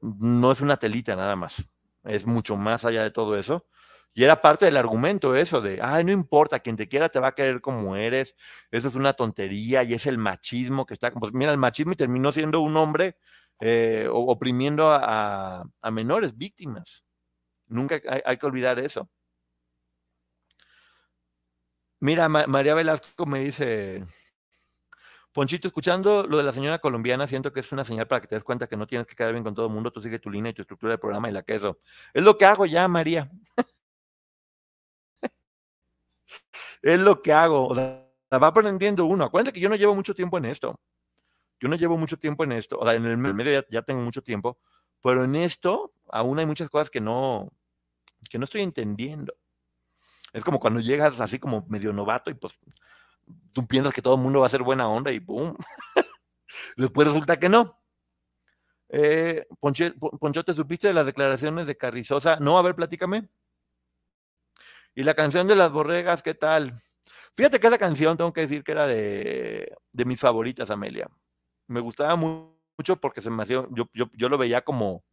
No 0.00 0.52
es 0.52 0.60
una 0.60 0.76
telita 0.76 1.14
nada 1.14 1.36
más, 1.36 1.64
es 2.04 2.26
mucho 2.26 2.56
más 2.56 2.84
allá 2.84 3.02
de 3.02 3.10
todo 3.10 3.36
eso. 3.36 3.66
Y 4.14 4.24
era 4.24 4.42
parte 4.42 4.66
del 4.66 4.76
argumento 4.76 5.34
eso 5.34 5.60
de, 5.60 5.80
ay, 5.82 6.04
no 6.04 6.12
importa, 6.12 6.60
quien 6.60 6.76
te 6.76 6.88
quiera 6.88 7.08
te 7.08 7.18
va 7.18 7.28
a 7.28 7.34
querer 7.34 7.60
como 7.62 7.96
eres, 7.96 8.36
eso 8.70 8.88
es 8.88 8.94
una 8.94 9.14
tontería 9.14 9.82
y 9.84 9.94
es 9.94 10.06
el 10.06 10.18
machismo 10.18 10.84
que 10.84 10.94
está, 10.94 11.10
pues 11.12 11.32
mira, 11.32 11.50
el 11.50 11.58
machismo 11.58 11.92
y 11.92 11.96
terminó 11.96 12.30
siendo 12.32 12.60
un 12.60 12.76
hombre 12.76 13.16
eh, 13.60 14.08
oprimiendo 14.10 14.90
a, 14.92 15.64
menores 15.90 16.36
víctimas. 16.36 17.04
Nunca 17.68 18.00
hay, 18.24 18.36
que 18.36 18.46
olvidar 18.46 18.78
eso. 18.78 19.08
Mira, 22.00 22.28
María 22.28 22.74
Velasco 22.74 23.26
me 23.26 23.40
dice, 23.40 24.04
Ponchito, 25.32 25.68
escuchando 25.68 26.26
lo 26.26 26.36
de 26.36 26.44
la 26.44 26.52
señora 26.52 26.78
colombiana, 26.78 27.26
siento 27.26 27.52
que 27.52 27.60
es 27.60 27.72
una 27.72 27.84
señal 27.84 28.06
para 28.06 28.20
que 28.20 28.26
te 28.26 28.34
des 28.34 28.44
cuenta 28.44 28.66
que 28.66 28.76
no 28.76 28.86
tienes 28.86 29.06
que 29.06 29.14
quedar 29.14 29.32
bien 29.32 29.44
con 29.44 29.54
todo 29.54 29.66
el 29.66 29.72
mundo, 29.72 29.90
tú 29.90 30.02
sigue 30.02 30.18
tu 30.18 30.30
línea 30.30 30.50
y 30.50 30.54
tu 30.54 30.62
estructura 30.62 30.92
de 30.92 30.98
programa 30.98 31.30
y 31.30 31.32
la 31.32 31.42
queso. 31.42 31.78
Es 32.12 32.22
lo 32.22 32.36
que 32.36 32.44
hago 32.44 32.66
ya, 32.66 32.86
María. 32.88 33.30
Es 36.82 36.98
lo 36.98 37.22
que 37.22 37.32
hago. 37.32 37.68
O 37.68 37.74
sea, 37.74 38.06
va 38.32 38.46
aprendiendo 38.48 39.06
uno. 39.06 39.24
Acuérdense 39.24 39.52
que 39.52 39.60
yo 39.60 39.68
no 39.68 39.76
llevo 39.76 39.94
mucho 39.94 40.14
tiempo 40.14 40.38
en 40.38 40.46
esto. 40.46 40.78
Yo 41.60 41.68
no 41.68 41.76
llevo 41.76 41.96
mucho 41.96 42.18
tiempo 42.18 42.44
en 42.44 42.52
esto. 42.52 42.78
O 42.78 42.84
sea, 42.84 42.94
en 42.94 43.06
el 43.06 43.16
medio 43.16 43.64
ya, 43.70 43.82
tengo 43.82 44.02
mucho 44.02 44.22
tiempo. 44.22 44.58
Pero 45.02 45.24
en 45.24 45.34
esto 45.36 45.92
aún 46.08 46.38
hay 46.38 46.46
muchas 46.46 46.70
cosas 46.70 46.90
que 46.90 47.00
no, 47.00 47.50
que 48.30 48.38
no 48.38 48.44
estoy 48.44 48.62
entendiendo. 48.62 49.34
Es 50.32 50.44
como 50.44 50.58
cuando 50.58 50.80
llegas 50.80 51.20
así 51.20 51.38
como 51.38 51.66
medio 51.68 51.92
novato 51.92 52.30
y 52.30 52.34
pues 52.34 52.58
tú 53.52 53.66
piensas 53.66 53.92
que 53.92 54.02
todo 54.02 54.14
el 54.14 54.20
mundo 54.20 54.40
va 54.40 54.46
a 54.46 54.50
ser 54.50 54.62
buena 54.62 54.88
onda 54.88 55.12
y 55.12 55.20
¡pum! 55.20 55.54
Después 56.76 57.08
resulta 57.08 57.38
que 57.38 57.48
no. 57.48 57.78
Eh, 58.88 59.46
Poncho, 59.58 60.44
¿te 60.44 60.52
supiste 60.52 60.88
de 60.88 60.94
las 60.94 61.06
declaraciones 61.06 61.66
de 61.66 61.76
Carrizosa? 61.76 62.36
No, 62.36 62.58
a 62.58 62.62
ver, 62.62 62.74
platícame. 62.74 63.28
Y 64.94 65.04
la 65.04 65.14
canción 65.14 65.46
de 65.48 65.56
las 65.56 65.72
borregas, 65.72 66.22
¿qué 66.22 66.34
tal? 66.34 66.82
Fíjate 67.34 67.58
que 67.58 67.66
esa 67.66 67.78
canción 67.78 68.16
tengo 68.16 68.32
que 68.32 68.42
decir 68.42 68.62
que 68.62 68.72
era 68.72 68.86
de, 68.86 69.74
mis 69.92 70.20
favoritas, 70.20 70.70
Amelia. 70.70 71.08
Me 71.66 71.80
gustaba 71.80 72.14
mucho 72.16 72.96
porque 73.00 73.22
se 73.22 73.30
me 73.30 73.42
hacía, 73.42 73.66
yo, 73.70 73.88
yo, 73.94 74.28
lo 74.28 74.36
veía 74.36 74.62
como, 74.62 75.04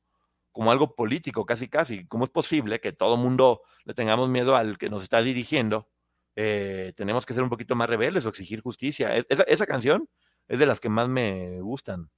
como 0.51 0.71
algo 0.71 0.95
político, 0.95 1.45
casi 1.45 1.69
casi. 1.69 2.05
¿Cómo 2.07 2.25
es 2.25 2.29
posible 2.29 2.81
que 2.81 2.91
todo 2.91 3.15
mundo 3.15 3.61
le 3.85 3.93
tengamos 3.93 4.27
miedo 4.27 4.55
al 4.57 4.77
que 4.77 4.89
nos 4.89 5.03
está 5.03 5.21
dirigiendo? 5.21 5.87
Eh, 6.35 6.93
tenemos 6.97 7.25
que 7.25 7.33
ser 7.33 7.43
un 7.43 7.49
poquito 7.49 7.75
más 7.75 7.89
rebeldes 7.89 8.25
o 8.25 8.29
exigir 8.29 8.61
justicia. 8.61 9.15
Esa, 9.15 9.43
esa 9.43 9.65
canción 9.65 10.09
es 10.49 10.59
de 10.59 10.65
las 10.65 10.81
que 10.81 10.89
más 10.89 11.07
me 11.07 11.61
gustan. 11.61 12.09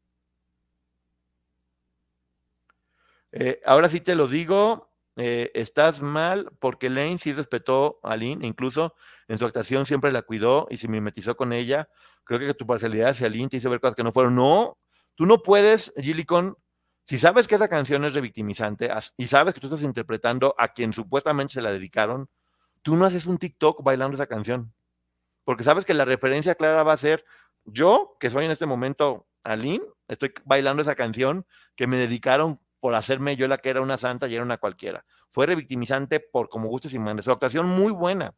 Eh, 3.32 3.62
ahora 3.66 3.88
sí 3.88 4.02
te 4.02 4.16
lo 4.16 4.28
digo, 4.28 4.91
eh, 5.18 5.52
estás 5.54 6.02
mal 6.02 6.50
porque 6.60 6.90
Lane 6.90 7.18
sí 7.18 7.34
respetó 7.34 8.00
a 8.04 8.16
Lynn, 8.16 8.44
incluso 8.46 8.96
en 9.28 9.38
su 9.40 9.46
actuación 9.46 9.86
siempre 9.86 10.12
la 10.12 10.22
cuidó 10.22 10.68
y 10.70 10.78
se 10.78 10.88
mimetizó 10.88 11.36
con 11.36 11.54
ella. 11.54 11.90
Creo 12.24 12.40
que 12.40 12.54
tu 12.54 12.66
parcialidad 12.66 13.10
hacia 13.10 13.30
Lynn 13.30 13.50
te 13.50 13.58
hizo 13.58 13.70
ver 13.70 13.80
cosas 13.82 13.96
que 13.96 14.04
no 14.04 14.12
fueron. 14.12 14.36
No, 14.36 14.78
tú 15.16 15.26
no 15.26 15.42
puedes, 15.44 15.94
Gillicon, 15.98 16.56
Si 17.06 17.18
sabes 17.20 17.48
que 17.48 17.56
esa 17.56 17.68
canción 17.68 18.06
es 18.06 18.14
revictimizante 18.14 18.90
y 19.18 19.28
sabes 19.28 19.54
que 19.54 19.60
tú 19.60 19.68
estás 19.68 19.82
interpretando 19.82 20.56
a 20.58 20.70
quien 20.70 20.94
supuestamente 20.94 21.54
se 21.56 21.62
la 21.62 21.72
dedicaron, 21.74 22.30
tú 22.82 22.96
no 22.96 23.06
haces 23.06 23.26
un 23.26 23.38
TikTok 23.38 23.84
bailando 23.84 24.16
esa 24.16 24.28
canción. 24.28 24.74
Porque 25.44 25.64
sabes 25.64 25.86
que 25.86 25.94
la 25.94 26.06
referencia 26.06 26.56
clara 26.56 26.84
va 26.84 26.94
a 26.94 26.98
ser 26.98 27.26
yo, 27.66 28.18
que 28.20 28.30
soy 28.30 28.46
en 28.46 28.52
este 28.52 28.66
momento 28.66 29.28
Aline, 29.44 29.84
estoy 30.08 30.34
bailando 30.46 30.82
esa 30.82 30.96
canción 30.96 31.46
que 31.76 31.88
me 31.88 31.98
dedicaron 31.98 32.60
por 32.82 32.96
hacerme 32.96 33.38
yo 33.38 33.48
la 33.48 33.60
que 33.60 33.70
era 33.70 33.80
una 33.80 33.98
santa 33.98 34.28
y 34.28 34.34
era 34.34 34.44
una 34.44 34.58
cualquiera. 34.58 35.06
Fue 35.30 35.46
revictimizante 35.46 36.20
por 36.20 36.50
como 36.50 36.68
gustos 36.68 36.94
y 36.94 37.00
mandes. 37.00 37.26
Su 37.26 37.32
actuación 37.32 37.68
muy 37.68 37.94
buena, 37.94 38.34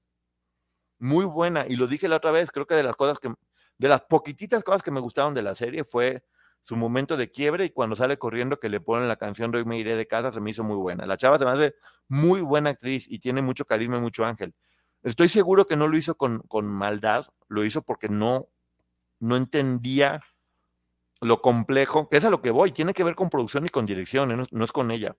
muy 0.99 1.25
buena. 1.25 1.65
Y 1.67 1.77
lo 1.77 1.87
dije 1.87 2.09
la 2.09 2.17
otra 2.17 2.31
vez, 2.31 2.51
creo 2.51 2.67
que 2.67 2.75
de 2.75 2.83
las 2.83 2.97
cosas 2.97 3.19
que, 3.19 3.33
de 3.77 3.87
las 3.87 4.01
poquititas 4.01 4.63
cosas 4.63 4.83
que 4.83 4.91
me 4.91 4.99
gustaron 4.99 5.33
de 5.33 5.41
la 5.41 5.55
serie 5.55 5.85
fue 5.85 6.23
su 6.61 6.75
momento 6.75 7.15
de 7.15 7.31
quiebre 7.31 7.65
y 7.65 7.69
cuando 7.69 7.95
sale 7.95 8.17
corriendo 8.17 8.59
que 8.59 8.69
le 8.69 8.81
ponen 8.81 9.07
la 9.07 9.15
canción 9.15 9.49
de 9.51 9.59
Hoy 9.59 9.65
me 9.65 9.77
iré 9.77 9.95
de 9.95 10.07
casa 10.07 10.31
se 10.33 10.41
me 10.41 10.51
hizo 10.51 10.63
muy 10.63 10.77
buena. 10.77 11.05
La 11.05 11.15
chava 11.15 11.39
se 11.39 11.45
me 11.45 11.73
muy 12.09 12.41
buena 12.41 12.71
actriz 12.71 13.05
y 13.09 13.19
tiene 13.19 13.41
mucho 13.41 13.63
carisma 13.65 13.97
y 13.97 14.01
mucho 14.01 14.25
ángel. 14.25 14.53
Estoy 15.03 15.29
seguro 15.29 15.67
que 15.67 15.77
no 15.77 15.87
lo 15.87 15.97
hizo 15.97 16.15
con, 16.15 16.39
con 16.49 16.65
maldad, 16.65 17.25
lo 17.47 17.63
hizo 17.63 17.81
porque 17.81 18.09
no, 18.09 18.49
no 19.19 19.37
entendía 19.37 20.21
lo 21.23 21.41
complejo, 21.41 22.09
que 22.09 22.17
es 22.17 22.25
a 22.25 22.29
lo 22.29 22.41
que 22.41 22.51
voy, 22.51 22.71
tiene 22.71 22.93
que 22.93 23.03
ver 23.03 23.15
con 23.15 23.29
producción 23.29 23.65
y 23.65 23.69
con 23.69 23.85
dirección, 23.85 24.31
¿eh? 24.31 24.45
no, 24.51 24.65
es 24.65 24.71
con 24.71 24.91
ella. 24.91 25.15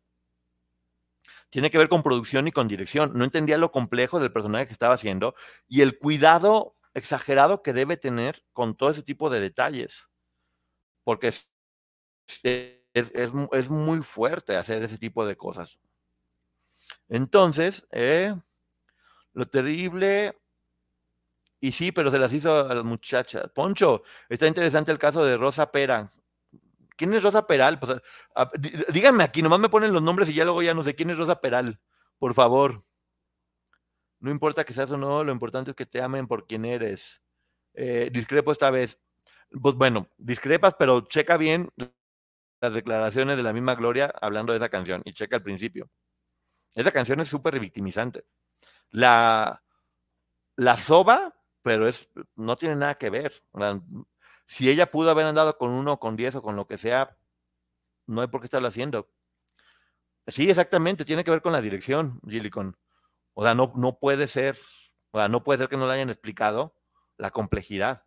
Tiene 1.50 1.70
que 1.70 1.78
ver 1.78 1.88
con 1.88 2.02
producción 2.02 2.48
y 2.48 2.52
con 2.52 2.68
dirección. 2.68 3.12
No 3.14 3.24
entendía 3.24 3.58
lo 3.58 3.70
complejo 3.70 4.18
del 4.18 4.32
personaje 4.32 4.66
que 4.66 4.72
estaba 4.72 4.94
haciendo 4.94 5.34
y 5.68 5.82
el 5.82 5.98
cuidado 5.98 6.76
exagerado 6.94 7.62
que 7.62 7.72
debe 7.72 7.96
tener 7.96 8.44
con 8.52 8.76
todo 8.76 8.90
ese 8.90 9.02
tipo 9.02 9.30
de 9.30 9.40
detalles. 9.40 10.10
Porque 11.04 11.28
es, 11.28 11.48
es, 12.92 13.70
muy 13.70 14.02
fuerte 14.02 14.56
hacer 14.56 14.82
ese 14.82 14.98
tipo 14.98 15.26
de 15.26 15.36
cosas. 15.36 15.80
Entonces, 17.08 17.86
eh, 17.92 18.34
lo 19.32 19.46
terrible 19.46 20.36
y 21.64 21.72
sí, 21.72 21.92
pero 21.92 22.10
se 22.10 22.18
las 22.18 22.30
hizo 22.34 22.58
a 22.58 22.74
las 22.74 22.84
muchachas. 22.84 23.50
Poncho, 23.54 24.02
está 24.28 24.46
interesante 24.46 24.92
el 24.92 24.98
caso 24.98 25.24
de 25.24 25.38
Rosa 25.38 25.72
Pera. 25.72 26.12
¿Quién 26.94 27.14
es 27.14 27.22
Rosa 27.22 27.46
Peral? 27.46 27.80
Pues, 27.80 28.02
díganme 28.92 29.24
aquí, 29.24 29.40
nomás 29.40 29.60
me 29.60 29.70
ponen 29.70 29.90
los 29.90 30.02
nombres 30.02 30.28
y 30.28 30.34
ya 30.34 30.44
luego 30.44 30.60
ya 30.60 30.74
no 30.74 30.82
sé 30.82 30.94
quién 30.94 31.08
es 31.08 31.16
Rosa 31.16 31.40
Peral. 31.40 31.80
Por 32.18 32.34
favor. 32.34 32.84
No 34.20 34.30
importa 34.30 34.62
que 34.64 34.74
seas 34.74 34.90
o 34.90 34.98
no, 34.98 35.24
lo 35.24 35.32
importante 35.32 35.70
es 35.70 35.74
que 35.74 35.86
te 35.86 36.02
amen 36.02 36.26
por 36.26 36.46
quien 36.46 36.66
eres. 36.66 37.22
Eh, 37.72 38.10
discrepo 38.12 38.52
esta 38.52 38.68
vez. 38.68 39.00
Pues 39.50 39.74
bueno, 39.74 40.10
discrepas, 40.18 40.74
pero 40.78 41.00
checa 41.06 41.38
bien 41.38 41.70
las 42.60 42.74
declaraciones 42.74 43.38
de 43.38 43.42
la 43.42 43.54
misma 43.54 43.74
Gloria 43.74 44.12
hablando 44.20 44.52
de 44.52 44.58
esa 44.58 44.68
canción 44.68 45.00
y 45.06 45.14
checa 45.14 45.36
al 45.36 45.42
principio. 45.42 45.88
Esa 46.74 46.92
canción 46.92 47.20
es 47.20 47.28
súper 47.28 47.54
revictimizante. 47.54 48.26
La, 48.90 49.64
la 50.56 50.76
soba 50.76 51.34
pero 51.64 51.88
es, 51.88 52.10
no 52.36 52.56
tiene 52.56 52.76
nada 52.76 52.96
que 52.96 53.08
ver. 53.08 53.42
Si 54.44 54.68
ella 54.68 54.90
pudo 54.90 55.08
haber 55.10 55.24
andado 55.24 55.56
con 55.56 55.70
uno, 55.70 55.98
con 55.98 56.14
diez 56.14 56.34
o 56.34 56.42
con 56.42 56.56
lo 56.56 56.66
que 56.66 56.76
sea, 56.76 57.16
no 58.06 58.20
hay 58.20 58.28
por 58.28 58.42
qué 58.42 58.46
estarlo 58.46 58.68
haciendo. 58.68 59.10
Sí, 60.26 60.50
exactamente, 60.50 61.06
tiene 61.06 61.24
que 61.24 61.30
ver 61.30 61.40
con 61.40 61.52
la 61.52 61.62
dirección, 61.62 62.20
Gillicon. 62.28 62.76
O 63.32 63.42
sea, 63.42 63.54
no, 63.54 63.72
no 63.76 63.98
puede 63.98 64.28
ser, 64.28 64.58
o 65.10 65.18
sea, 65.18 65.28
no 65.28 65.42
puede 65.42 65.58
ser 65.58 65.68
que 65.70 65.78
no 65.78 65.86
le 65.86 65.94
hayan 65.94 66.10
explicado 66.10 66.76
la 67.16 67.30
complejidad. 67.30 68.04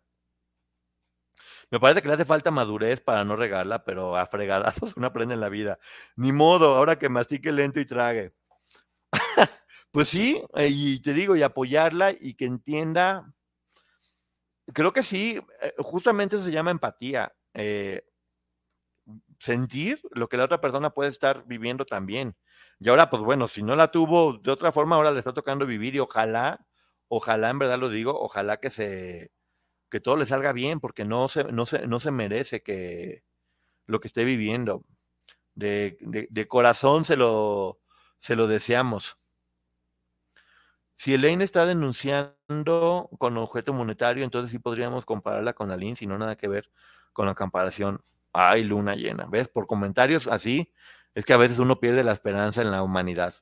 Me 1.72 1.80
parece 1.80 2.00
que 2.00 2.08
le 2.08 2.14
hace 2.14 2.24
falta 2.24 2.52
madurez 2.52 3.00
para 3.00 3.24
no 3.24 3.34
regarla, 3.34 3.84
pero 3.84 4.16
a 4.16 4.26
fregadazos 4.26 4.92
uno 4.96 5.08
aprende 5.08 5.34
en 5.34 5.40
la 5.40 5.48
vida. 5.48 5.80
Ni 6.14 6.30
modo, 6.30 6.76
ahora 6.76 6.96
que 6.96 7.08
mastique 7.08 7.50
lento 7.50 7.80
y 7.80 7.86
trague. 7.86 8.34
pues 9.90 10.08
sí, 10.08 10.40
eh, 10.54 10.68
y 10.70 11.02
te 11.02 11.12
digo, 11.12 11.34
y 11.34 11.42
apoyarla 11.42 12.12
y 12.12 12.34
que 12.34 12.44
entienda 12.44 13.34
Creo 14.74 14.92
que 14.92 15.02
sí, 15.02 15.40
eh, 15.62 15.74
justamente 15.78 16.36
eso 16.36 16.44
se 16.44 16.50
llama 16.52 16.70
empatía. 16.70 17.32
Eh, 17.54 18.02
sentir 19.38 20.00
lo 20.12 20.28
que 20.28 20.36
la 20.36 20.44
otra 20.44 20.60
persona 20.60 20.90
puede 20.90 21.10
estar 21.10 21.44
viviendo 21.46 21.84
también. 21.84 22.36
Y 22.80 22.88
ahora, 22.88 23.10
pues 23.10 23.22
bueno, 23.22 23.48
si 23.48 23.62
no 23.62 23.76
la 23.76 23.90
tuvo 23.90 24.34
de 24.34 24.50
otra 24.50 24.72
forma, 24.72 24.96
ahora 24.96 25.10
le 25.10 25.18
está 25.18 25.32
tocando 25.32 25.66
vivir 25.66 25.94
y 25.94 25.98
ojalá, 26.00 26.66
ojalá, 27.08 27.50
en 27.50 27.58
verdad 27.58 27.78
lo 27.78 27.88
digo, 27.88 28.18
ojalá 28.18 28.58
que 28.58 28.70
se, 28.70 29.32
que 29.90 30.00
todo 30.00 30.16
le 30.16 30.26
salga 30.26 30.52
bien, 30.52 30.80
porque 30.80 31.04
no 31.04 31.28
se, 31.28 31.44
no 31.46 31.66
se, 31.66 31.86
no 31.86 32.00
se 32.00 32.10
merece 32.12 32.62
que 32.62 33.24
lo 33.86 34.00
que 34.00 34.08
esté 34.08 34.24
viviendo. 34.24 34.84
De, 35.54 35.98
de 36.00 36.48
corazón 36.48 37.04
se 37.04 37.16
lo, 37.16 37.80
se 38.18 38.36
lo 38.36 38.46
deseamos. 38.48 39.18
Si 40.98 41.14
Elaine 41.14 41.44
está 41.44 41.64
denunciando 41.64 43.08
con 43.18 43.36
objeto 43.36 43.72
monetario, 43.72 44.24
entonces 44.24 44.50
sí 44.50 44.58
podríamos 44.58 45.04
compararla 45.04 45.52
con 45.52 45.70
Aline, 45.70 45.94
si 45.94 46.08
no 46.08 46.18
nada 46.18 46.36
que 46.36 46.48
ver 46.48 46.72
con 47.12 47.26
la 47.26 47.36
comparación. 47.36 48.02
Ay, 48.32 48.64
luna 48.64 48.96
llena. 48.96 49.26
¿Ves? 49.26 49.46
Por 49.46 49.68
comentarios 49.68 50.26
así, 50.26 50.72
es 51.14 51.24
que 51.24 51.32
a 51.32 51.36
veces 51.36 51.60
uno 51.60 51.78
pierde 51.78 52.02
la 52.02 52.10
esperanza 52.10 52.62
en 52.62 52.72
la 52.72 52.82
humanidad. 52.82 53.32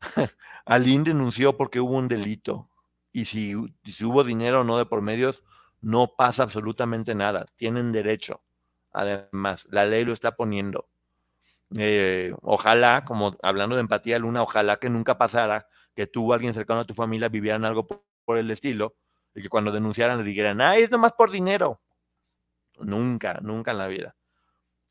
Aline 0.66 1.02
denunció 1.02 1.56
porque 1.56 1.80
hubo 1.80 1.96
un 1.96 2.06
delito. 2.06 2.70
Y 3.12 3.24
si, 3.24 3.56
hubo 3.56 4.22
dinero 4.22 4.60
o 4.60 4.64
no 4.64 4.78
de 4.78 4.86
por 4.86 5.02
medios, 5.02 5.42
no 5.80 6.14
pasa 6.16 6.44
absolutamente 6.44 7.12
nada. 7.16 7.46
Tienen 7.56 7.90
derecho. 7.90 8.40
Además, 8.92 9.66
la 9.72 9.84
ley 9.84 10.04
lo 10.04 10.12
está 10.12 10.36
poniendo. 10.36 10.88
Eh, 11.76 12.32
ojalá, 12.42 13.04
como 13.04 13.36
hablando 13.42 13.74
de 13.74 13.80
empatía, 13.80 14.20
Luna, 14.20 14.44
ojalá 14.44 14.76
que 14.76 14.88
nunca 14.88 15.18
pasara 15.18 15.66
que 15.98 16.06
tú 16.06 16.30
o 16.30 16.32
alguien 16.32 16.54
cercano 16.54 16.78
a 16.78 16.84
tu 16.84 16.94
familia 16.94 17.28
vivieran 17.28 17.64
algo 17.64 17.84
por, 17.84 18.38
el 18.38 18.48
estilo 18.52 18.94
y 19.34 19.42
que 19.42 19.48
cuando 19.48 19.72
denunciaran 19.72 20.18
les 20.18 20.26
dijeran, 20.28 20.60
ah, 20.60 20.76
es 20.76 20.92
nomás 20.92 21.12
por 21.12 21.28
dinero. 21.28 21.82
Nunca, 22.78 23.40
nunca 23.42 23.72
en 23.72 23.78
la 23.78 23.88
vida. 23.88 24.14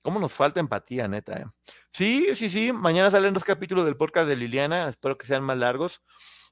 ¿Cómo 0.01 0.19
nos 0.19 0.33
falta 0.33 0.59
empatía, 0.59 1.07
neta? 1.07 1.39
Eh? 1.39 1.45
Sí, 1.93 2.35
sí, 2.35 2.49
sí. 2.49 2.73
Mañana 2.73 3.09
salen 3.09 3.33
dos 3.33 3.45
capítulos 3.45 3.85
del 3.85 3.95
podcast 3.95 4.27
de 4.27 4.35
Liliana. 4.35 4.89
Espero 4.89 5.17
que 5.17 5.25
sean 5.25 5.43
más 5.43 5.57
largos. 5.57 6.01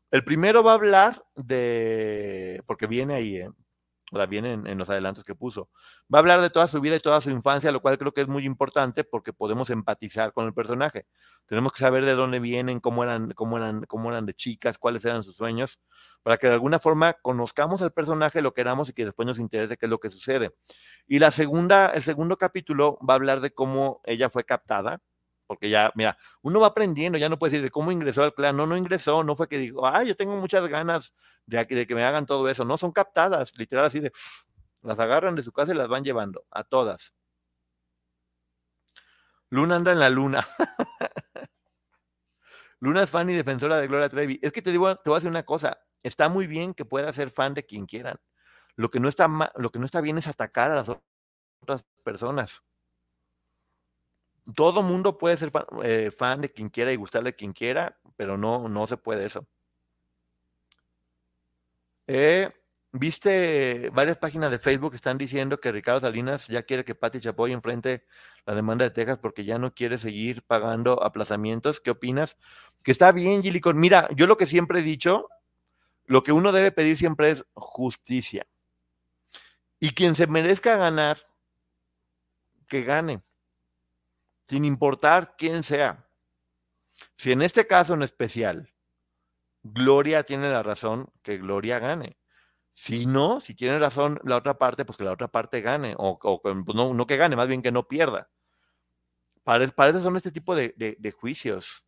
El 0.10 0.24
primero 0.24 0.64
va 0.64 0.72
a 0.72 0.76
hablar 0.76 1.26
de. 1.36 2.64
Porque 2.66 2.88
viene 2.88 3.16
ahí, 3.16 3.36
¿eh? 3.36 3.50
Sea, 4.18 4.26
viene 4.26 4.54
en, 4.54 4.78
los 4.78 4.90
adelantos 4.90 5.24
que 5.24 5.36
puso. 5.36 5.70
Va 6.14 6.20
a 6.20 6.22
hablar 6.22 6.42
de 6.42 6.50
toda 6.50 6.68
su 6.68 6.82
vida 6.82 6.96
y 6.96 7.00
toda 7.00 7.22
su 7.22 7.30
infancia, 7.30 7.72
lo 7.72 7.82
cual 7.82 7.98
creo 7.98 8.14
que 8.14 8.22
es 8.22 8.28
muy 8.28 8.46
importante 8.46 9.04
porque 9.04 9.34
podemos 9.34 9.70
empatizar 9.70 10.34
con 10.34 10.46
el 10.46 10.54
personaje. 10.54 11.06
Tenemos 11.48 11.72
que 11.72 11.80
saber 11.80 12.06
de 12.06 12.14
dónde 12.14 12.40
vienen, 12.40 12.80
cómo 12.80 13.04
eran, 13.04 13.32
cómo 13.32 13.58
eran, 13.58 13.84
cómo 13.84 14.10
eran 14.10 14.26
de 14.26 14.34
chicas, 14.34 14.78
cuáles 14.78 15.06
eran 15.06 15.24
sus 15.24 15.36
sueños, 15.36 15.80
para 16.24 16.38
que 16.38 16.48
de 16.48 16.54
alguna 16.54 16.80
forma 16.80 17.14
conozcamos 17.14 17.82
al 17.82 17.92
personaje, 17.92 18.42
lo 18.42 18.54
queramos 18.54 18.90
y 18.90 18.94
que 18.94 19.06
después 19.06 19.28
nos 19.28 19.40
interese 19.40 19.78
qué 19.78 19.86
es 19.86 19.90
lo 19.90 20.00
que 20.00 20.10
sucede. 20.10 20.52
Y 21.08 21.20
la 21.20 21.32
segunda, 21.32 21.88
el 21.90 22.02
segundo 22.02 22.38
capítulo 22.38 22.98
va 23.08 23.14
a 23.14 23.18
hablar 23.18 23.42
de 23.42 23.54
cómo 23.54 24.02
ella 24.06 24.30
fue 24.30 24.44
captada, 24.44 25.02
porque 25.48 25.70
ya, 25.70 25.92
mira, 25.96 26.18
uno 26.42 26.60
va 26.60 26.68
aprendiendo, 26.68 27.18
ya 27.18 27.30
no 27.30 27.38
puede 27.40 27.52
decir 27.52 27.64
de 27.64 27.72
cómo 27.72 27.92
ingresó 27.92 28.24
al 28.24 28.34
clan, 28.34 28.58
no, 28.58 28.66
no 28.66 28.78
ingresó, 28.78 29.24
no 29.24 29.36
fue 29.36 29.48
que 29.48 29.58
dijo, 29.58 29.86
ah, 29.86 30.04
yo 30.04 30.16
tengo 30.16 30.36
muchas 30.38 30.68
ganas 30.68 31.14
de, 31.46 31.64
de 31.64 31.88
que 31.88 31.96
me 31.96 32.04
hagan 32.04 32.26
todo 32.26 32.50
eso, 32.50 32.66
no, 32.66 32.78
son 32.78 32.92
captadas, 32.92 33.54
literal 33.58 33.86
así 33.86 34.00
de, 34.00 34.12
las 34.82 35.00
agarran 35.00 35.36
de 35.36 35.44
su 35.44 35.52
casa 35.52 35.74
y 35.74 35.76
las 35.76 35.88
van 35.88 36.04
llevando, 36.04 36.46
a 36.52 36.64
todas. 36.64 37.14
Luna 39.50 39.76
anda 39.76 39.92
en 39.92 40.00
la 40.00 40.10
luna. 40.10 40.48
Luna 42.80 43.04
es 43.04 43.10
fan 43.10 43.30
y 43.30 43.34
defensora 43.34 43.78
de 43.78 43.88
Gloria 43.88 44.10
Trevi. 44.10 44.40
Es 44.42 44.52
que 44.52 44.62
te 44.62 44.72
digo, 44.72 44.96
te 44.98 45.10
voy 45.10 45.16
a 45.16 45.20
decir 45.20 45.30
una 45.30 45.44
cosa, 45.44 45.80
está 46.04 46.30
muy 46.30 46.46
bien 46.46 46.74
que 46.74 46.86
pueda 46.86 47.12
ser 47.14 47.32
fan 47.32 47.54
de 47.54 47.66
quien 47.66 47.86
quieran. 47.86 48.18
Lo 48.76 48.92
que 48.92 49.00
no 49.00 49.08
está, 49.08 49.30
lo 49.56 49.72
que 49.72 49.80
no 49.80 49.86
está 49.86 50.02
bien 50.02 50.18
es 50.18 50.28
atacar 50.28 50.72
a 50.72 50.76
las 50.76 50.92
otras 51.62 51.86
personas 52.04 52.62
todo 54.54 54.84
mundo 54.84 55.18
puede 55.18 55.38
ser 55.38 55.52
eh, 55.84 56.12
fan, 56.12 56.42
de 56.42 56.52
quien 56.52 56.70
quiera 56.70 56.92
y 56.92 56.98
gustarle 56.98 57.30
a 57.30 57.34
quien 57.34 57.54
quiera, 57.54 57.98
pero 58.16 58.38
no, 58.38 58.70
no 58.70 58.88
se 58.88 58.98
puede 58.98 59.26
eso. 59.26 59.46
Eh, 62.08 62.52
Viste 62.98 63.90
varias 63.90 64.16
páginas 64.16 64.50
de 64.52 64.58
Facebook 64.58 64.92
que 64.92 64.96
están 64.96 65.18
diciendo 65.18 65.60
que 65.60 65.70
Ricardo 65.70 66.00
Salinas 66.00 66.48
ya 66.48 66.64
quiere 66.64 66.86
que 66.86 66.96
Pati 66.96 67.20
Chapoy 67.20 67.52
enfrente 67.52 68.06
la 68.46 68.56
demanda 68.56 68.86
de 68.86 68.92
Texas 68.92 69.20
porque 69.20 69.44
ya 69.44 69.60
no 69.60 69.74
quiere 69.74 69.98
seguir 69.98 70.44
pagando 70.44 71.04
aplazamientos. 71.04 71.82
¿Qué 71.82 71.90
opinas? 71.90 72.38
Que 72.84 72.94
está 72.94 73.12
bien, 73.12 73.44
Gilicon. 73.44 73.78
Mira, 73.78 74.08
yo 74.16 74.28
lo 74.28 74.38
que 74.38 74.46
siempre 74.46 74.80
he 74.80 74.82
dicho, 74.82 75.28
lo 76.06 76.24
que 76.24 76.32
uno 76.32 76.54
debe 76.54 76.72
pedir 76.72 76.96
siempre 76.96 77.32
es 77.32 77.46
justicia. 77.54 78.48
Y 79.82 79.90
quien 79.90 80.16
se 80.16 80.28
merezca 80.28 80.78
ganar, 80.78 81.18
que 82.70 82.84
gane 82.84 83.22
sin 84.48 84.66
importar 84.66 85.36
quién 85.38 85.64
sea. 85.64 86.08
Si 87.18 87.32
en 87.32 87.42
este 87.42 87.68
caso 87.68 87.94
en 87.94 88.04
especial 88.04 88.72
Gloria 89.64 90.24
tiene 90.24 90.52
la 90.52 90.62
razón, 90.62 91.12
que 91.24 91.38
Gloria 91.38 91.80
gane. 91.80 92.18
Si 92.72 93.06
no, 93.08 93.42
si 93.42 93.56
tiene 93.56 93.80
razón 93.80 94.20
la 94.24 94.38
otra 94.38 94.58
parte, 94.58 94.86
pues 94.86 94.98
que 94.98 95.04
la 95.04 95.14
otra 95.14 95.28
parte 95.28 95.62
gane, 95.62 95.96
o, 95.98 96.20
pues 96.42 96.76
no, 96.76 97.08
que 97.08 97.18
gane, 97.18 97.36
más 97.36 97.48
bien 97.48 97.64
que 97.64 97.72
no 97.72 97.88
pierda. 97.88 98.30
Para, 99.44 99.68
para 99.70 100.00
son 100.02 100.18
este 100.18 100.32
tipo 100.32 100.56
de, 100.56 101.16
juicios. 101.20 101.84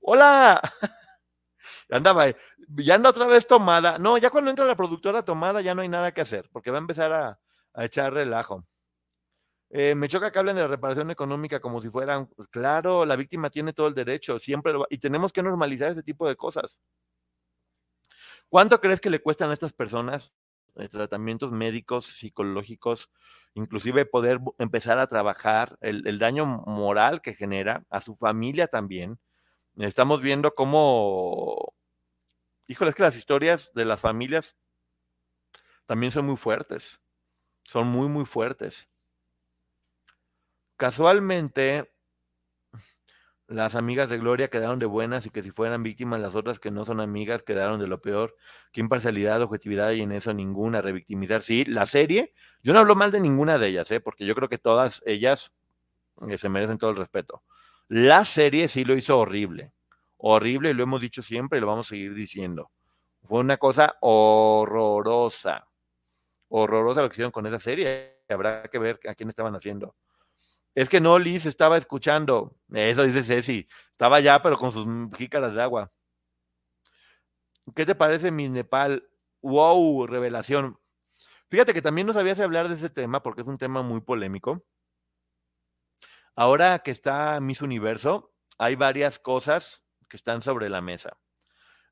¡Hola! 0.00 0.60
Andaba, 1.90 2.26
ya 2.68 2.94
anda 2.94 3.10
otra 3.10 3.26
vez 3.26 3.46
tomada. 3.46 3.98
No, 3.98 4.18
ya 4.18 4.30
cuando 4.30 4.50
entra 4.50 4.64
la 4.64 4.76
productora 4.76 5.24
tomada 5.24 5.60
ya 5.60 5.74
no 5.74 5.82
hay 5.82 5.88
nada 5.88 6.12
que 6.12 6.22
hacer, 6.22 6.48
porque 6.52 6.70
va 6.70 6.78
a 6.78 6.80
empezar 6.80 7.12
a 7.12 7.38
echar 7.84 8.12
relajo. 8.12 8.66
Eh, 9.72 9.94
me 9.94 10.08
choca 10.08 10.32
que 10.32 10.38
hablen 10.38 10.56
de 10.56 10.62
la 10.62 10.68
reparación 10.68 11.10
económica 11.10 11.60
como 11.60 11.80
si 11.80 11.90
fueran, 11.90 12.26
pues, 12.26 12.48
claro, 12.48 13.04
la 13.04 13.16
víctima 13.16 13.50
tiene 13.50 13.72
todo 13.72 13.86
el 13.88 13.94
derecho, 13.94 14.38
siempre 14.38 14.72
lo 14.72 14.80
va- 14.80 14.86
y 14.90 14.98
tenemos 14.98 15.32
que 15.32 15.42
normalizar 15.42 15.92
ese 15.92 16.02
tipo 16.02 16.26
de 16.28 16.36
cosas. 16.36 16.80
¿Cuánto 18.48 18.80
crees 18.80 19.00
que 19.00 19.10
le 19.10 19.20
cuestan 19.22 19.50
a 19.50 19.54
estas 19.54 19.72
personas 19.72 20.32
eh, 20.76 20.88
tratamientos 20.88 21.52
médicos, 21.52 22.06
psicológicos, 22.06 23.10
inclusive 23.54 24.06
poder 24.06 24.40
empezar 24.58 24.98
a 24.98 25.06
trabajar, 25.06 25.76
el, 25.80 26.06
el 26.06 26.18
daño 26.18 26.46
moral 26.46 27.20
que 27.22 27.34
genera 27.34 27.84
a 27.90 28.00
su 28.00 28.16
familia 28.16 28.66
también? 28.68 29.18
Estamos 29.78 30.22
viendo 30.22 30.54
cómo, 30.54 31.74
híjole, 32.68 32.90
es 32.90 32.96
que 32.96 33.02
las 33.02 33.16
historias 33.16 33.70
de 33.74 33.84
las 33.84 34.00
familias 34.00 34.56
también 35.86 36.12
son 36.12 36.26
muy 36.26 36.36
fuertes, 36.36 37.00
son 37.64 37.88
muy, 37.88 38.08
muy 38.08 38.26
fuertes. 38.26 38.89
Casualmente, 40.80 41.92
las 43.48 43.74
amigas 43.74 44.08
de 44.08 44.16
Gloria 44.16 44.48
quedaron 44.48 44.78
de 44.78 44.86
buenas 44.86 45.26
y 45.26 45.30
que 45.30 45.42
si 45.42 45.50
fueran 45.50 45.82
víctimas, 45.82 46.22
las 46.22 46.34
otras 46.34 46.58
que 46.58 46.70
no 46.70 46.86
son 46.86 47.02
amigas 47.02 47.42
quedaron 47.42 47.78
de 47.78 47.86
lo 47.86 48.00
peor. 48.00 48.34
¿Qué 48.72 48.80
imparcialidad, 48.80 49.42
objetividad 49.42 49.88
hay 49.88 50.00
en 50.00 50.10
eso? 50.10 50.32
Ninguna. 50.32 50.80
Revictimizar. 50.80 51.42
Sí, 51.42 51.66
la 51.66 51.84
serie, 51.84 52.32
yo 52.62 52.72
no 52.72 52.78
hablo 52.78 52.94
mal 52.94 53.10
de 53.10 53.20
ninguna 53.20 53.58
de 53.58 53.68
ellas, 53.68 53.90
¿eh? 53.90 54.00
porque 54.00 54.24
yo 54.24 54.34
creo 54.34 54.48
que 54.48 54.56
todas 54.56 55.02
ellas 55.04 55.52
eh, 56.26 56.38
se 56.38 56.48
merecen 56.48 56.78
todo 56.78 56.88
el 56.88 56.96
respeto. 56.96 57.42
La 57.88 58.24
serie 58.24 58.66
sí 58.66 58.86
lo 58.86 58.96
hizo 58.96 59.18
horrible. 59.18 59.74
Horrible, 60.16 60.70
y 60.70 60.72
lo 60.72 60.84
hemos 60.84 61.02
dicho 61.02 61.20
siempre 61.20 61.58
y 61.58 61.60
lo 61.60 61.66
vamos 61.66 61.88
a 61.88 61.90
seguir 61.90 62.14
diciendo. 62.14 62.70
Fue 63.28 63.40
una 63.40 63.58
cosa 63.58 63.96
horrorosa. 64.00 65.68
Horrorosa 66.48 67.02
lo 67.02 67.10
que 67.10 67.16
hicieron 67.16 67.32
con 67.32 67.44
esa 67.44 67.60
serie. 67.60 68.22
Habrá 68.30 68.62
que 68.62 68.78
ver 68.78 68.98
a 69.06 69.14
quién 69.14 69.28
estaban 69.28 69.54
haciendo. 69.54 69.94
Es 70.74 70.88
que 70.88 71.00
no, 71.00 71.18
Liz 71.18 71.46
estaba 71.46 71.76
escuchando. 71.76 72.56
Eso 72.72 73.02
dice 73.02 73.24
Ceci. 73.24 73.68
Estaba 73.92 74.16
allá, 74.16 74.40
pero 74.42 74.56
con 74.56 74.72
sus 74.72 74.86
jícaras 75.16 75.54
de 75.54 75.62
agua. 75.62 75.92
¿Qué 77.74 77.84
te 77.84 77.94
parece 77.94 78.30
mi 78.30 78.48
Nepal? 78.48 79.08
Wow, 79.42 80.06
revelación. 80.06 80.78
Fíjate 81.50 81.74
que 81.74 81.82
también 81.82 82.06
no 82.06 82.12
sabías 82.12 82.38
hablar 82.40 82.68
de 82.68 82.76
ese 82.76 82.90
tema 82.90 83.22
porque 83.22 83.42
es 83.42 83.46
un 83.46 83.58
tema 83.58 83.82
muy 83.82 84.00
polémico. 84.00 84.64
Ahora 86.36 86.78
que 86.78 86.92
está 86.92 87.40
Miss 87.40 87.60
Universo, 87.60 88.32
hay 88.58 88.76
varias 88.76 89.18
cosas 89.18 89.82
que 90.08 90.16
están 90.16 90.42
sobre 90.42 90.70
la 90.70 90.80
mesa. 90.80 91.18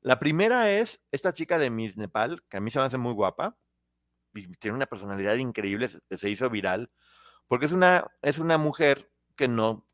La 0.01 0.17
primera 0.17 0.71
es 0.71 1.01
esta 1.11 1.33
chica 1.33 1.57
de 1.57 1.69
Miss 1.69 1.97
Nepal, 1.97 2.41
que 2.49 2.57
a 2.57 2.59
mí 2.61 2.71
se 2.71 2.79
me 2.79 2.85
hace 2.85 2.97
muy 2.97 3.13
guapa 3.13 3.57
y 4.33 4.47
tiene 4.53 4.75
una 4.75 4.85
personalidad 4.85 5.35
increíble, 5.35 5.89
se 5.89 6.29
hizo 6.29 6.49
viral, 6.49 6.91
porque 7.49 7.65
es 7.65 7.73
una, 7.73 8.09
es 8.21 8.37
una 8.37 8.57
mujer 8.57 9.11
que 9.35 9.49
no, 9.49 9.85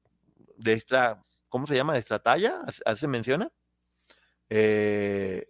de 0.57 0.73
esta, 0.73 1.25
¿cómo 1.49 1.65
se 1.65 1.75
llama? 1.75 1.93
¿De 1.93 1.99
esta 1.99 2.19
talla? 2.19 2.61
¿Así 2.85 2.99
se 2.99 3.07
menciona? 3.07 3.51
Eh, 4.49 5.49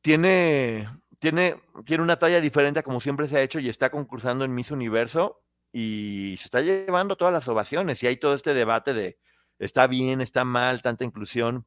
tiene, 0.00 0.88
tiene, 1.20 1.60
tiene 1.84 2.02
una 2.02 2.18
talla 2.18 2.40
diferente 2.40 2.82
como 2.82 3.00
siempre 3.00 3.28
se 3.28 3.36
ha 3.36 3.42
hecho 3.42 3.60
y 3.60 3.68
está 3.68 3.90
concursando 3.90 4.44
en 4.44 4.54
Miss 4.54 4.70
Universo 4.70 5.44
y 5.72 6.36
se 6.38 6.44
está 6.44 6.62
llevando 6.62 7.16
todas 7.16 7.34
las 7.34 7.46
ovaciones 7.46 8.02
y 8.02 8.06
hay 8.06 8.16
todo 8.16 8.34
este 8.34 8.54
debate 8.54 8.94
de 8.94 9.18
está 9.58 9.86
bien, 9.86 10.22
está 10.22 10.44
mal, 10.44 10.80
tanta 10.80 11.04
inclusión. 11.04 11.66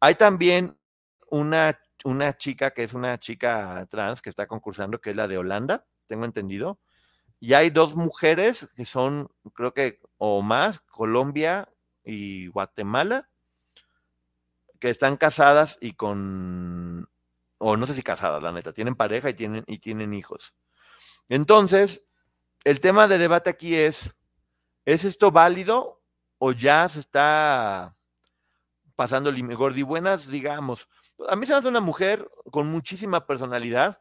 Hay 0.00 0.14
también 0.14 0.78
una, 1.30 1.78
una 2.04 2.36
chica 2.38 2.72
que 2.72 2.84
es 2.84 2.94
una 2.94 3.18
chica 3.18 3.86
trans 3.90 4.22
que 4.22 4.30
está 4.30 4.46
concursando, 4.46 5.00
que 5.00 5.10
es 5.10 5.16
la 5.16 5.28
de 5.28 5.38
Holanda, 5.38 5.86
tengo 6.06 6.24
entendido. 6.24 6.80
Y 7.38 7.54
hay 7.54 7.70
dos 7.70 7.94
mujeres 7.94 8.68
que 8.76 8.86
son, 8.86 9.28
creo 9.54 9.74
que, 9.74 10.00
o 10.18 10.42
más, 10.42 10.80
Colombia 10.80 11.68
y 12.02 12.46
Guatemala, 12.48 13.28
que 14.80 14.90
están 14.90 15.16
casadas 15.16 15.78
y 15.80 15.92
con, 15.92 17.08
o 17.58 17.76
no 17.76 17.86
sé 17.86 17.94
si 17.94 18.02
casadas, 18.02 18.42
la 18.42 18.52
neta, 18.52 18.72
tienen 18.72 18.94
pareja 18.94 19.30
y 19.30 19.34
tienen, 19.34 19.64
y 19.66 19.78
tienen 19.78 20.14
hijos. 20.14 20.54
Entonces, 21.28 22.02
el 22.64 22.80
tema 22.80 23.08
de 23.08 23.18
debate 23.18 23.50
aquí 23.50 23.74
es, 23.76 24.14
¿es 24.84 25.04
esto 25.04 25.30
válido 25.30 26.02
o 26.38 26.52
ya 26.52 26.88
se 26.88 27.00
está 27.00 27.96
pasando 28.94 29.30
el 29.30 29.36
límite? 29.36 29.56
Gordibuenas, 29.56 30.28
digamos. 30.28 30.88
A 31.28 31.36
mí 31.36 31.46
se 31.46 31.52
me 31.52 31.58
hace 31.58 31.68
una 31.68 31.80
mujer 31.80 32.30
con 32.50 32.68
muchísima 32.68 33.26
personalidad. 33.26 34.00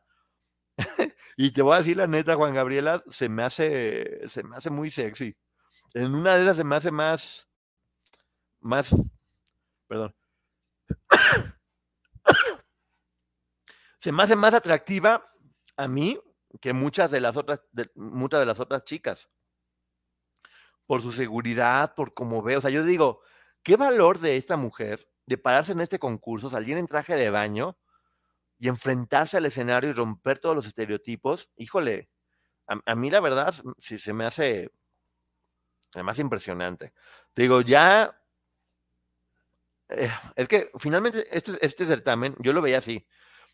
Y 1.38 1.52
te 1.52 1.62
voy 1.62 1.74
a 1.74 1.78
decir 1.78 1.98
la 1.98 2.08
neta, 2.08 2.36
Juan 2.36 2.54
Gabriela, 2.54 3.04
se 3.10 3.30
me 3.30 3.44
hace, 3.44 4.28
se 4.28 4.44
me 4.44 4.56
hace 4.56 4.70
muy 4.70 4.90
sexy. 4.90 5.36
En 5.94 6.14
una 6.14 6.36
de 6.36 6.44
esas 6.44 6.58
se 6.58 6.64
me 6.64 6.76
hace 6.76 6.92
más, 6.92 7.50
más, 8.60 8.96
perdón. 9.88 10.16
se 14.00 14.12
me 14.12 14.24
hace 14.24 14.36
más 14.36 14.54
atractiva 14.54 15.26
a 15.78 15.88
mí 15.88 16.20
que 16.62 16.74
muchas 16.74 17.12
de 17.12 17.22
las 17.22 17.38
otras, 17.38 17.64
muchas 17.96 18.40
de 18.40 18.46
las 18.46 18.60
otras 18.60 18.84
chicas. 18.84 19.30
Por 20.86 21.02
su 21.02 21.12
seguridad, 21.12 21.96
por 21.96 22.14
cómo 22.14 22.44
ve. 22.44 22.58
O 22.58 22.62
sea, 22.62 22.70
yo 22.70 22.84
digo, 22.84 23.22
¿qué 23.64 23.76
valor 23.76 24.20
de 24.20 24.38
esta 24.38 24.56
mujer 24.56 25.10
de 25.26 25.38
pararse 25.38 25.72
en 25.72 25.82
este 25.82 26.00
concurso, 26.00 26.50
salir 26.50 26.78
en 26.78 26.86
traje 26.88 27.16
de 27.16 27.30
baño 27.30 27.78
y 28.60 28.68
enfrentarse 28.68 29.38
al 29.38 29.46
escenario 29.46 29.90
y 29.90 29.94
romper 29.94 30.40
todos 30.40 30.56
los 30.56 30.66
estereotipos? 30.66 31.50
Híjole, 31.58 32.10
a, 32.68 32.96
mí 32.96 33.10
la 33.10 33.20
verdad 33.20 33.54
sí 33.80 33.98
se 33.98 34.14
me 34.14 34.26
hace, 34.26 34.72
hace 35.94 36.22
impresionante. 36.22 36.94
Te 37.34 37.44
digo, 37.44 37.62
ya 37.62 38.20
eh, 39.90 40.10
es 40.36 40.48
que 40.48 40.72
finalmente 40.80 41.28
este, 41.36 41.54
este, 41.62 41.86
certamen, 41.86 42.36
yo 42.40 42.54
lo 42.54 42.62
veía 42.62 42.80
así, 42.80 43.06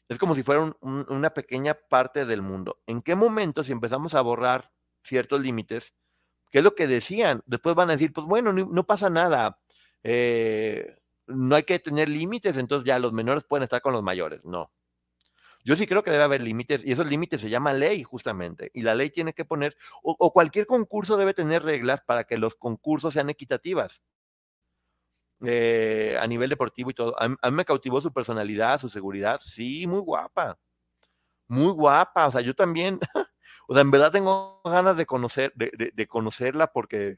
es 0.08 0.18
como 0.18 0.36
si 0.36 0.44
fuera 0.44 0.62
un, 0.62 0.76
un, 0.82 1.06
una 1.10 1.32
pequeña 1.32 1.74
parte 1.74 2.26
del 2.26 2.42
mundo. 2.42 2.82
¿En 2.88 3.02
qué 3.02 3.16
momento 3.16 3.64
si 3.64 3.72
empezamos 3.72 4.14
a 4.16 4.22
borrar 4.22 4.72
ciertos 5.04 5.42
límites? 5.42 5.94
¿Qué 6.52 6.60
es 6.60 6.64
lo 6.64 6.76
que 6.76 6.88
decían? 6.88 7.44
Después 7.46 7.76
van 7.76 7.90
a 7.90 7.94
decir, 7.94 8.14
pues 8.14 8.28
bueno, 8.28 8.52
no, 8.54 8.68
no 8.68 8.86
pasa 8.86 9.10
nada, 9.10 9.60
eh, 10.04 10.98
no 11.28 11.56
hay 11.56 11.64
que 11.64 11.80
tener 11.80 12.10
límites, 12.10 12.58
entonces 12.58 12.86
ya 12.86 13.00
los 13.00 13.14
menores 13.14 13.44
pueden 13.44 13.64
estar 13.64 13.82
con 13.82 13.94
los 13.94 14.04
mayores. 14.04 14.44
No. 14.44 14.72
Yo 15.64 15.76
sí 15.76 15.88
creo 15.88 16.04
que 16.04 16.12
debe 16.12 16.24
haber 16.24 16.42
límites 16.42 16.84
y 16.86 16.92
esos 16.92 17.08
límites 17.08 17.42
se 17.42 17.50
llama 17.50 17.74
ley 17.74 18.04
justamente. 18.04 18.72
Y 18.74 18.82
la 18.82 18.96
ley 18.96 19.10
tiene 19.10 19.34
que 19.34 19.46
poner, 19.46 19.78
o, 20.04 20.16
o 20.18 20.34
cualquier 20.34 20.66
concurso 20.66 21.18
debe 21.18 21.34
tener 21.34 21.64
reglas 21.64 22.02
para 22.02 22.24
que 22.24 22.38
los 22.38 22.56
concursos 22.56 23.14
sean 23.14 23.30
equitativas 23.30 24.02
eh, 25.44 26.18
a 26.20 26.28
nivel 26.28 26.50
deportivo 26.50 26.92
y 26.92 26.94
todo. 26.94 27.16
A, 27.20 27.26
a, 27.26 27.50
mí 27.50 27.56
me 27.56 27.66
cautivó 27.66 28.00
su 28.02 28.14
personalidad, 28.14 28.80
su 28.80 28.90
seguridad. 28.90 29.40
Sí, 29.40 29.88
muy 29.88 30.00
guapa. 30.00 30.58
Muy 31.48 31.72
guapa. 31.74 32.28
O 32.28 32.32
sea, 32.32 32.42
yo 32.42 32.56
también, 32.56 33.00
o 33.68 33.74
sea, 33.74 33.82
en 33.82 33.92
verdad 33.92 34.12
tengo 34.12 34.62
ganas 34.64 34.98
de 34.98 35.06
conocer, 35.06 35.52
de, 35.56 35.72
de, 35.78 35.92
de, 35.94 36.08
conocerla 36.08 36.72
porque 36.72 37.18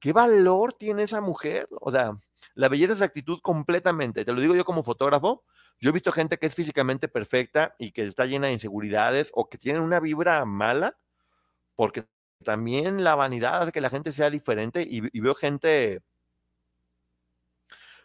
qué 0.00 0.12
valor 0.12 0.74
tiene 0.74 1.02
esa 1.02 1.20
mujer. 1.20 1.68
O 1.80 1.90
sea, 1.90 2.12
la 2.54 2.68
belleza 2.68 2.94
es 2.94 3.02
actitud 3.02 3.40
completamente. 3.42 4.24
Te 4.24 4.32
lo 4.32 4.40
digo 4.40 4.54
yo 4.54 4.64
como 4.64 4.82
fotógrafo. 4.82 5.44
Yo 5.84 5.90
he 5.90 5.92
visto 5.92 6.12
gente 6.12 6.38
que 6.38 6.46
es 6.46 6.54
físicamente 6.54 7.08
perfecta 7.08 7.74
y 7.78 7.92
que 7.92 8.04
está 8.04 8.24
llena 8.24 8.46
de 8.46 8.54
inseguridades 8.54 9.30
o 9.34 9.50
que 9.50 9.58
tienen 9.58 9.82
una 9.82 10.00
vibra 10.00 10.42
mala, 10.46 10.96
porque 11.74 12.06
también 12.42 13.04
la 13.04 13.14
vanidad 13.14 13.60
hace 13.60 13.72
que 13.72 13.82
la 13.82 13.90
gente 13.90 14.10
sea 14.10 14.30
diferente 14.30 14.80
y, 14.88 15.02
veo 15.20 15.34
gente 15.34 16.00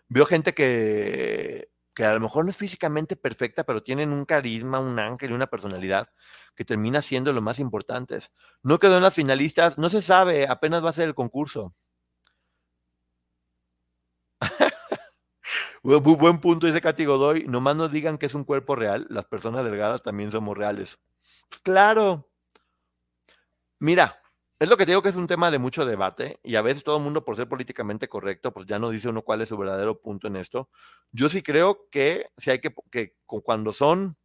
veo 0.10 0.26
gente 0.26 0.54
que, 0.54 1.70
que, 1.94 2.04
a 2.04 2.14
lo 2.16 2.20
mejor 2.20 2.44
no 2.44 2.52
es 2.52 2.58
físicamente 2.58 3.16
perfecta, 3.16 3.64
pero 3.64 3.82
tienen 3.82 4.12
un 4.12 4.26
carisma, 4.26 4.82
un 4.82 5.00
ángel 5.00 5.32
y 5.32 5.34
una 5.34 5.48
personalidad 5.48 6.10
que 6.56 6.66
termina 6.66 7.02
siendo 7.02 7.32
lo 7.32 7.42
más 7.42 7.60
importantes. 7.60 8.34
No 8.62 8.80
quedó 8.80 8.98
en 8.98 9.04
las 9.04 9.14
finalistas, 9.14 9.78
no 9.78 9.90
se 9.90 10.02
sabe, 10.02 10.50
apenas 10.50 10.84
va 10.84 10.90
a 10.90 10.94
ser 10.94 11.08
el 11.08 11.16
concurso. 11.16 11.74
Buen 15.84 16.40
punto, 16.40 16.68
dice 16.68 16.82
Katy 16.82 17.06
Godoy. 17.06 17.46
Nomás 17.48 17.76
no 17.76 17.88
digan 17.90 18.18
que 18.18 18.26
es 18.26 18.36
un 18.36 18.44
cuerpo 18.44 18.76
real. 18.76 19.08
Las 19.10 19.26
personas 19.26 19.64
delgadas 19.64 20.04
también 20.04 20.32
somos 20.32 20.58
reales. 20.58 21.00
Pues 21.50 21.62
claro. 21.62 22.30
Mira, 23.80 24.22
es 24.60 24.68
lo 24.68 24.76
que 24.76 24.86
te 24.86 24.92
digo 24.92 25.02
que 25.02 25.10
es 25.10 25.16
un 25.16 25.28
tema 25.28 25.52
de 25.52 25.58
mucho 25.58 25.86
debate 25.86 26.38
y 26.44 26.56
a 26.56 26.62
veces 26.62 26.84
todo 26.84 26.98
el 26.98 27.04
mundo 27.04 27.24
por 27.24 27.38
ser 27.38 27.48
políticamente 27.48 28.10
correcto, 28.10 28.52
pues 28.54 28.66
ya 28.68 28.78
no 28.78 28.90
dice 28.90 29.08
uno 29.08 29.22
cuál 29.22 29.42
es 29.42 29.50
su 29.50 29.58
verdadero 29.58 30.02
punto 30.02 30.28
en 30.28 30.36
esto. 30.36 30.70
Yo 31.14 31.30
sí 31.30 31.42
creo 31.42 31.88
que 31.90 32.30
si 32.36 32.52
hay 32.52 32.60
que, 32.60 32.74
que 32.92 33.16
cuando 33.26 33.72
son 33.72 34.18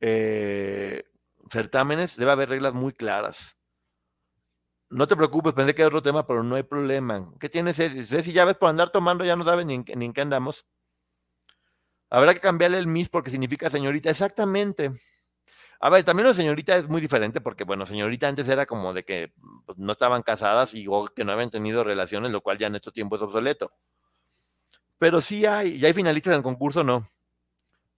eh, 0.00 1.04
certámenes 1.50 2.16
debe 2.16 2.30
haber 2.30 2.48
reglas 2.48 2.72
muy 2.72 2.94
claras. 2.94 3.57
No 4.90 5.06
te 5.06 5.16
preocupes, 5.16 5.52
pensé 5.52 5.74
que 5.74 5.82
era 5.82 5.88
otro 5.88 6.02
tema, 6.02 6.26
pero 6.26 6.42
no 6.42 6.56
hay 6.56 6.62
problema. 6.62 7.30
¿Qué 7.38 7.48
tienes, 7.48 7.76
Ceci? 7.76 8.32
Ya 8.32 8.44
ves, 8.44 8.56
por 8.56 8.70
andar 8.70 8.90
tomando 8.90 9.24
ya 9.24 9.36
no 9.36 9.44
sabes 9.44 9.66
ni 9.66 9.84
en 9.86 10.12
qué 10.12 10.20
andamos. 10.20 10.66
Habrá 12.10 12.32
que 12.32 12.40
cambiarle 12.40 12.78
el 12.78 12.86
Miss 12.86 13.08
porque 13.08 13.30
significa 13.30 13.68
señorita. 13.68 14.08
Exactamente. 14.10 14.92
A 15.80 15.90
ver, 15.90 16.04
también 16.04 16.26
la 16.26 16.34
señorita 16.34 16.76
es 16.76 16.88
muy 16.88 17.00
diferente 17.00 17.40
porque, 17.40 17.64
bueno, 17.64 17.86
señorita 17.86 18.28
antes 18.28 18.48
era 18.48 18.66
como 18.66 18.92
de 18.92 19.04
que 19.04 19.32
pues, 19.64 19.78
no 19.78 19.92
estaban 19.92 20.22
casadas 20.22 20.74
y 20.74 20.86
que 21.14 21.24
no 21.24 21.32
habían 21.32 21.50
tenido 21.50 21.84
relaciones, 21.84 22.32
lo 22.32 22.40
cual 22.40 22.58
ya 22.58 22.66
en 22.66 22.76
estos 22.76 22.92
tiempos 22.92 23.20
es 23.20 23.24
obsoleto. 23.24 23.72
Pero 24.98 25.20
sí 25.20 25.46
hay, 25.46 25.78
ya 25.78 25.86
hay 25.86 25.94
finalistas 25.94 26.32
en 26.32 26.38
el 26.38 26.42
concurso, 26.42 26.82
no. 26.82 27.08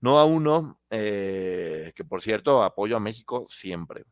No 0.00 0.18
a 0.18 0.24
uno, 0.24 0.80
eh, 0.90 1.92
que 1.94 2.04
por 2.04 2.20
cierto, 2.22 2.62
apoyo 2.62 2.96
a 2.96 3.00
México 3.00 3.46
siempre. 3.48 4.04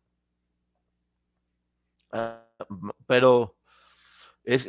Ah, 2.12 2.47
pero 3.06 3.56
es, 4.44 4.66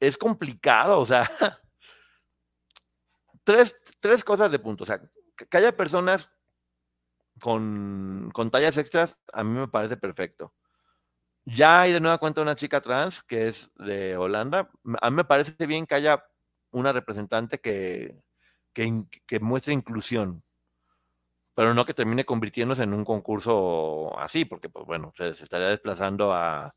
es 0.00 0.16
complicado, 0.16 1.00
o 1.00 1.06
sea, 1.06 1.28
tres, 3.46 3.76
tres 4.00 4.24
cosas 4.24 4.50
de 4.50 4.58
punto. 4.58 4.84
O 4.84 4.86
sea, 4.86 5.00
que 5.36 5.56
haya 5.56 5.76
personas 5.76 6.30
con, 7.40 8.30
con 8.32 8.50
tallas 8.50 8.76
extras, 8.76 9.18
a 9.32 9.44
mí 9.44 9.58
me 9.58 9.68
parece 9.68 9.96
perfecto. 9.96 10.52
Ya 11.44 11.82
hay 11.82 11.92
de 11.92 12.00
nueva 12.00 12.18
cuenta 12.18 12.42
una 12.42 12.56
chica 12.56 12.80
trans 12.80 13.22
que 13.22 13.48
es 13.48 13.70
de 13.76 14.16
Holanda. 14.16 14.68
A 15.00 15.10
mí 15.10 15.16
me 15.16 15.24
parece 15.24 15.66
bien 15.66 15.86
que 15.86 15.94
haya 15.94 16.24
una 16.72 16.92
representante 16.92 17.58
que, 17.60 18.20
que, 18.72 19.40
muestre 19.40 19.72
inclusión, 19.72 20.42
pero 21.54 21.72
no 21.72 21.86
que 21.86 21.94
termine 21.94 22.24
convirtiéndose 22.24 22.82
en 22.82 22.92
un 22.92 23.04
concurso 23.04 24.18
así, 24.18 24.44
porque, 24.44 24.68
pues 24.68 24.84
bueno, 24.86 25.12
se, 25.16 25.28
estaría 25.30 25.68
desplazando 25.68 26.32
a, 26.34 26.74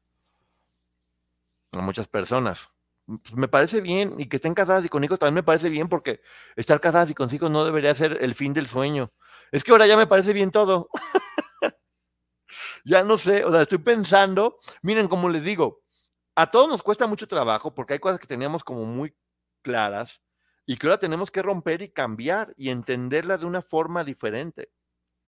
a 1.74 1.82
muchas 1.82 2.08
personas. 2.08 2.70
Pues, 3.06 3.34
me 3.34 3.48
parece 3.48 3.82
bien, 3.82 4.16
y 4.20 4.28
que 4.28 4.38
estén 4.38 4.54
casadas 4.54 4.86
y 4.86 4.90
con 4.90 5.04
hijos 5.04 5.20
también 5.20 5.36
me 5.36 5.44
parece 5.44 5.70
bien, 5.70 5.90
porque 5.90 6.22
estar 6.56 6.80
casadas 6.80 7.10
y 7.10 7.16
con 7.16 7.34
hijos 7.34 7.50
no 7.52 7.66
debería 7.66 7.94
ser 7.96 8.18
el 8.22 8.36
fin 8.36 8.54
del 8.54 8.68
sueño. 8.68 9.12
Es 9.52 9.64
que 9.64 9.72
ahora 9.72 9.88
ya 9.88 9.98
me 9.98 10.08
parece 10.08 10.34
bien 10.34 10.52
todo. 10.52 10.90
ya 12.86 13.04
no 13.04 13.18
sé, 13.18 13.44
o 13.46 13.52
sea, 13.52 13.62
estoy 13.64 13.80
pensando, 13.80 14.58
miren, 14.82 15.08
como 15.08 15.30
les 15.30 15.44
digo, 15.44 15.84
a 16.36 16.52
todos 16.52 16.70
nos 16.70 16.84
cuesta 16.84 17.08
mucho 17.08 17.28
trabajo 17.28 17.74
porque 17.74 17.94
hay 17.94 18.00
cosas 18.00 18.20
que 18.20 18.28
teníamos 18.28 18.64
como 18.64 18.86
muy 18.86 19.16
claras 19.62 20.22
y 20.66 20.78
que 20.78 20.88
ahora 20.88 21.00
tenemos 21.00 21.32
que 21.32 21.42
romper 21.42 21.82
y 21.82 21.90
cambiar 21.90 22.54
y 22.58 22.70
entenderlas 22.70 23.42
de 23.42 23.48
una 23.48 23.62
forma 23.62 24.04
diferente. 24.04 24.72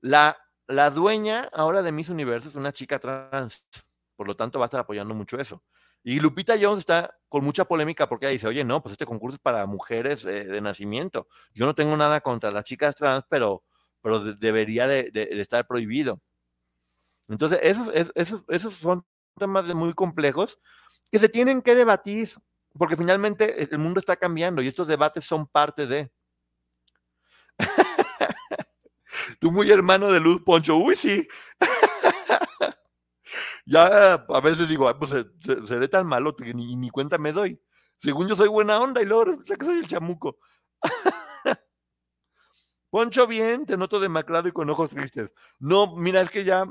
La, 0.00 0.36
la 0.66 0.90
dueña 0.90 1.48
ahora 1.52 1.82
de 1.82 1.92
Miss 1.92 2.08
Universo 2.08 2.48
es 2.48 2.54
una 2.54 2.72
chica 2.72 2.98
trans, 2.98 3.64
por 4.16 4.26
lo 4.26 4.36
tanto 4.36 4.58
va 4.58 4.64
a 4.64 4.68
estar 4.68 4.80
apoyando 4.80 5.14
mucho 5.14 5.38
eso. 5.38 5.62
Y 6.02 6.18
Lupita 6.18 6.54
Jones 6.60 6.80
está 6.80 7.18
con 7.28 7.44
mucha 7.44 7.66
polémica 7.66 8.08
porque 8.08 8.26
ella 8.26 8.32
dice, 8.32 8.48
oye, 8.48 8.64
no, 8.64 8.82
pues 8.82 8.92
este 8.92 9.04
concurso 9.04 9.36
es 9.36 9.40
para 9.40 9.66
mujeres 9.66 10.24
eh, 10.24 10.44
de 10.44 10.60
nacimiento. 10.60 11.28
Yo 11.52 11.66
no 11.66 11.74
tengo 11.74 11.96
nada 11.96 12.20
contra 12.22 12.50
las 12.50 12.64
chicas 12.64 12.96
trans, 12.96 13.24
pero, 13.28 13.64
pero 14.00 14.20
debería 14.20 14.86
de, 14.86 15.10
estar 15.14 15.66
prohibido. 15.66 16.20
Entonces, 17.28 17.60
esos, 17.62 17.90
esos, 18.14 18.44
esos 18.48 18.74
son 18.74 19.04
temas 19.36 19.66
muy 19.74 19.92
complejos 19.92 20.58
que 21.12 21.18
se 21.18 21.28
tienen 21.28 21.60
que 21.60 21.74
debatir, 21.74 22.30
porque 22.78 22.96
finalmente 22.96 23.62
el 23.62 23.78
mundo 23.78 24.00
está 24.00 24.16
cambiando 24.16 24.62
y 24.62 24.68
estos 24.68 24.88
debates 24.88 25.24
son 25.24 25.46
parte 25.46 25.86
de... 25.86 26.10
Tú 29.38 29.50
muy 29.50 29.70
hermano 29.70 30.10
de 30.10 30.20
Luz 30.20 30.42
Poncho. 30.42 30.76
Uy, 30.76 30.96
sí. 30.96 31.26
ya 33.66 34.14
a 34.14 34.40
veces 34.40 34.68
digo, 34.68 34.92
pues 34.98 35.12
seré 35.66 35.88
tan 35.88 36.06
malo 36.06 36.34
que 36.36 36.54
ni, 36.54 36.76
ni, 36.76 36.90
cuenta 36.90 37.18
me 37.18 37.32
doy. 37.32 37.60
Según 37.98 38.28
yo 38.28 38.36
soy 38.36 38.48
buena 38.48 38.78
onda 38.80 39.02
y 39.02 39.06
luego 39.06 39.24
resulta 39.24 39.56
que 39.56 39.66
soy 39.66 39.78
el 39.78 39.86
chamuco. 39.86 40.38
Poncho, 42.90 43.26
bien, 43.26 43.66
te 43.66 43.76
noto 43.76 44.00
demacrado 44.00 44.48
y 44.48 44.52
con 44.52 44.68
ojos 44.68 44.90
tristes. 44.90 45.32
No, 45.60 45.94
mira, 45.96 46.20
es 46.22 46.30
que 46.30 46.44
ya 46.44 46.64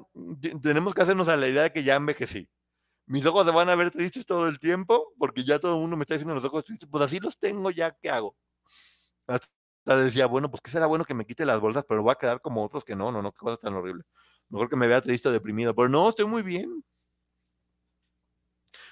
tenemos 0.62 0.94
que 0.94 1.02
hacernos 1.02 1.30
a 1.30 1.38
la 1.38 1.48
idea 1.48 1.64
de 1.64 1.72
que 1.72 1.84
ya 1.84 1.96
envejecí. 1.96 2.50
Mis 3.06 3.26
ojos 3.26 3.46
se 3.46 3.52
van 3.52 3.70
a 3.70 3.76
ver 3.76 3.92
tristes 3.92 4.26
todo 4.26 4.48
el 4.48 4.60
tiempo 4.60 5.14
porque 5.18 5.44
ya 5.44 5.60
todo 5.60 5.76
el 5.76 5.82
mundo 5.82 5.98
me 5.98 6.04
está 6.04 6.16
diciendo 6.16 6.36
los 6.36 6.44
ojos 6.46 6.66
tristes. 6.66 6.90
Pues 6.92 7.04
así 7.04 7.20
los 7.20 7.40
tengo 7.40 7.72
ya, 7.72 7.96
¿qué 8.02 8.10
hago? 8.10 8.36
Hasta 9.28 9.48
decía, 9.86 10.28
bueno, 10.28 10.50
pues 10.50 10.62
que 10.62 10.72
será 10.72 10.86
bueno 10.88 11.06
que 11.06 11.14
me 11.14 11.26
quite 11.26 11.46
las 11.46 11.60
bolsas, 11.60 11.86
pero 11.88 12.04
voy 12.04 12.12
a 12.12 12.16
quedar 12.16 12.42
como 12.42 12.64
otros 12.64 12.84
que 12.84 12.96
no, 12.96 13.12
no, 13.12 13.22
no, 13.22 13.32
qué 13.32 13.40
cosa 13.40 13.58
tan 13.58 13.74
horrible. 13.74 14.04
Mejor 14.50 14.70
que 14.70 14.76
me 14.76 14.88
vea 14.88 15.02
triste 15.02 15.32
deprimido, 15.32 15.76
pero 15.76 15.90
no, 15.90 16.10
estoy 16.10 16.26
muy 16.26 16.42
bien. 16.42 16.84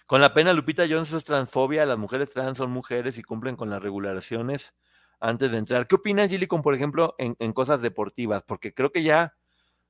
Con 0.08 0.22
la 0.22 0.34
pena, 0.34 0.54
Lupita 0.54 0.86
Jones 0.90 1.12
es 1.12 1.26
transfobia, 1.26 1.86
las 1.86 1.98
mujeres 1.98 2.32
trans 2.32 2.58
son 2.58 2.72
mujeres 2.72 3.18
y 3.18 3.24
cumplen 3.24 3.56
con 3.56 3.70
las 3.70 3.82
regulaciones 3.82 4.74
antes 5.20 5.52
de 5.52 5.58
entrar. 5.58 5.88
¿Qué 5.88 5.96
opina 5.96 6.28
Gillicon, 6.28 6.62
por 6.62 6.74
ejemplo, 6.74 7.16
en, 7.18 7.36
cosas 7.54 7.82
deportivas? 7.82 8.44
Porque 8.44 8.74
creo 8.74 8.92
que 8.92 9.04
ya 9.04 9.36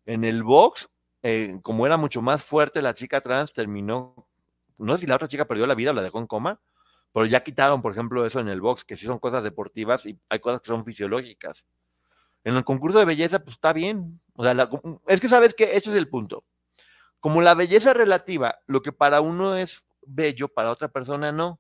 en 0.06 0.24
el 0.24 0.44
box, 0.44 0.90
eh, 1.22 1.60
como 1.62 1.86
era 1.86 1.98
mucho 1.98 2.22
más 2.22 2.44
fuerte 2.44 2.82
la 2.82 2.94
chica 2.96 3.22
trans, 3.22 3.54
terminó, 3.54 4.28
no 4.78 4.96
sé 4.96 5.02
si 5.02 5.08
la 5.08 5.16
otra 5.16 5.28
chica 5.28 5.46
perdió 5.46 5.68
la 5.68 5.76
vida 5.76 5.92
o 5.92 5.94
la 5.94 6.02
dejó 6.02 6.20
en 6.20 6.28
coma, 6.28 6.60
pero 7.18 7.26
ya 7.26 7.44
quitaron, 7.44 7.82
por 7.82 7.94
ejemplo, 7.94 8.28
eso 8.28 8.40
en 8.40 8.48
el 8.48 8.62
box, 8.62 8.86
que 8.86 8.96
sí 8.96 9.08
son 9.08 9.18
cosas 9.18 9.44
deportivas 9.44 10.06
y 10.06 10.22
hay 10.30 10.40
cosas 10.40 10.62
que 10.62 10.68
son 10.68 10.86
fisiológicas. 10.86 11.66
En 12.44 12.56
el 12.56 12.64
concurso 12.64 13.00
de 13.00 13.06
belleza, 13.06 13.40
pues 13.40 13.56
está 13.56 13.74
bien. 13.74 14.22
O 14.36 14.44
sea, 14.44 14.70
es 15.08 15.20
que 15.20 15.28
sabes 15.28 15.56
que 15.56 15.76
ese 15.76 15.90
es 15.90 15.96
el 15.96 16.10
punto. 16.10 16.46
Como 17.20 17.42
la 17.42 17.56
belleza 17.56 17.96
relativa, 17.96 18.60
lo 18.68 18.84
que 18.84 18.92
para 18.92 19.20
uno 19.22 19.56
es 19.56 19.84
bello, 20.06 20.48
para 20.48 20.70
otra 20.70 20.90
persona 20.90 21.32
no. 21.32 21.60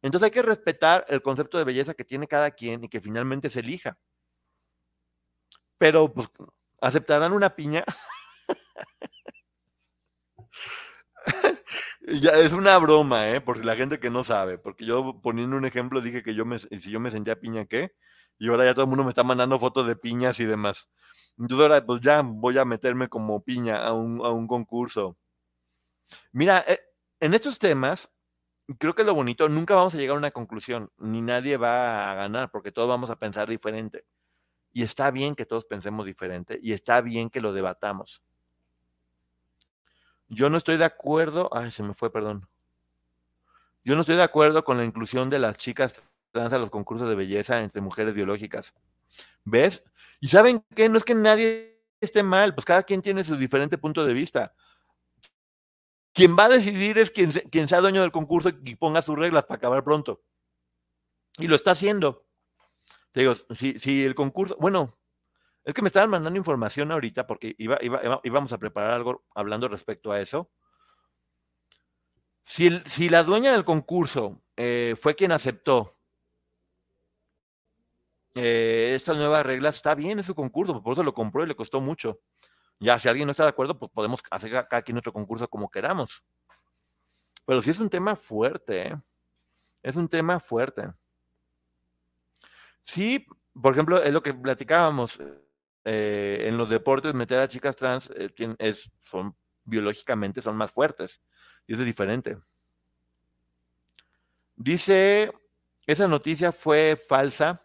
Entonces 0.00 0.24
hay 0.24 0.30
que 0.30 0.40
respetar 0.40 1.04
el 1.08 1.20
concepto 1.20 1.58
de 1.58 1.64
belleza 1.64 1.92
que 1.92 2.06
tiene 2.06 2.26
cada 2.26 2.52
quien 2.52 2.82
y 2.82 2.88
que 2.88 3.02
finalmente 3.02 3.50
se 3.50 3.60
elija. 3.60 3.98
Pero, 5.76 6.14
pues, 6.14 6.30
¿aceptarán 6.80 7.34
una 7.34 7.54
piña? 7.54 7.84
Ya, 12.06 12.30
es 12.32 12.52
una 12.52 12.78
broma, 12.78 13.30
¿eh? 13.30 13.40
Porque 13.40 13.64
la 13.64 13.74
gente 13.76 13.98
que 13.98 14.10
no 14.10 14.22
sabe, 14.24 14.58
porque 14.58 14.84
yo 14.86 15.20
poniendo 15.22 15.56
un 15.56 15.64
ejemplo 15.64 16.00
dije 16.00 16.22
que 16.22 16.34
yo 16.34 16.44
me, 16.44 16.58
si 16.58 16.90
yo 16.90 17.00
me 17.00 17.10
sentía 17.10 17.40
piña, 17.40 17.66
¿qué? 17.66 17.92
Y 18.38 18.48
ahora 18.48 18.64
ya 18.64 18.74
todo 18.74 18.84
el 18.84 18.88
mundo 18.88 19.02
me 19.04 19.10
está 19.10 19.24
mandando 19.24 19.58
fotos 19.58 19.86
de 19.86 19.96
piñas 19.96 20.38
y 20.40 20.44
demás. 20.44 20.88
Entonces 21.38 21.62
ahora 21.62 21.84
pues 21.84 22.00
ya 22.00 22.22
voy 22.22 22.58
a 22.58 22.64
meterme 22.64 23.08
como 23.08 23.42
piña 23.42 23.78
a 23.84 23.92
un, 23.92 24.24
a 24.24 24.30
un 24.30 24.46
concurso. 24.46 25.16
Mira, 26.32 26.64
eh, 26.68 26.78
en 27.20 27.34
estos 27.34 27.58
temas, 27.58 28.08
creo 28.78 28.94
que 28.94 29.04
lo 29.04 29.14
bonito, 29.14 29.48
nunca 29.48 29.74
vamos 29.76 29.94
a 29.94 29.98
llegar 29.98 30.16
a 30.16 30.18
una 30.18 30.30
conclusión, 30.32 30.90
ni 30.98 31.22
nadie 31.22 31.56
va 31.58 32.12
a 32.12 32.14
ganar, 32.16 32.50
porque 32.52 32.72
todos 32.72 32.88
vamos 32.88 33.10
a 33.10 33.16
pensar 33.18 33.48
diferente. 33.48 34.04
Y 34.72 34.84
está 34.84 35.10
bien 35.12 35.36
que 35.36 35.46
todos 35.46 35.66
pensemos 35.66 36.06
diferente, 36.06 36.58
y 36.62 36.72
está 36.74 37.00
bien 37.02 37.30
que 37.30 37.40
lo 37.42 37.52
debatamos. 37.54 38.22
Yo 40.28 40.50
no 40.50 40.58
estoy 40.58 40.76
de 40.76 40.84
acuerdo, 40.84 41.48
ay, 41.52 41.70
se 41.70 41.82
me 41.82 41.94
fue, 41.94 42.12
perdón. 42.12 42.48
Yo 43.84 43.94
no 43.94 44.00
estoy 44.00 44.16
de 44.16 44.22
acuerdo 44.22 44.64
con 44.64 44.78
la 44.78 44.84
inclusión 44.84 45.30
de 45.30 45.38
las 45.38 45.56
chicas 45.56 46.02
trans 46.32 46.52
a 46.52 46.58
los 46.58 46.70
concursos 46.70 47.08
de 47.08 47.14
belleza 47.14 47.62
entre 47.62 47.80
mujeres 47.80 48.14
biológicas. 48.14 48.74
¿Ves? 49.44 49.82
Y 50.20 50.28
saben 50.28 50.64
qué, 50.74 50.88
no 50.88 50.98
es 50.98 51.04
que 51.04 51.14
nadie 51.14 51.80
esté 52.00 52.22
mal, 52.22 52.54
pues 52.54 52.64
cada 52.64 52.82
quien 52.82 53.00
tiene 53.00 53.22
su 53.22 53.36
diferente 53.36 53.78
punto 53.78 54.04
de 54.04 54.12
vista. 54.12 54.52
Quien 56.12 56.36
va 56.36 56.46
a 56.46 56.48
decidir 56.48 56.98
es 56.98 57.10
quien, 57.10 57.30
sea 57.68 57.80
dueño 57.80 58.00
del 58.00 58.10
concurso 58.10 58.50
y 58.64 58.74
ponga 58.74 59.02
sus 59.02 59.16
reglas 59.16 59.44
para 59.44 59.58
acabar 59.58 59.84
pronto. 59.84 60.22
Y 61.38 61.46
lo 61.46 61.54
está 61.54 61.72
haciendo. 61.72 62.26
Te 63.12 63.20
digo, 63.20 63.34
si 63.54 64.04
el 64.04 64.14
concurso, 64.14 64.56
bueno, 64.58 64.98
es 65.66 65.74
que 65.74 65.82
me 65.82 65.88
estaban 65.88 66.10
mandando 66.10 66.38
información 66.38 66.92
ahorita 66.92 67.26
porque 67.26 67.56
íbamos 67.58 68.52
a 68.52 68.58
preparar 68.58 68.92
algo 68.92 69.24
hablando 69.34 69.66
respecto 69.66 70.12
a 70.12 70.20
eso. 70.20 70.48
Si, 72.44 72.70
la 73.08 73.24
dueña 73.24 73.50
del 73.50 73.64
concurso 73.64 74.40
eh, 74.56 74.94
fue 74.96 75.16
quien 75.16 75.32
aceptó 75.32 75.98
eh, 78.36 78.92
estas 78.94 79.16
nuevas 79.16 79.44
reglas, 79.44 79.74
está 79.74 79.96
bien, 79.96 80.20
es 80.20 80.26
su 80.26 80.36
concurso, 80.36 80.80
por 80.80 80.92
eso 80.92 81.02
lo 81.02 81.12
compró 81.12 81.42
y 81.42 81.48
le 81.48 81.56
costó 81.56 81.80
mucho. 81.80 82.20
Ya, 82.78 82.96
si 83.00 83.08
alguien 83.08 83.26
no 83.26 83.32
está 83.32 83.42
de 83.42 83.48
acuerdo, 83.48 83.76
pues 83.76 83.90
podemos 83.90 84.22
hacer 84.30 84.52
cada 84.68 84.82
quien 84.82 84.94
nuestro 84.94 85.12
concurso 85.12 85.48
como 85.48 85.68
queramos. 85.68 86.22
Pero 87.44 87.60
sí 87.60 87.70
es 87.70 87.80
un 87.80 87.90
tema 87.90 88.14
fuerte, 88.14 88.88
¿eh? 88.88 88.96
Es 89.82 89.96
un 89.96 90.08
tema 90.08 90.38
fuerte. 90.38 90.92
Sí, 92.84 93.26
por 93.60 93.72
ejemplo, 93.72 94.00
es 94.00 94.12
lo 94.12 94.22
que 94.22 94.32
platicábamos. 94.32 95.18
Eh, 95.88 96.48
en 96.48 96.56
los 96.56 96.68
deportes, 96.68 97.14
meter 97.14 97.38
a 97.38 97.46
chicas 97.46 97.76
trans 97.76 98.10
eh, 98.16 98.34
es, 98.58 98.90
son 98.98 99.36
biológicamente 99.64 100.42
son 100.42 100.56
más 100.56 100.72
fuertes. 100.72 101.20
Y 101.64 101.74
eso 101.74 101.82
es 101.82 101.86
diferente. 101.86 102.38
Dice, 104.56 105.32
esa 105.86 106.08
noticia 106.08 106.50
fue 106.50 106.96
falsa. 106.96 107.64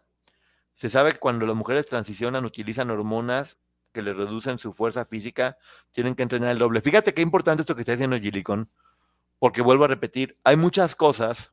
Se 0.75 0.91
sabe 0.91 1.13
que 1.13 1.19
cuando 1.19 1.47
las 1.47 1.55
mujeres 1.55 1.87
transicionan, 1.87 2.45
utilizan 2.45 2.91
hormonas 2.91 3.57
que 3.91 4.03
le 4.03 4.13
reducen 4.13 4.59
su 4.59 4.71
fuerza 4.71 5.03
física, 5.03 5.57
tienen 5.89 6.13
que 6.13 6.21
entrenar 6.21 6.51
el 6.51 6.59
doble. 6.59 6.81
Fíjate 6.81 7.15
qué 7.15 7.23
importante 7.23 7.61
esto 7.61 7.73
que 7.73 7.81
está 7.81 7.93
diciendo 7.93 8.19
Gilicón, 8.19 8.69
porque 9.39 9.63
vuelvo 9.63 9.85
a 9.85 9.87
repetir, 9.87 10.37
hay 10.43 10.57
muchas 10.57 10.95
cosas 10.95 11.51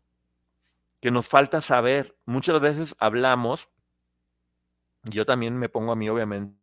que 1.01 1.11
nos 1.11 1.29
falta 1.29 1.63
saber. 1.63 2.17
Muchas 2.27 2.61
veces 2.61 2.95
hablamos, 2.99 3.71
yo 5.11 5.27
también 5.27 5.57
me 5.59 5.69
pongo 5.69 5.93
a 5.93 5.97
mí, 5.97 6.09
obviamente, 6.09 6.57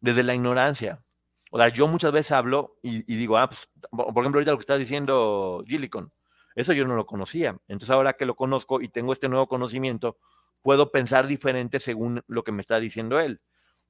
desde 0.00 0.22
la 0.22 0.34
ignorancia. 0.34 1.02
O 1.50 1.58
sea, 1.58 1.68
yo 1.68 1.86
muchas 1.86 2.12
veces 2.12 2.32
hablo 2.32 2.78
y, 2.82 3.02
digo, 3.02 3.36
ah, 3.36 3.48
pues, 3.48 3.68
por 3.90 4.22
ejemplo, 4.22 4.38
ahorita 4.38 4.52
lo 4.52 4.58
que 4.58 4.62
está 4.62 4.78
diciendo 4.78 5.62
Gillicon, 5.66 6.12
eso 6.54 6.72
yo 6.72 6.86
no 6.86 6.96
lo 6.96 7.06
conocía. 7.06 7.58
Entonces, 7.68 7.90
ahora 7.90 8.14
que 8.14 8.26
lo 8.26 8.36
conozco 8.36 8.80
y 8.80 8.88
tengo 8.88 9.12
este 9.12 9.28
nuevo 9.28 9.48
conocimiento, 9.48 10.18
puedo 10.62 10.90
pensar 10.90 11.26
diferente 11.26 11.80
según 11.80 12.22
lo 12.26 12.44
que 12.44 12.52
me 12.52 12.62
está 12.62 12.80
diciendo 12.80 13.20
él. 13.20 13.40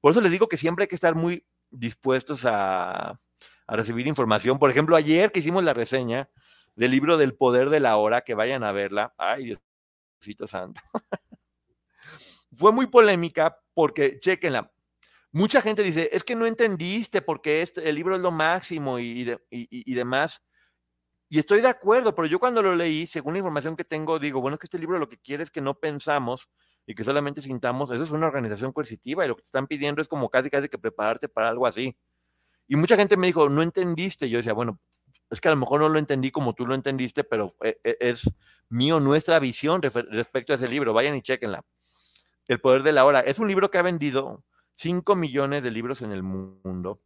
Por 0.01 0.11
eso 0.11 0.21
les 0.21 0.31
digo 0.31 0.47
que 0.47 0.57
siempre 0.57 0.83
hay 0.83 0.87
que 0.87 0.95
estar 0.95 1.15
muy 1.15 1.45
dispuestos 1.69 2.45
a, 2.45 3.19
a 3.67 3.75
recibir 3.75 4.07
información. 4.07 4.59
Por 4.59 4.69
ejemplo, 4.69 4.95
ayer 4.95 5.31
que 5.31 5.39
hicimos 5.39 5.63
la 5.63 5.73
reseña, 5.73 6.29
del 6.75 6.91
libro 6.91 7.17
del 7.17 7.35
poder 7.35 7.69
de 7.69 7.79
la 7.79 7.97
hora, 7.97 8.21
que 8.21 8.33
vayan 8.33 8.63
a 8.63 8.71
verla. 8.71 9.13
Ay, 9.17 9.55
Diosito 10.19 10.47
santo. 10.47 10.81
Fue 12.55 12.71
muy 12.71 12.87
polémica 12.87 13.57
porque, 13.73 14.19
chequenla, 14.19 14.71
mucha 15.31 15.61
gente 15.61 15.83
dice, 15.83 16.09
es 16.11 16.23
que 16.23 16.35
no 16.35 16.45
entendiste 16.45 17.21
porque 17.21 17.61
este, 17.61 17.87
el 17.87 17.95
libro 17.95 18.15
es 18.15 18.21
lo 18.21 18.31
máximo 18.31 18.99
y, 18.99 19.35
y, 19.49 19.93
demás. 19.93 20.43
Y 21.29 21.39
estoy 21.39 21.61
de 21.61 21.67
acuerdo, 21.67 22.13
pero 22.13 22.27
yo 22.27 22.39
cuando 22.39 22.61
lo 22.61 22.75
leí, 22.75 23.07
según 23.07 23.33
la 23.33 23.39
información 23.39 23.75
que 23.75 23.83
tengo, 23.83 24.19
digo, 24.19 24.39
bueno, 24.41 24.55
es 24.55 24.59
que 24.59 24.67
este 24.67 24.77
libro 24.79 24.99
lo 24.99 25.09
que 25.09 25.17
quiere 25.17 25.43
es 25.43 25.51
que 25.51 25.61
no 25.61 25.73
pensamos 25.73 26.47
y 26.85 26.93
que 26.95 27.03
solamente 27.03 27.41
sintamos, 27.41 27.89
eso 27.91 28.03
es 28.03 28.11
una 28.11 28.27
organización 28.27 28.71
coercitiva 28.71 29.25
y 29.25 29.27
lo 29.27 29.35
que 29.35 29.41
te 29.41 29.47
están 29.47 29.67
pidiendo 29.67 30.01
es 30.01 30.07
como 30.07 30.29
casi 30.29 30.49
casi 30.49 30.69
que 30.69 30.77
prepararte 30.77 31.27
para 31.29 31.49
algo 31.49 31.65
así. 31.65 31.97
Y 32.67 32.75
mucha 32.75 32.95
gente 32.95 33.17
me 33.17 33.27
dijo, 33.27 33.49
no 33.49 33.61
entendiste. 33.61 34.29
Yo 34.29 34.37
decía, 34.37 34.53
bueno, 34.53 34.79
es 35.29 35.41
que 35.41 35.47
a 35.47 35.51
lo 35.51 35.57
mejor 35.57 35.79
no 35.81 35.89
lo 35.89 35.99
entendí 35.99 36.31
como 36.31 36.53
tú 36.53 36.65
lo 36.65 36.75
entendiste, 36.75 37.23
pero 37.23 37.53
e, 37.63 37.79
e, 37.83 37.97
es 37.99 38.31
mío 38.69 38.99
nuestra 38.99 39.39
visión 39.39 39.81
respecto 39.81 40.53
a 40.53 40.55
ese 40.55 40.67
libro. 40.67 40.93
Vayan 40.93 41.15
y 41.15 41.21
chequenla. 41.21 41.63
El 42.47 42.59
poder 42.59 42.83
de 42.83 42.91
la 42.91 43.05
hora. 43.05 43.21
Es 43.21 43.39
un 43.39 43.47
libro 43.47 43.71
que 43.71 43.77
ha 43.77 43.81
vendido 43.81 44.43
5 44.75 45.15
millones 45.15 45.63
de 45.63 45.71
libros 45.71 46.01
en 46.01 46.11
el 46.11 46.23
mundo, 46.23 47.01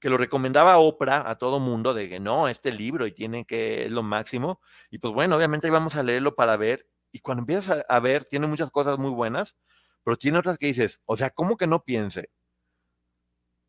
que 0.00 0.10
lo 0.10 0.18
recomendaba 0.18 0.78
Oprah 0.78 1.28
a 1.28 1.38
todo 1.38 1.60
mundo 1.60 1.94
de 1.94 2.08
que 2.08 2.20
no, 2.20 2.48
este 2.48 2.72
libro 2.72 3.06
y 3.06 3.12
tiene 3.12 3.44
que, 3.44 3.86
es 3.86 3.92
lo 3.92 4.02
máximo. 4.02 4.60
Y 4.90 4.98
pues 4.98 5.14
bueno, 5.14 5.36
obviamente 5.36 5.70
vamos 5.70 5.96
a 5.96 6.02
leerlo 6.02 6.34
para 6.34 6.56
ver. 6.56 6.88
Y 7.12 7.20
cuando 7.20 7.42
empiezas 7.42 7.84
a, 7.88 8.00
ver, 8.00 8.24
tiene 8.24 8.46
muchas 8.46 8.70
cosas 8.70 8.98
muy 8.98 9.10
buenas, 9.10 9.56
pero 10.02 10.16
tiene 10.18 10.38
otras 10.38 10.58
que 10.58 10.66
dices, 10.66 11.00
o 11.06 11.16
sea, 11.16 11.30
¿cómo 11.30 11.56
que 11.56 11.66
no 11.66 11.84
piense? 11.84 12.30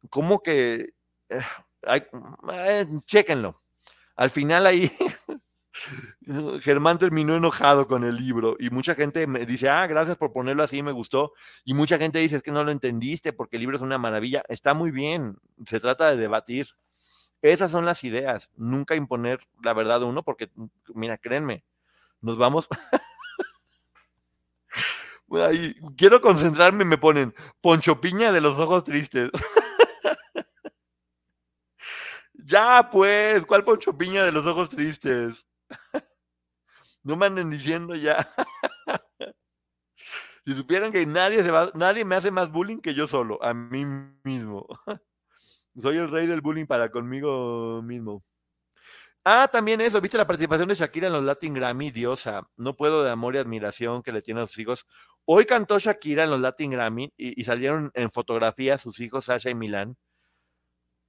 ¿Cómo 0.09 0.41
que... 0.41 0.89
Eh, 1.29 1.41
eh, 1.87 2.87
chéquenlo. 3.05 3.61
Al 4.15 4.29
final 4.29 4.65
ahí 4.65 4.91
Germán 6.61 6.97
terminó 6.97 7.35
enojado 7.35 7.87
con 7.87 8.03
el 8.03 8.15
libro 8.15 8.55
y 8.59 8.69
mucha 8.69 8.95
gente 8.95 9.27
me 9.27 9.45
dice, 9.45 9.69
ah, 9.69 9.85
gracias 9.87 10.17
por 10.17 10.31
ponerlo 10.31 10.63
así, 10.63 10.81
me 10.81 10.91
gustó. 10.91 11.33
Y 11.63 11.73
mucha 11.73 11.97
gente 11.97 12.19
dice, 12.19 12.37
es 12.37 12.43
que 12.43 12.51
no 12.51 12.63
lo 12.63 12.71
entendiste 12.71 13.33
porque 13.33 13.57
el 13.57 13.61
libro 13.61 13.77
es 13.77 13.83
una 13.83 13.97
maravilla. 13.97 14.43
Está 14.47 14.73
muy 14.73 14.91
bien, 14.91 15.37
se 15.65 15.79
trata 15.79 16.09
de 16.09 16.17
debatir. 16.17 16.69
Esas 17.41 17.71
son 17.71 17.85
las 17.85 18.03
ideas, 18.03 18.51
nunca 18.55 18.95
imponer 18.95 19.39
la 19.61 19.73
verdad 19.73 19.99
de 19.99 20.05
uno 20.05 20.23
porque, 20.23 20.49
mira, 20.93 21.17
créanme, 21.17 21.63
nos 22.21 22.37
vamos... 22.37 22.67
quiero 25.97 26.21
concentrarme, 26.21 26.85
me 26.85 26.97
ponen 26.97 27.35
Poncho 27.61 27.99
Piña 27.99 28.31
de 28.31 28.41
los 28.41 28.57
ojos 28.57 28.83
tristes. 28.83 29.29
Ya, 32.47 32.89
pues, 32.91 33.43
¿cuál 33.43 33.63
Poncho 33.63 33.97
Piña 33.97 34.23
de 34.23 34.31
los 34.31 34.45
ojos 34.45 34.69
tristes? 34.69 35.47
no 37.03 37.15
me 37.15 37.25
anden 37.25 37.49
diciendo 37.49 37.95
ya. 37.95 38.27
si 40.45 40.53
supieran 40.53 40.91
que 40.91 41.05
nadie, 41.05 41.43
nadie 41.73 42.05
me 42.05 42.15
hace 42.15 42.31
más 42.31 42.51
bullying 42.51 42.79
que 42.79 42.93
yo 42.93 43.07
solo, 43.07 43.41
a 43.43 43.53
mí 43.53 43.85
mismo. 44.23 44.67
Soy 45.81 45.97
el 45.97 46.09
rey 46.09 46.27
del 46.27 46.41
bullying 46.41 46.65
para 46.65 46.89
conmigo 46.89 47.81
mismo. 47.83 48.23
Ah, 49.27 49.49
también 49.51 49.81
eso, 49.81 49.99
¿viste 49.99 50.17
la 50.17 50.27
participación 50.27 50.69
de 50.69 50.75
Shakira 50.75 51.07
en 51.07 51.13
los 51.13 51.23
Latin 51.23 51.53
Grammy? 51.55 51.89
Diosa, 51.89 52.47
no 52.57 52.75
puedo 52.75 53.03
de 53.03 53.09
amor 53.09 53.33
y 53.35 53.39
admiración 53.39 54.03
que 54.03 54.11
le 54.11 54.21
tiene 54.21 54.41
a 54.41 54.47
sus 54.47 54.59
hijos. 54.59 54.85
Hoy 55.25 55.45
cantó 55.45 55.79
Shakira 55.79 56.23
en 56.23 56.29
los 56.29 56.39
Latin 56.39 56.71
Grammy 56.71 57.11
y, 57.17 57.41
y 57.41 57.43
salieron 57.43 57.91
en 57.95 58.11
fotografía 58.11 58.77
sus 58.77 58.99
hijos 58.99 59.25
Sasha 59.25 59.49
y 59.49 59.55
Milán 59.55 59.97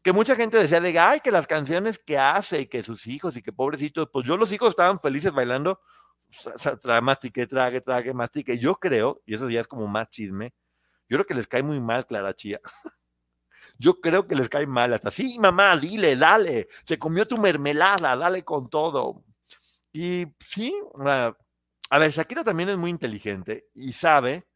que 0.07 0.13
mucha 0.13 0.37
gente 0.37 0.57
decía 0.57 0.81
de, 0.81 0.97
ay, 1.01 1.19
que 1.19 1.33
las 1.33 1.49
canciones 1.49 1.99
que 1.99 2.17
hace 2.17 2.61
y 2.61 2.67
que 2.69 2.85
sus 2.85 3.09
hijos 3.09 3.37
y 3.37 3.43
que 3.43 3.53
pobrecitos, 3.53 4.09
pues 4.13 4.25
yo 4.25 4.37
los 4.37 4.53
hijos 4.53 4.69
estaban 4.69 5.01
felices 5.01 5.33
bailando, 5.33 5.81
mastique, 7.03 7.45
trague, 7.49 7.81
trague, 7.81 8.15
mastique. 8.15 8.57
Yo 8.57 8.77
creo, 8.77 9.21
y 9.27 9.35
eso 9.35 9.51
ya 9.51 9.63
es 9.63 9.67
como 9.67 9.89
más 9.89 10.09
chisme, 10.09 10.55
yo 11.09 11.17
creo 11.17 11.27
que 11.27 11.35
les 11.35 11.49
cae 11.49 11.65
muy 11.65 11.81
mal 11.81 12.07
Clara 12.07 12.33
Chía. 12.37 12.61
Yo 13.79 14.01
creo 14.01 14.29
que 14.29 14.37
les 14.37 14.49
cae 14.49 14.67
mal 14.67 14.95
hasta, 14.95 15.11
sí, 15.11 15.39
mamá, 15.41 15.77
dile, 15.77 16.15
dale, 16.15 16.69
se 16.85 16.99
comió 16.99 17.27
tu 17.27 17.37
mermelada, 17.37 18.17
dale 18.17 18.45
con 18.45 18.71
todo. 18.71 19.25
Y 19.93 20.25
sí, 20.49 20.73
a 21.91 21.99
ver, 21.99 22.11
Shakira 22.13 22.45
también 22.45 22.69
es 22.69 22.77
muy 22.77 22.91
inteligente 22.91 23.67
y 23.75 23.93
sabe 23.93 24.47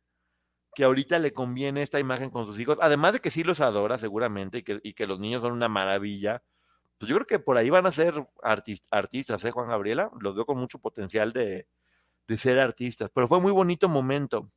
que 0.75 0.85
ahorita 0.85 1.19
le 1.19 1.33
conviene 1.33 1.83
esta 1.83 2.01
imagen 2.01 2.31
con 2.31 2.47
sus 2.47 2.59
hijos, 2.59 2.79
además 2.81 3.15
de 3.15 3.21
que 3.21 3.31
sí 3.31 3.43
los 3.45 3.61
adora 3.61 3.99
seguramente 3.99 4.59
y 4.59 4.63
que, 4.63 4.81
y 4.83 4.95
que 4.95 5.07
los 5.07 5.19
niños 5.21 5.43
son 5.43 5.53
una 5.53 5.69
maravilla, 5.69 6.43
pues 7.01 7.09
yo 7.09 7.17
creo 7.17 7.27
que 7.27 7.39
por 7.39 7.57
ahí 7.57 7.71
van 7.71 7.87
a 7.87 7.93
ser 7.93 8.27
artistas, 8.43 9.43
¿eh, 9.47 9.51
Juan 9.51 9.71
Gabriela? 9.71 10.11
Los 10.21 10.35
veo 10.37 10.45
con 10.45 10.59
mucho 10.59 10.79
potencial 10.79 11.33
de, 11.33 11.67
ser 12.37 12.59
artistas, 12.61 13.11
pero 13.15 13.27
fue 13.27 13.41
muy 13.41 13.53
bonito 13.53 13.89
momento 13.89 14.53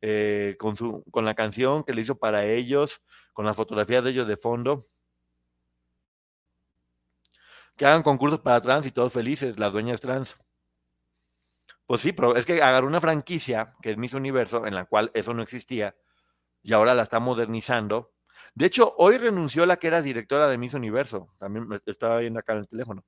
eh, 0.00 0.56
con, 0.58 0.76
su, 0.76 1.04
con 1.10 1.24
la 1.24 1.34
canción 1.34 1.82
que 1.82 1.92
le 1.92 2.02
hizo 2.02 2.16
para 2.16 2.46
ellos, 2.46 3.02
con 3.32 3.44
las 3.44 3.56
fotografías 3.56 4.04
de 4.04 4.10
ellos 4.10 4.28
de 4.28 4.36
fondo. 4.36 4.86
Que 7.76 7.86
hagan 7.86 8.04
concursos 8.04 8.38
para 8.40 8.60
trans 8.60 8.86
y 8.86 8.92
todos 8.92 9.12
felices, 9.12 9.58
las 9.58 9.72
dueñas 9.72 10.00
trans. 10.00 10.36
Pues 11.86 12.00
sí, 12.00 12.12
pero 12.12 12.34
es 12.36 12.46
que 12.46 12.62
agarró 12.62 12.86
una 12.86 13.00
franquicia 13.00 13.74
que 13.82 13.90
es 13.90 13.96
Miss 13.98 14.14
Universo, 14.14 14.66
en 14.66 14.74
la 14.74 14.86
cual 14.86 15.10
eso 15.14 15.34
no 15.34 15.42
existía, 15.42 15.94
y 16.62 16.72
ahora 16.72 16.94
la 16.94 17.02
está 17.02 17.20
modernizando. 17.20 18.12
De 18.54 18.66
hecho, 18.66 18.94
hoy 18.98 19.18
renunció 19.18 19.66
la 19.66 19.76
que 19.76 19.88
era 19.88 20.00
directora 20.00 20.48
de 20.48 20.56
Miss 20.58 20.74
Universo, 20.74 21.28
también 21.38 21.68
estaba 21.86 22.18
viendo 22.18 22.40
acá 22.40 22.54
en 22.54 22.60
el 22.60 22.68
teléfono. 22.68 23.04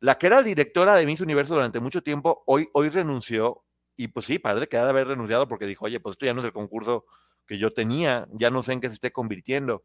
La 0.00 0.18
que 0.18 0.26
era 0.26 0.42
directora 0.42 0.94
de 0.94 1.06
Miss 1.06 1.20
Universo 1.20 1.54
durante 1.54 1.80
mucho 1.80 2.02
tiempo, 2.02 2.42
hoy, 2.46 2.68
hoy 2.72 2.88
renunció, 2.88 3.64
y 3.96 4.08
pues 4.08 4.26
sí, 4.26 4.38
parece 4.38 4.66
que 4.66 4.76
ha 4.76 4.84
de 4.84 4.90
haber 4.90 5.08
renunciado 5.08 5.48
porque 5.48 5.66
dijo, 5.66 5.84
oye, 5.84 6.00
pues 6.00 6.14
esto 6.14 6.26
ya 6.26 6.34
no 6.34 6.40
es 6.40 6.46
el 6.46 6.52
concurso 6.52 7.06
que 7.46 7.58
yo 7.58 7.72
tenía, 7.72 8.26
ya 8.32 8.50
no 8.50 8.62
sé 8.62 8.72
en 8.72 8.80
qué 8.80 8.88
se 8.88 8.94
esté 8.94 9.12
convirtiendo. 9.12 9.84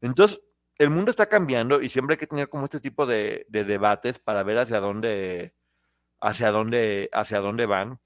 Entonces, 0.00 0.40
el 0.78 0.90
mundo 0.90 1.10
está 1.10 1.26
cambiando 1.26 1.82
y 1.82 1.88
siempre 1.88 2.14
hay 2.14 2.18
que 2.18 2.26
tener 2.26 2.48
como 2.48 2.64
este 2.64 2.80
tipo 2.80 3.06
de 3.06 3.44
debates 3.50 4.18
para 4.18 4.42
ver 4.42 4.58
hacia 4.58 4.80
dónde, 4.80 5.54
hacia 6.22 6.52
dónde, 6.52 7.10
hacia 7.12 7.40
dónde 7.40 7.66
van. 7.66 8.00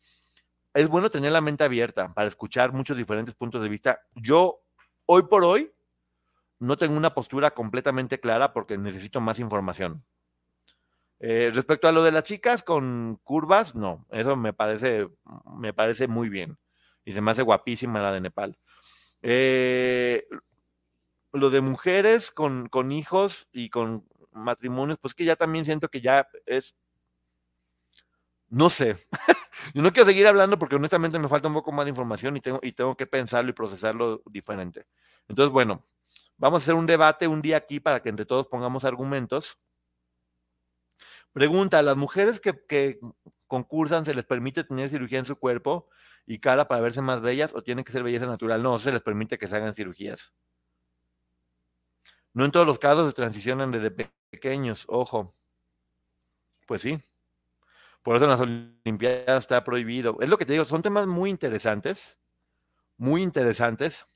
Es 0.74 0.88
bueno 0.88 1.10
tener 1.10 1.32
la 1.32 1.40
mente 1.40 1.64
abierta 1.64 2.12
para 2.12 2.28
escuchar 2.28 2.72
muchos 2.72 2.96
diferentes 2.96 3.34
puntos 3.34 3.62
de 3.62 3.68
vista. 3.68 4.00
Yo, 4.14 4.62
hoy 5.04 5.24
por 5.24 5.44
hoy, 5.44 5.72
no 6.58 6.76
tengo 6.76 6.96
una 6.96 7.14
postura 7.14 7.52
completamente 7.52 8.18
clara 8.18 8.52
porque 8.52 8.78
necesito 8.78 9.20
más 9.20 9.38
información. 9.38 10.04
Eh, 11.18 11.50
respecto 11.54 11.88
a 11.88 11.92
lo 11.92 12.02
de 12.02 12.12
las 12.12 12.24
chicas 12.24 12.62
con 12.62 13.20
curvas, 13.22 13.74
no, 13.74 14.06
eso 14.10 14.36
me 14.36 14.52
parece, 14.52 15.08
me 15.58 15.72
parece 15.72 16.08
muy 16.08 16.28
bien. 16.28 16.58
Y 17.04 17.12
se 17.12 17.20
me 17.20 17.30
hace 17.30 17.42
guapísima 17.42 18.00
la 18.00 18.12
de 18.12 18.20
Nepal. 18.20 18.58
Eh, 19.22 20.26
lo 21.32 21.50
de 21.50 21.60
mujeres 21.60 22.30
con, 22.30 22.68
con 22.68 22.92
hijos 22.92 23.46
y 23.52 23.68
con 23.68 24.06
matrimonios, 24.32 24.98
pues 24.98 25.14
que 25.14 25.24
ya 25.24 25.36
también 25.36 25.64
siento 25.66 25.88
que 25.88 26.00
ya 26.00 26.28
es 26.46 26.74
no 28.48 28.70
sé. 28.70 28.96
Yo 29.74 29.82
no 29.82 29.92
quiero 29.92 30.06
seguir 30.06 30.26
hablando 30.26 30.58
porque 30.58 30.76
honestamente 30.76 31.18
me 31.18 31.28
falta 31.28 31.48
un 31.48 31.54
poco 31.54 31.72
más 31.72 31.84
de 31.86 31.90
información 31.90 32.36
y 32.36 32.40
tengo, 32.40 32.60
y 32.62 32.72
tengo 32.72 32.96
que 32.96 33.06
pensarlo 33.06 33.50
y 33.50 33.54
procesarlo 33.54 34.22
diferente. 34.26 34.86
Entonces, 35.28 35.52
bueno, 35.52 35.84
Vamos 36.38 36.60
a 36.60 36.64
hacer 36.64 36.74
un 36.74 36.86
debate 36.86 37.26
un 37.26 37.40
día 37.40 37.56
aquí 37.56 37.80
para 37.80 38.02
que 38.02 38.10
entre 38.10 38.26
todos 38.26 38.46
pongamos 38.46 38.84
argumentos. 38.84 39.58
Pregunta, 41.32 41.78
¿a 41.78 41.82
las 41.82 41.96
mujeres 41.96 42.40
que, 42.40 42.64
que 42.66 42.98
concursan 43.46 44.04
se 44.04 44.14
les 44.14 44.24
permite 44.24 44.64
tener 44.64 44.90
cirugía 44.90 45.18
en 45.18 45.26
su 45.26 45.36
cuerpo 45.36 45.88
y 46.26 46.38
cara 46.38 46.68
para 46.68 46.80
verse 46.82 47.00
más 47.00 47.20
bellas 47.22 47.54
o 47.54 47.62
tiene 47.62 47.84
que 47.84 47.92
ser 47.92 48.02
belleza 48.02 48.26
natural? 48.26 48.62
No, 48.62 48.78
se 48.78 48.92
les 48.92 49.00
permite 49.00 49.38
que 49.38 49.48
se 49.48 49.56
hagan 49.56 49.74
cirugías. 49.74 50.34
No 52.34 52.44
en 52.44 52.52
todos 52.52 52.66
los 52.66 52.78
casos 52.78 53.08
se 53.08 53.14
transicionan 53.14 53.70
desde 53.72 53.90
pequeños, 54.30 54.84
ojo. 54.88 55.34
Pues 56.66 56.82
sí. 56.82 57.02
Por 58.06 58.14
eso 58.14 58.26
en 58.26 58.30
las 58.30 58.40
Olimpiadas 58.40 59.42
está 59.42 59.64
prohibido. 59.64 60.16
Es 60.20 60.28
lo 60.28 60.38
que 60.38 60.46
te 60.46 60.52
digo, 60.52 60.64
son 60.64 60.80
temas 60.80 61.08
muy 61.08 61.28
interesantes, 61.28 62.16
muy 62.96 63.20
interesantes, 63.20 64.06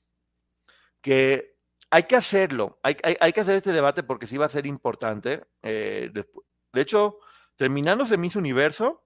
que 1.00 1.56
hay 1.90 2.04
que 2.04 2.14
hacerlo, 2.14 2.78
hay, 2.84 2.96
hay, 3.02 3.32
que 3.32 3.40
hacer 3.40 3.56
este 3.56 3.72
debate 3.72 4.04
porque 4.04 4.28
sí 4.28 4.36
va 4.36 4.46
a 4.46 4.48
ser 4.48 4.64
importante. 4.64 5.44
Eh, 5.62 6.08
de, 6.12 6.80
hecho, 6.80 7.18
terminándose 7.56 8.16
Miss 8.16 8.36
Universo, 8.36 9.04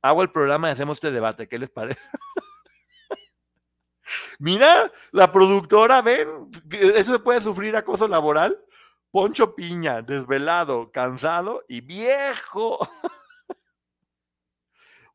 hago 0.00 0.22
el 0.22 0.32
programa 0.32 0.70
y 0.70 0.72
hacemos 0.72 0.96
este 0.96 1.10
debate. 1.10 1.46
¿Qué 1.46 1.58
les 1.58 1.68
parece? 1.68 2.00
Mira, 4.38 4.90
la 5.12 5.30
productora, 5.30 6.00
ven, 6.00 6.50
eso 6.70 7.12
se 7.12 7.18
puede 7.18 7.42
sufrir 7.42 7.76
acoso 7.76 8.08
laboral. 8.08 8.64
Poncho 9.10 9.54
Piña, 9.54 10.00
desvelado, 10.00 10.90
cansado 10.90 11.66
y 11.68 11.82
viejo. 11.82 12.78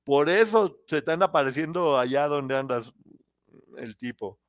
Por 0.04 0.30
eso 0.30 0.80
se 0.88 0.98
están 0.98 1.24
apareciendo 1.24 1.98
allá 1.98 2.28
donde 2.28 2.58
andas 2.58 2.94
el 3.78 3.96
tipo. 3.98 4.40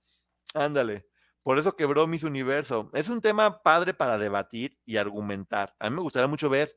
Ándale. 0.55 1.07
Por 1.43 1.59
eso 1.59 1.77
quebró 1.77 2.07
Miss 2.07 2.25
Universo. 2.25 2.91
Es 2.95 3.09
un 3.09 3.21
tema 3.21 3.63
padre 3.63 3.95
para 3.95 4.19
debatir 4.19 4.79
y 4.85 4.97
argumentar. 4.97 5.75
A 5.79 5.91
mí 5.91 5.97
me 5.97 6.03
gustaría 6.03 6.27
mucho 6.27 6.49
ver 6.49 6.77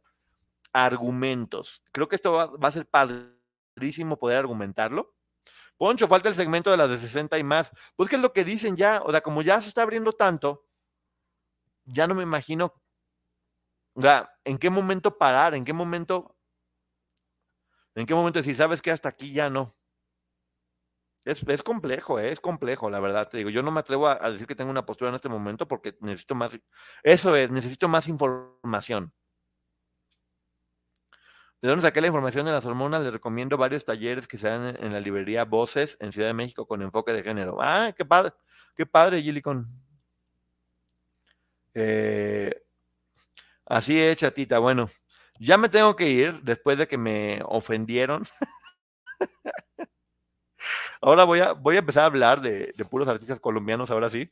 argumentos. 0.74 1.82
Creo 1.92 2.08
que 2.08 2.18
esto 2.18 2.34
va, 2.34 2.52
a 2.62 2.72
ser 2.72 2.88
padrísimo 2.88 4.18
poder 4.18 4.38
argumentarlo. 4.38 5.16
Poncho, 5.78 6.08
falta 6.08 6.30
el 6.30 6.36
segmento 6.36 6.72
de 6.72 6.78
las 6.78 6.90
de 6.90 6.98
60 6.98 7.38
y 7.38 7.44
más. 7.44 7.72
Pues 7.96 8.10
que 8.10 8.18
es 8.18 8.22
lo 8.22 8.34
que 8.34 8.44
dicen 8.44 8.76
ya, 8.76 9.02
o 9.06 9.12
sea, 9.12 9.22
como 9.22 9.42
ya 9.42 9.62
se 9.62 9.70
está 9.70 9.84
abriendo 9.84 10.12
tanto, 10.12 10.66
ya 11.86 12.08
no 12.08 12.16
me 12.16 12.24
imagino, 12.24 12.74
en 14.44 14.58
qué 14.58 14.70
momento 14.70 15.18
parar, 15.18 15.56
en 15.56 15.66
qué 15.66 15.74
momento, 15.74 16.37
en 17.98 18.06
qué 18.06 18.14
momento 18.14 18.38
decir, 18.38 18.56
sabes 18.56 18.80
que 18.80 18.92
hasta 18.92 19.10
aquí 19.10 19.34
ya 19.34 19.50
no. 19.50 19.76
Es, 21.26 21.64
complejo, 21.64 22.20
¿eh? 22.20 22.30
es 22.32 22.40
complejo, 22.40 22.92
la 22.92 23.00
verdad. 23.00 23.28
Te 23.28 23.38
digo, 23.38 23.50
yo 23.50 23.64
no 23.64 23.72
me 23.72 23.80
atrevo 23.80 24.08
a, 24.08 24.32
decir 24.32 24.46
que 24.46 24.56
tengo 24.56 24.70
una 24.70 24.86
postura 24.86 25.10
en 25.10 25.16
este 25.16 25.30
momento 25.30 25.68
porque 25.68 25.98
necesito 26.00 26.36
más. 26.36 26.58
Eso 27.02 27.36
es, 27.36 27.50
necesito 27.50 27.88
más 27.88 28.08
información. 28.08 29.12
¿De 31.60 31.70
dónde 31.70 31.82
saqué 31.82 32.00
la 32.00 32.08
información 32.08 32.46
de 32.46 32.52
las 32.52 32.66
hormonas? 32.68 33.02
Les 33.02 33.12
recomiendo 33.12 33.58
varios 33.58 33.84
talleres 33.84 34.28
que 34.28 34.38
se 34.38 34.48
dan 34.48 34.78
en, 34.80 34.94
la 34.94 35.00
librería 35.00 35.44
Voces 35.44 35.98
en 36.00 36.12
Ciudad 36.12 36.28
de 36.28 36.36
México 36.36 36.68
con 36.68 36.84
enfoque 36.84 37.14
de 37.14 37.24
género. 37.24 37.58
Ah, 37.60 37.92
qué 37.98 38.06
padre, 38.06 38.34
qué 38.76 38.86
padre, 38.86 39.24
Gilicon. 39.24 39.68
Eh, 41.74 42.64
así 43.66 44.00
es, 44.00 44.18
chatita. 44.18 44.60
Bueno, 44.60 44.88
ya 45.40 45.58
me 45.58 45.70
tengo 45.70 45.96
que 45.96 46.10
ir 46.10 46.42
después 46.42 46.78
de 46.78 46.88
que 46.88 46.98
me 46.98 47.42
ofendieron. 47.46 48.26
Ahora 51.02 51.24
voy 51.26 51.40
a, 51.40 51.54
voy 51.54 51.76
a 51.76 51.80
empezar 51.80 52.04
a 52.04 52.08
hablar 52.08 52.42
de, 52.42 52.74
puros 52.90 53.08
artistas 53.08 53.40
colombianos, 53.40 53.92
ahora 53.92 54.10
sí. 54.10 54.32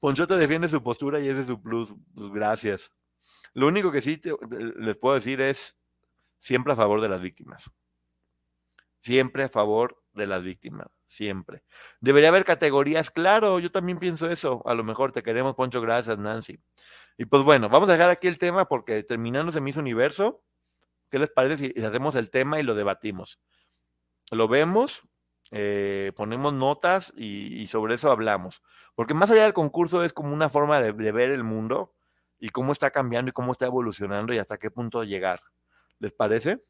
Ponchote 0.00 0.36
defiende 0.36 0.68
su 0.68 0.82
postura 0.82 1.20
y 1.20 1.28
ese 1.28 1.40
es 1.40 1.46
su 1.46 1.60
plus. 1.60 1.94
Pues 2.14 2.30
gracias. 2.30 2.92
Lo 3.54 3.66
único 3.66 3.90
que 3.90 4.02
sí 4.02 4.20
les 4.76 4.96
puedo 4.96 5.14
decir 5.16 5.40
es 5.40 5.76
siempre 6.38 6.72
a 6.72 6.76
favor 6.76 7.00
de 7.00 7.08
las 7.08 7.20
víctimas. 7.20 7.70
Siempre 9.00 9.44
a 9.44 9.48
favor 9.48 10.02
de 10.18 10.26
las 10.26 10.42
víctimas. 10.42 10.88
Siempre. 11.06 11.62
Debería 12.00 12.28
haber 12.28 12.44
categorías, 12.44 13.10
claro, 13.10 13.58
yo 13.58 13.70
también 13.72 13.98
pienso 13.98 14.28
eso. 14.28 14.62
A 14.66 14.74
lo 14.74 14.84
mejor 14.84 15.12
te 15.12 15.22
queremos, 15.22 15.54
Poncho, 15.54 15.80
gracias, 15.80 16.18
Nancy. 16.18 16.60
Y 17.16 17.24
pues 17.24 17.42
bueno, 17.42 17.68
vamos 17.68 17.88
a 17.88 17.92
dejar 17.92 18.10
aquí 18.10 18.28
el 18.28 18.38
tema 18.38 18.68
porque 18.68 19.02
terminando 19.02 19.50
se 19.50 19.60
me 19.60 19.70
hizo 19.70 19.80
universo. 19.80 20.42
¿Qué 21.10 21.18
les 21.18 21.30
parece 21.30 21.56
si 21.56 21.84
hacemos 21.84 22.14
el 22.14 22.30
tema 22.30 22.60
y 22.60 22.62
lo 22.62 22.74
debatimos? 22.74 23.40
Lo 24.30 24.46
vemos, 24.46 25.02
eh, 25.50 26.12
ponemos 26.16 26.52
notas 26.52 27.12
y, 27.16 27.66
sobre 27.68 27.94
eso 27.94 28.10
hablamos. 28.10 28.62
Porque 28.94 29.14
más 29.14 29.30
allá 29.30 29.44
del 29.44 29.52
concurso 29.52 30.04
es 30.04 30.12
como 30.12 30.32
una 30.34 30.48
forma 30.48 30.80
de, 30.80 30.92
ver 30.92 31.30
el 31.30 31.44
mundo 31.44 31.94
y 32.38 32.50
cómo 32.50 32.72
está 32.72 32.90
cambiando 32.90 33.30
y 33.30 33.32
cómo 33.32 33.52
está 33.52 33.66
evolucionando 33.66 34.32
y 34.32 34.38
hasta 34.38 34.58
qué 34.58 34.70
punto 34.70 35.02
llegar. 35.02 35.40
¿Les 35.98 36.12
parece? 36.12 36.62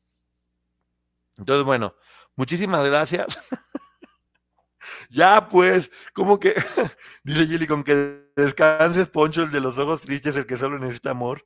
Entonces, 1.37 1.65
bueno, 1.65 1.95
muchísimas 2.39 2.87
gracias. 2.87 3.39
ya, 5.11 5.49
pues, 5.51 5.91
como 6.15 6.41
que, 6.41 6.55
dice 7.25 7.47
Gilly, 7.47 7.67
con 7.67 7.85
que 7.85 8.31
descanses, 8.37 9.09
Poncho, 9.09 9.43
el 9.43 9.51
de 9.51 9.61
los 9.61 9.77
ojos 9.77 10.03
tristes, 10.03 10.37
el 10.37 10.47
que 10.47 10.57
solo 10.57 10.79
necesita 10.79 11.11
amor 11.11 11.45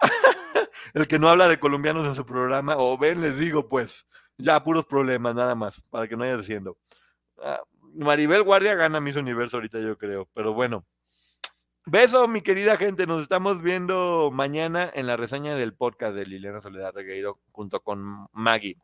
el 0.94 1.08
que 1.08 1.18
no 1.18 1.28
habla 1.28 1.48
de 1.48 1.58
colombianos 1.58 2.06
en 2.06 2.14
su 2.14 2.26
programa, 2.26 2.76
o 2.76 2.96
ven, 2.98 3.20
les 3.20 3.38
digo, 3.38 3.68
pues, 3.68 4.06
ya 4.36 4.62
puros 4.62 4.84
problemas, 4.84 5.34
nada 5.34 5.54
más, 5.54 5.82
para 5.90 6.06
que 6.06 6.16
no 6.16 6.20
vaya 6.20 6.36
diciendo. 6.36 6.76
Ah, 7.42 7.60
Maribel 7.94 8.42
Guardia 8.42 8.74
gana 8.74 9.00
Miss 9.00 9.16
Universo 9.16 9.56
ahorita, 9.56 9.78
yo 9.78 9.96
creo, 9.96 10.28
pero 10.34 10.52
bueno. 10.52 10.84
Beso, 11.86 12.26
mi 12.28 12.40
querida 12.40 12.78
gente. 12.78 13.06
Nos 13.06 13.20
estamos 13.22 13.60
viendo 13.60 14.30
mañana 14.32 14.90
en 14.94 15.06
la 15.06 15.18
reseña 15.18 15.54
del 15.54 15.74
podcast 15.74 16.14
de 16.14 16.24
Liliana 16.24 16.62
Soledad 16.62 16.94
Regueiro 16.94 17.40
junto 17.52 17.80
con 17.80 18.26
Maggie. 18.32 18.78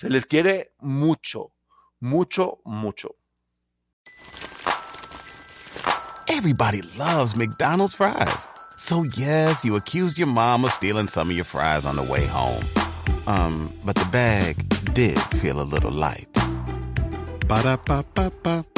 Se 0.00 0.08
les 0.08 0.24
quiere 0.24 0.70
mucho, 0.80 1.50
mucho, 2.00 2.60
mucho. 2.64 3.16
Everybody 6.28 6.82
loves 6.96 7.34
McDonald's 7.34 7.94
fries. 7.96 8.48
So, 8.76 9.02
yes, 9.16 9.64
you 9.64 9.74
accused 9.74 10.16
your 10.16 10.28
mom 10.28 10.64
of 10.64 10.70
stealing 10.70 11.08
some 11.08 11.30
of 11.30 11.34
your 11.34 11.44
fries 11.44 11.84
on 11.84 11.96
the 11.96 12.04
way 12.04 12.24
home. 12.26 12.64
Um, 13.26 13.72
but 13.84 13.96
the 13.96 14.06
bag 14.12 14.68
did 14.94 15.18
feel 15.40 15.60
a 15.60 15.66
little 15.66 15.90
light. 15.90 16.28
Ba-da-ba-ba-ba. 17.48 18.77